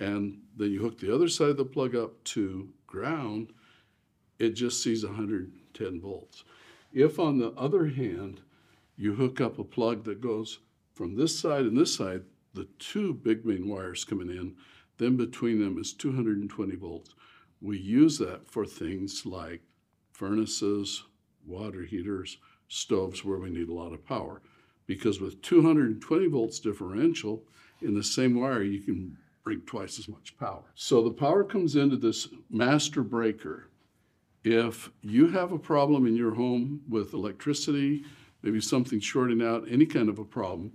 and 0.00 0.40
then 0.56 0.70
you 0.70 0.80
hook 0.80 0.98
the 0.98 1.14
other 1.14 1.28
side 1.28 1.50
of 1.50 1.56
the 1.56 1.64
plug 1.64 1.94
up 1.94 2.22
to 2.24 2.68
ground, 2.86 3.52
it 4.38 4.50
just 4.50 4.82
sees 4.82 5.04
110 5.04 6.00
volts. 6.00 6.44
If, 6.92 7.18
on 7.18 7.38
the 7.38 7.50
other 7.52 7.86
hand, 7.86 8.40
you 8.96 9.14
hook 9.14 9.40
up 9.40 9.58
a 9.58 9.64
plug 9.64 10.04
that 10.04 10.20
goes 10.20 10.60
from 10.94 11.16
this 11.16 11.38
side 11.38 11.64
and 11.66 11.76
this 11.76 11.94
side, 11.94 12.22
the 12.54 12.68
two 12.78 13.12
big 13.12 13.44
main 13.44 13.68
wires 13.68 14.04
coming 14.04 14.30
in, 14.30 14.54
then 14.98 15.16
between 15.16 15.60
them 15.60 15.76
is 15.76 15.92
220 15.92 16.76
volts. 16.76 17.14
We 17.60 17.78
use 17.78 18.18
that 18.18 18.48
for 18.48 18.64
things 18.64 19.26
like 19.26 19.62
furnaces, 20.12 21.02
water 21.44 21.82
heaters, 21.82 22.38
stoves 22.68 23.24
where 23.24 23.38
we 23.38 23.50
need 23.50 23.68
a 23.68 23.74
lot 23.74 23.92
of 23.92 24.06
power. 24.06 24.40
Because 24.86 25.20
with 25.20 25.40
220 25.42 26.26
volts 26.26 26.60
differential 26.60 27.42
in 27.80 27.94
the 27.94 28.02
same 28.02 28.38
wire, 28.38 28.62
you 28.62 28.80
can 28.80 29.16
bring 29.42 29.60
twice 29.62 29.98
as 29.98 30.08
much 30.08 30.36
power. 30.38 30.62
So 30.74 31.02
the 31.02 31.10
power 31.10 31.44
comes 31.44 31.76
into 31.76 31.96
this 31.96 32.28
master 32.50 33.02
breaker. 33.02 33.70
If 34.42 34.90
you 35.02 35.28
have 35.28 35.52
a 35.52 35.58
problem 35.58 36.06
in 36.06 36.16
your 36.16 36.34
home 36.34 36.82
with 36.88 37.14
electricity, 37.14 38.04
maybe 38.42 38.60
something 38.60 39.00
shorting 39.00 39.42
out, 39.42 39.64
any 39.70 39.86
kind 39.86 40.08
of 40.08 40.18
a 40.18 40.24
problem, 40.24 40.72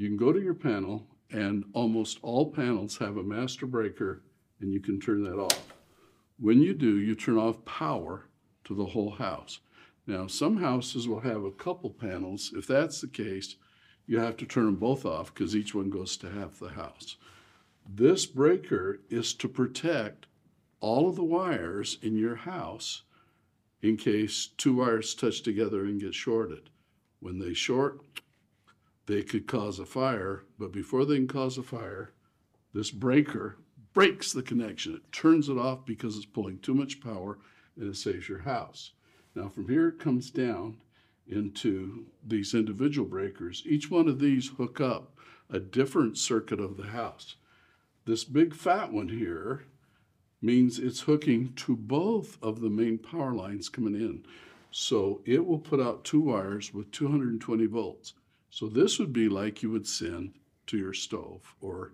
You 0.00 0.08
can 0.08 0.16
go 0.16 0.32
to 0.32 0.40
your 0.40 0.54
panel, 0.54 1.06
and 1.30 1.62
almost 1.74 2.20
all 2.22 2.50
panels 2.50 2.96
have 2.96 3.18
a 3.18 3.22
master 3.22 3.66
breaker, 3.66 4.22
and 4.62 4.72
you 4.72 4.80
can 4.80 4.98
turn 4.98 5.22
that 5.24 5.38
off. 5.38 5.74
When 6.38 6.62
you 6.62 6.72
do, 6.72 6.98
you 6.98 7.14
turn 7.14 7.36
off 7.36 7.62
power 7.66 8.24
to 8.64 8.74
the 8.74 8.86
whole 8.86 9.10
house. 9.10 9.60
Now, 10.10 10.26
some 10.26 10.56
houses 10.56 11.06
will 11.06 11.20
have 11.20 11.44
a 11.44 11.52
couple 11.52 11.88
panels. 11.88 12.52
If 12.56 12.66
that's 12.66 13.00
the 13.00 13.06
case, 13.06 13.54
you 14.08 14.18
have 14.18 14.36
to 14.38 14.44
turn 14.44 14.64
them 14.64 14.74
both 14.74 15.06
off 15.06 15.32
because 15.32 15.54
each 15.54 15.72
one 15.72 15.88
goes 15.88 16.16
to 16.16 16.28
half 16.28 16.58
the 16.58 16.70
house. 16.70 17.14
This 17.88 18.26
breaker 18.26 19.02
is 19.08 19.32
to 19.34 19.46
protect 19.46 20.26
all 20.80 21.08
of 21.08 21.14
the 21.14 21.22
wires 21.22 21.96
in 22.02 22.16
your 22.16 22.34
house 22.34 23.02
in 23.82 23.96
case 23.96 24.48
two 24.58 24.74
wires 24.74 25.14
touch 25.14 25.42
together 25.42 25.84
and 25.84 26.00
get 26.00 26.12
shorted. 26.12 26.70
When 27.20 27.38
they 27.38 27.54
short, 27.54 28.00
they 29.06 29.22
could 29.22 29.46
cause 29.46 29.78
a 29.78 29.86
fire, 29.86 30.42
but 30.58 30.72
before 30.72 31.04
they 31.04 31.18
can 31.18 31.28
cause 31.28 31.56
a 31.56 31.62
fire, 31.62 32.14
this 32.74 32.90
breaker 32.90 33.58
breaks 33.92 34.32
the 34.32 34.42
connection. 34.42 34.96
It 34.96 35.12
turns 35.12 35.48
it 35.48 35.56
off 35.56 35.86
because 35.86 36.16
it's 36.16 36.26
pulling 36.26 36.58
too 36.58 36.74
much 36.74 37.00
power 37.00 37.38
and 37.76 37.88
it 37.88 37.96
saves 37.96 38.28
your 38.28 38.40
house. 38.40 38.90
Now, 39.34 39.48
from 39.48 39.68
here, 39.68 39.88
it 39.88 39.98
comes 39.98 40.30
down 40.30 40.78
into 41.26 42.06
these 42.26 42.54
individual 42.54 43.08
breakers. 43.08 43.62
Each 43.64 43.90
one 43.90 44.08
of 44.08 44.18
these 44.18 44.48
hook 44.48 44.80
up 44.80 45.16
a 45.48 45.60
different 45.60 46.16
circuit 46.16 46.60
of 46.60 46.76
the 46.76 46.88
house. 46.88 47.36
This 48.04 48.24
big 48.24 48.54
fat 48.54 48.92
one 48.92 49.08
here 49.08 49.64
means 50.40 50.78
it's 50.78 51.00
hooking 51.00 51.52
to 51.54 51.76
both 51.76 52.38
of 52.42 52.60
the 52.60 52.70
main 52.70 52.98
power 52.98 53.34
lines 53.34 53.68
coming 53.68 53.94
in. 53.94 54.24
So 54.70 55.20
it 55.24 55.44
will 55.44 55.58
put 55.58 55.80
out 55.80 56.04
two 56.04 56.20
wires 56.20 56.72
with 56.72 56.90
220 56.92 57.66
volts. 57.66 58.14
So 58.50 58.68
this 58.68 58.98
would 58.98 59.12
be 59.12 59.28
like 59.28 59.62
you 59.62 59.70
would 59.70 59.86
send 59.86 60.34
to 60.66 60.78
your 60.78 60.94
stove 60.94 61.54
or 61.60 61.92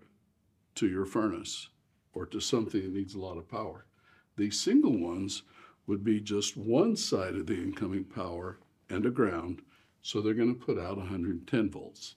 to 0.77 0.87
your 0.87 1.07
furnace 1.07 1.69
or 2.13 2.27
to 2.27 2.41
something 2.41 2.83
that 2.83 2.93
needs 2.93 3.15
a 3.15 3.21
lot 3.21 3.39
of 3.39 3.49
power. 3.49 3.87
These 4.37 4.61
single 4.61 4.97
ones 4.97 5.43
would 5.87 6.03
be 6.03 6.21
just 6.21 6.57
one 6.57 6.97
side 6.97 7.35
of 7.35 7.47
the 7.47 7.55
incoming 7.55 8.05
power 8.05 8.59
and 8.91 9.07
a 9.07 9.11
ground, 9.11 9.63
so 10.03 10.21
they're 10.21 10.35
going 10.35 10.55
to 10.55 10.65
put 10.67 10.79
out 10.79 10.97
110 10.97 11.71
volts. 11.71 12.17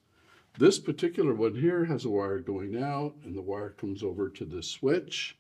This 0.58 0.80
particular 0.80 1.34
one 1.34 1.56
here 1.56 1.86
has 1.86 2.06
a 2.06 2.10
wire 2.10 2.40
going 2.40 2.82
out, 2.82 3.16
and 3.24 3.36
the 3.36 3.42
wire 3.42 3.70
comes 3.70 4.04
over 4.04 4.30
to 4.30 4.46
this 4.46 4.68
switch. 4.68 5.38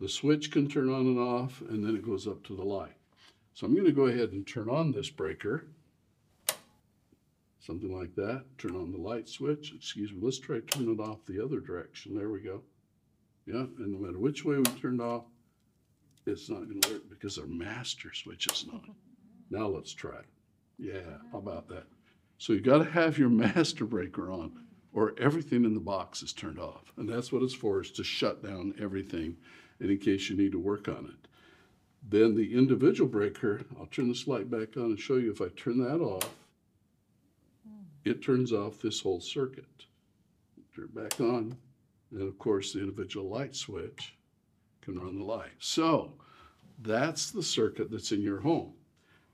The 0.00 0.08
switch 0.08 0.50
can 0.50 0.68
turn 0.68 0.88
on 0.88 1.06
and 1.06 1.18
off, 1.18 1.60
and 1.68 1.84
then 1.84 1.96
it 1.96 2.06
goes 2.06 2.26
up 2.26 2.44
to 2.44 2.56
the 2.56 2.64
light. 2.64 2.96
So 3.54 3.66
I'm 3.66 3.74
going 3.74 3.86
to 3.86 3.92
go 3.92 4.06
ahead 4.06 4.30
and 4.30 4.46
turn 4.46 4.70
on 4.70 4.92
this 4.92 5.10
breaker. 5.10 5.66
Something 7.58 7.94
like 7.94 8.14
that. 8.14 8.44
Turn 8.56 8.76
on 8.76 8.92
the 8.92 8.98
light 8.98 9.28
switch. 9.28 9.74
Excuse 9.74 10.12
me. 10.12 10.20
Let's 10.22 10.38
try 10.38 10.60
turning 10.60 10.94
it 10.94 11.00
off 11.00 11.26
the 11.26 11.44
other 11.44 11.60
direction. 11.60 12.16
There 12.16 12.30
we 12.30 12.40
go. 12.40 12.62
Yeah, 13.46 13.66
and 13.78 13.92
no 13.92 13.98
matter 13.98 14.18
which 14.18 14.44
way 14.44 14.56
we 14.56 14.62
turn 14.64 15.00
it 15.00 15.02
off, 15.02 15.24
it's 16.28 16.50
not 16.50 16.68
going 16.68 16.80
to 16.80 16.92
work 16.92 17.08
because 17.08 17.38
our 17.38 17.46
master 17.46 18.12
switch 18.12 18.46
is 18.52 18.66
not. 18.70 18.84
Now 19.50 19.66
let's 19.66 19.92
try 19.92 20.18
it. 20.18 20.26
Yeah, 20.78 21.18
how 21.32 21.38
about 21.38 21.68
that? 21.68 21.86
So 22.38 22.52
you 22.52 22.60
got 22.60 22.78
to 22.78 22.90
have 22.90 23.18
your 23.18 23.28
master 23.30 23.84
breaker 23.84 24.30
on, 24.30 24.52
or 24.92 25.14
everything 25.18 25.64
in 25.64 25.74
the 25.74 25.80
box 25.80 26.22
is 26.22 26.32
turned 26.32 26.58
off, 26.58 26.92
and 26.96 27.08
that's 27.08 27.32
what 27.32 27.42
it's 27.42 27.54
for: 27.54 27.80
is 27.80 27.90
to 27.92 28.04
shut 28.04 28.42
down 28.42 28.74
everything, 28.80 29.36
and 29.80 29.90
in 29.90 29.98
case 29.98 30.28
you 30.28 30.36
need 30.36 30.52
to 30.52 30.60
work 30.60 30.88
on 30.88 31.06
it. 31.06 31.28
Then 32.08 32.36
the 32.36 32.54
individual 32.56 33.10
breaker, 33.10 33.62
I'll 33.78 33.86
turn 33.86 34.08
this 34.08 34.28
light 34.28 34.50
back 34.50 34.76
on 34.76 34.84
and 34.84 35.00
show 35.00 35.16
you. 35.16 35.32
If 35.32 35.40
I 35.40 35.48
turn 35.56 35.78
that 35.78 36.00
off, 36.00 36.30
it 38.04 38.22
turns 38.22 38.52
off 38.52 38.80
this 38.80 39.00
whole 39.00 39.20
circuit. 39.20 39.64
Turn 40.74 40.88
back 40.94 41.20
on, 41.20 41.56
and 42.12 42.22
of 42.22 42.38
course 42.38 42.72
the 42.72 42.80
individual 42.80 43.28
light 43.28 43.56
switch 43.56 44.14
can 44.88 45.00
run 45.00 45.18
the 45.18 45.24
light. 45.24 45.50
So 45.58 46.12
that's 46.80 47.30
the 47.30 47.42
circuit 47.42 47.90
that's 47.90 48.12
in 48.12 48.22
your 48.22 48.40
home. 48.40 48.72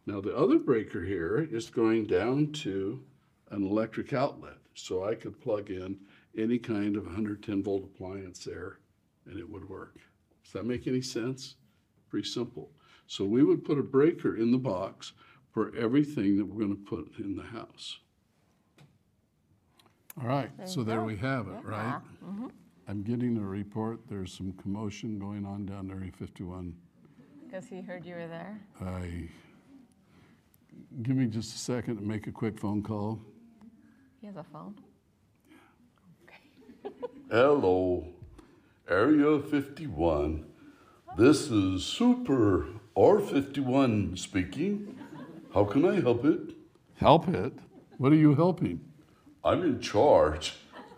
Now 0.06 0.20
the 0.20 0.36
other 0.36 0.58
breaker 0.58 1.02
here 1.02 1.48
is 1.50 1.70
going 1.70 2.06
down 2.06 2.52
to 2.64 3.02
an 3.50 3.64
electric 3.64 4.12
outlet. 4.12 4.58
So 4.74 5.04
I 5.04 5.14
could 5.14 5.40
plug 5.40 5.70
in 5.70 5.98
any 6.36 6.58
kind 6.58 6.96
of 6.96 7.04
110 7.04 7.62
volt 7.62 7.84
appliance 7.84 8.44
there 8.44 8.78
and 9.26 9.38
it 9.38 9.48
would 9.48 9.68
work. 9.68 9.98
Does 10.42 10.52
that 10.54 10.66
make 10.66 10.86
any 10.86 11.00
sense? 11.00 11.54
Pretty 12.10 12.28
simple. 12.28 12.70
So 13.06 13.24
we 13.24 13.44
would 13.44 13.64
put 13.64 13.78
a 13.78 13.82
breaker 13.82 14.36
in 14.36 14.50
the 14.50 14.58
box 14.58 15.12
for 15.52 15.74
everything 15.76 16.36
that 16.36 16.46
we're 16.46 16.64
going 16.64 16.76
to 16.76 16.90
put 16.90 17.12
in 17.18 17.36
the 17.36 17.44
house. 17.44 17.98
All 20.20 20.28
right, 20.28 20.50
so 20.64 20.84
there 20.84 20.98
go. 20.98 21.04
we 21.04 21.16
have 21.16 21.48
it, 21.48 21.64
right? 21.64 22.00
Yeah. 22.22 22.48
I'm 22.86 23.02
getting 23.02 23.38
a 23.38 23.40
report, 23.40 24.00
there's 24.10 24.32
some 24.32 24.52
commotion 24.52 25.18
going 25.18 25.46
on 25.46 25.64
down 25.64 25.90
Area 25.90 26.12
51. 26.12 26.74
Because 27.46 27.66
he 27.66 27.80
heard 27.80 28.04
you 28.04 28.14
were 28.14 28.26
there. 28.26 28.60
I, 28.84 29.28
give 31.02 31.16
me 31.16 31.26
just 31.26 31.54
a 31.54 31.58
second 31.58 31.96
to 31.96 32.02
make 32.02 32.26
a 32.26 32.32
quick 32.32 32.58
phone 32.58 32.82
call. 32.82 33.20
He 34.20 34.26
has 34.26 34.36
a 34.36 34.44
phone. 34.44 34.74
Hello, 37.30 38.06
Area 38.86 39.38
51. 39.40 40.44
This 41.16 41.50
is 41.50 41.84
Super 41.84 42.66
R51 42.94 44.18
speaking. 44.18 44.98
How 45.54 45.64
can 45.64 45.86
I 45.86 46.00
help 46.00 46.26
it? 46.26 46.54
Help 46.96 47.28
it? 47.28 47.54
What 47.96 48.12
are 48.12 48.16
you 48.16 48.34
helping? 48.34 48.80
I'm 49.42 49.62
in 49.62 49.80
charge 49.80 50.54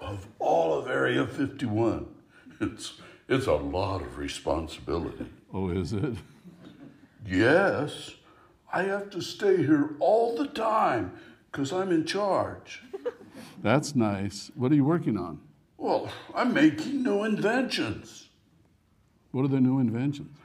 of 0.06 0.26
all 0.38 0.78
of 0.78 0.88
Area 0.88 1.26
51. 1.26 2.06
It's, 2.60 2.94
it's 3.28 3.46
a 3.46 3.54
lot 3.54 4.02
of 4.02 4.16
responsibility. 4.18 5.26
Oh, 5.52 5.70
is 5.70 5.92
it? 5.92 6.14
Yes, 7.26 8.14
I 8.72 8.84
have 8.84 9.10
to 9.10 9.20
stay 9.20 9.56
here 9.56 9.96
all 9.98 10.36
the 10.36 10.46
time 10.46 11.12
because 11.50 11.72
I'm 11.72 11.90
in 11.90 12.04
charge. 12.04 12.82
That's 13.62 13.96
nice. 13.96 14.50
What 14.54 14.70
are 14.70 14.76
you 14.76 14.84
working 14.84 15.18
on? 15.18 15.40
Well, 15.76 16.08
I'm 16.34 16.54
making 16.54 17.02
new 17.02 17.24
inventions. 17.24 18.28
What 19.32 19.44
are 19.44 19.48
the 19.48 19.60
new 19.60 19.80
inventions? 19.80 20.36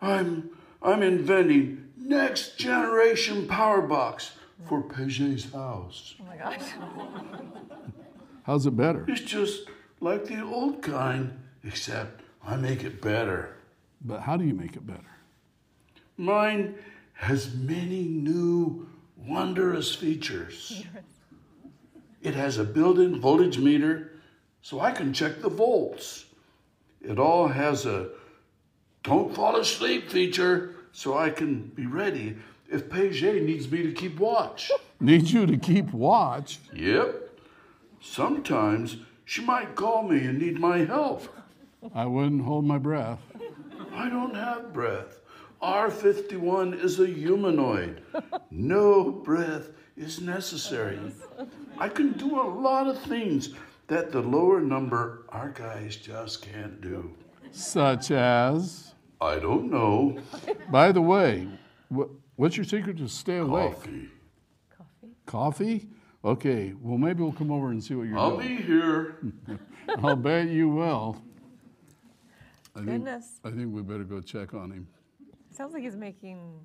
I'm 0.00 0.50
I'm 0.80 1.02
inventing 1.02 1.88
next 1.96 2.56
generation 2.58 3.48
power 3.48 3.80
box 3.82 4.32
for 4.68 4.82
Paget's 4.82 5.50
house. 5.52 6.14
Oh 6.20 6.24
my 6.24 6.36
gosh. 6.36 6.60
How's 8.48 8.64
it 8.64 8.78
better? 8.78 9.04
It's 9.06 9.20
just 9.20 9.68
like 10.00 10.24
the 10.24 10.42
old 10.42 10.80
kind, 10.80 11.38
except 11.62 12.22
I 12.42 12.56
make 12.56 12.82
it 12.82 13.02
better. 13.02 13.54
But 14.00 14.20
how 14.20 14.38
do 14.38 14.44
you 14.46 14.54
make 14.54 14.74
it 14.74 14.86
better? 14.86 15.18
Mine 16.16 16.76
has 17.12 17.54
many 17.54 18.04
new 18.04 18.88
wondrous 19.18 19.94
features. 19.94 20.82
It 22.22 22.34
has 22.34 22.56
a 22.56 22.64
built-in 22.64 23.20
voltage 23.20 23.58
meter 23.58 24.12
so 24.62 24.80
I 24.80 24.92
can 24.92 25.12
check 25.12 25.42
the 25.42 25.50
volts. 25.50 26.24
It 27.02 27.18
all 27.18 27.48
has 27.48 27.84
a 27.84 28.08
don't 29.02 29.34
fall 29.34 29.56
asleep 29.56 30.10
feature 30.10 30.74
so 30.92 31.18
I 31.18 31.28
can 31.28 31.64
be 31.74 31.84
ready 31.84 32.38
if 32.72 32.88
Paget 32.88 33.42
needs 33.42 33.70
me 33.70 33.82
to 33.82 33.92
keep 33.92 34.18
watch. 34.18 34.70
Need 35.00 35.28
you 35.28 35.44
to 35.44 35.58
keep 35.58 35.92
watch. 35.92 36.60
Yep. 36.72 37.27
Sometimes 38.00 38.98
she 39.24 39.44
might 39.44 39.74
call 39.74 40.02
me 40.02 40.24
and 40.24 40.38
need 40.38 40.58
my 40.58 40.78
help. 40.78 41.28
I 41.94 42.06
wouldn't 42.06 42.42
hold 42.42 42.64
my 42.64 42.78
breath. 42.78 43.20
I 43.92 44.08
don't 44.08 44.34
have 44.34 44.72
breath. 44.72 45.20
R51 45.62 46.82
is 46.82 47.00
a 47.00 47.06
humanoid. 47.06 48.02
No 48.50 49.10
breath 49.10 49.70
is 49.96 50.20
necessary. 50.20 50.98
I 51.78 51.88
can 51.88 52.12
do 52.12 52.40
a 52.40 52.48
lot 52.48 52.86
of 52.86 53.00
things 53.02 53.50
that 53.88 54.12
the 54.12 54.20
lower 54.20 54.60
number 54.60 55.24
our 55.30 55.50
guys 55.50 55.96
just 55.96 56.42
can't 56.42 56.80
do. 56.80 57.14
Such 57.50 58.10
as, 58.10 58.94
I 59.20 59.38
don't 59.38 59.70
know. 59.70 60.18
by 60.70 60.92
the 60.92 61.00
way, 61.02 61.48
what's 62.36 62.56
your 62.56 62.64
secret 62.64 62.98
to 62.98 63.08
stay 63.08 63.38
awake? 63.38 63.74
Coffee. 63.74 64.08
Coffee? 64.76 65.14
Coffee? 65.26 65.88
Okay, 66.28 66.74
well, 66.82 66.98
maybe 66.98 67.22
we'll 67.22 67.32
come 67.32 67.50
over 67.50 67.70
and 67.70 67.82
see 67.82 67.94
what 67.94 68.02
you're 68.06 68.18
doing. 68.18 68.18
I'll 68.18 68.36
be 68.36 68.56
here. 68.56 69.16
I'll 70.02 70.14
bet 70.14 70.48
you 70.48 70.68
will. 70.68 71.22
I 72.76 72.80
think, 72.80 72.90
Goodness. 72.90 73.40
I 73.44 73.50
think 73.50 73.72
we 73.74 73.80
better 73.80 74.04
go 74.04 74.20
check 74.20 74.52
on 74.52 74.70
him. 74.70 74.86
Sounds 75.50 75.72
like 75.72 75.82
he's 75.82 75.96
making 75.96 76.60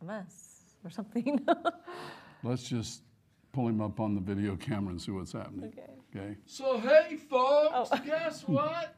a 0.00 0.04
mess 0.04 0.62
or 0.82 0.90
something. 0.90 1.46
Let's 2.42 2.68
just 2.68 3.02
pull 3.52 3.68
him 3.68 3.80
up 3.80 4.00
on 4.00 4.16
the 4.16 4.20
video 4.20 4.56
camera 4.56 4.90
and 4.90 5.00
see 5.00 5.12
what's 5.12 5.32
happening. 5.32 5.72
Okay. 5.78 5.92
Okay? 6.16 6.36
So, 6.46 6.80
hey, 6.80 7.16
folks, 7.30 7.90
Oh. 7.92 8.00
guess 8.04 8.42
what? 8.42 8.96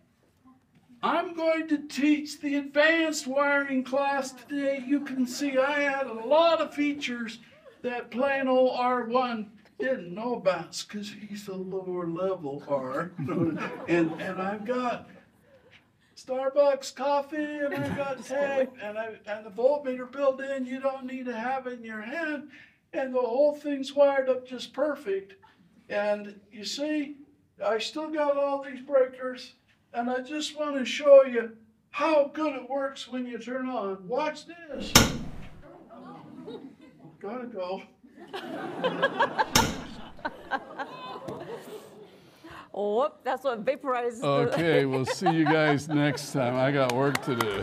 I'm 1.02 1.34
going 1.34 1.68
to 1.68 1.86
teach 1.86 2.40
the 2.40 2.56
advanced 2.56 3.26
wiring 3.26 3.84
class 3.84 4.32
today. 4.32 4.82
You 4.86 5.00
can 5.00 5.26
see 5.26 5.58
I 5.58 5.82
added 5.84 6.12
a 6.12 6.26
lot 6.26 6.62
of 6.62 6.72
features 6.72 7.40
that 7.82 8.10
plain 8.10 8.48
old 8.48 8.78
R1 8.78 9.48
didn't 9.78 10.14
know 10.14 10.34
about 10.34 10.84
because 10.86 11.10
he's 11.10 11.48
a 11.48 11.54
lower 11.54 12.06
level 12.06 12.62
R. 12.68 13.12
and 13.88 14.12
and 14.20 14.42
I've 14.42 14.64
got 14.64 15.08
Starbucks 16.16 16.94
coffee 16.94 17.36
and 17.36 17.74
I've 17.74 17.96
got 17.96 18.24
tape 18.24 18.70
and 18.82 18.98
I 18.98 19.14
and 19.26 19.46
the 19.46 19.50
voltmeter 19.50 20.10
built 20.10 20.40
in. 20.40 20.66
You 20.66 20.80
don't 20.80 21.06
need 21.06 21.26
to 21.26 21.36
have 21.36 21.66
it 21.66 21.78
in 21.78 21.84
your 21.84 22.02
hand, 22.02 22.50
and 22.92 23.14
the 23.14 23.20
whole 23.20 23.54
thing's 23.54 23.94
wired 23.94 24.28
up 24.28 24.46
just 24.46 24.72
perfect. 24.72 25.34
And 25.88 26.38
you 26.52 26.64
see, 26.64 27.16
I 27.64 27.78
still 27.78 28.10
got 28.10 28.36
all 28.36 28.62
these 28.62 28.80
breakers, 28.80 29.54
and 29.92 30.08
I 30.08 30.20
just 30.20 30.56
want 30.56 30.76
to 30.76 30.84
show 30.84 31.24
you 31.24 31.56
how 31.90 32.30
good 32.32 32.54
it 32.54 32.70
works 32.70 33.08
when 33.08 33.26
you 33.26 33.38
turn 33.38 33.68
on. 33.68 34.06
Watch 34.06 34.44
this. 34.46 34.92
Gotta 37.20 37.46
go. 37.46 37.82
Whoop, 42.72 43.18
that's 43.24 43.44
what 43.44 43.62
vaporizes. 43.62 44.22
Okay, 44.22 44.86
we'll 44.86 45.04
see 45.04 45.30
you 45.30 45.44
guys 45.44 45.88
next 45.88 46.32
time. 46.32 46.56
I 46.56 46.72
got 46.72 46.92
work 46.92 47.22
to 47.24 47.36
do. 47.36 47.62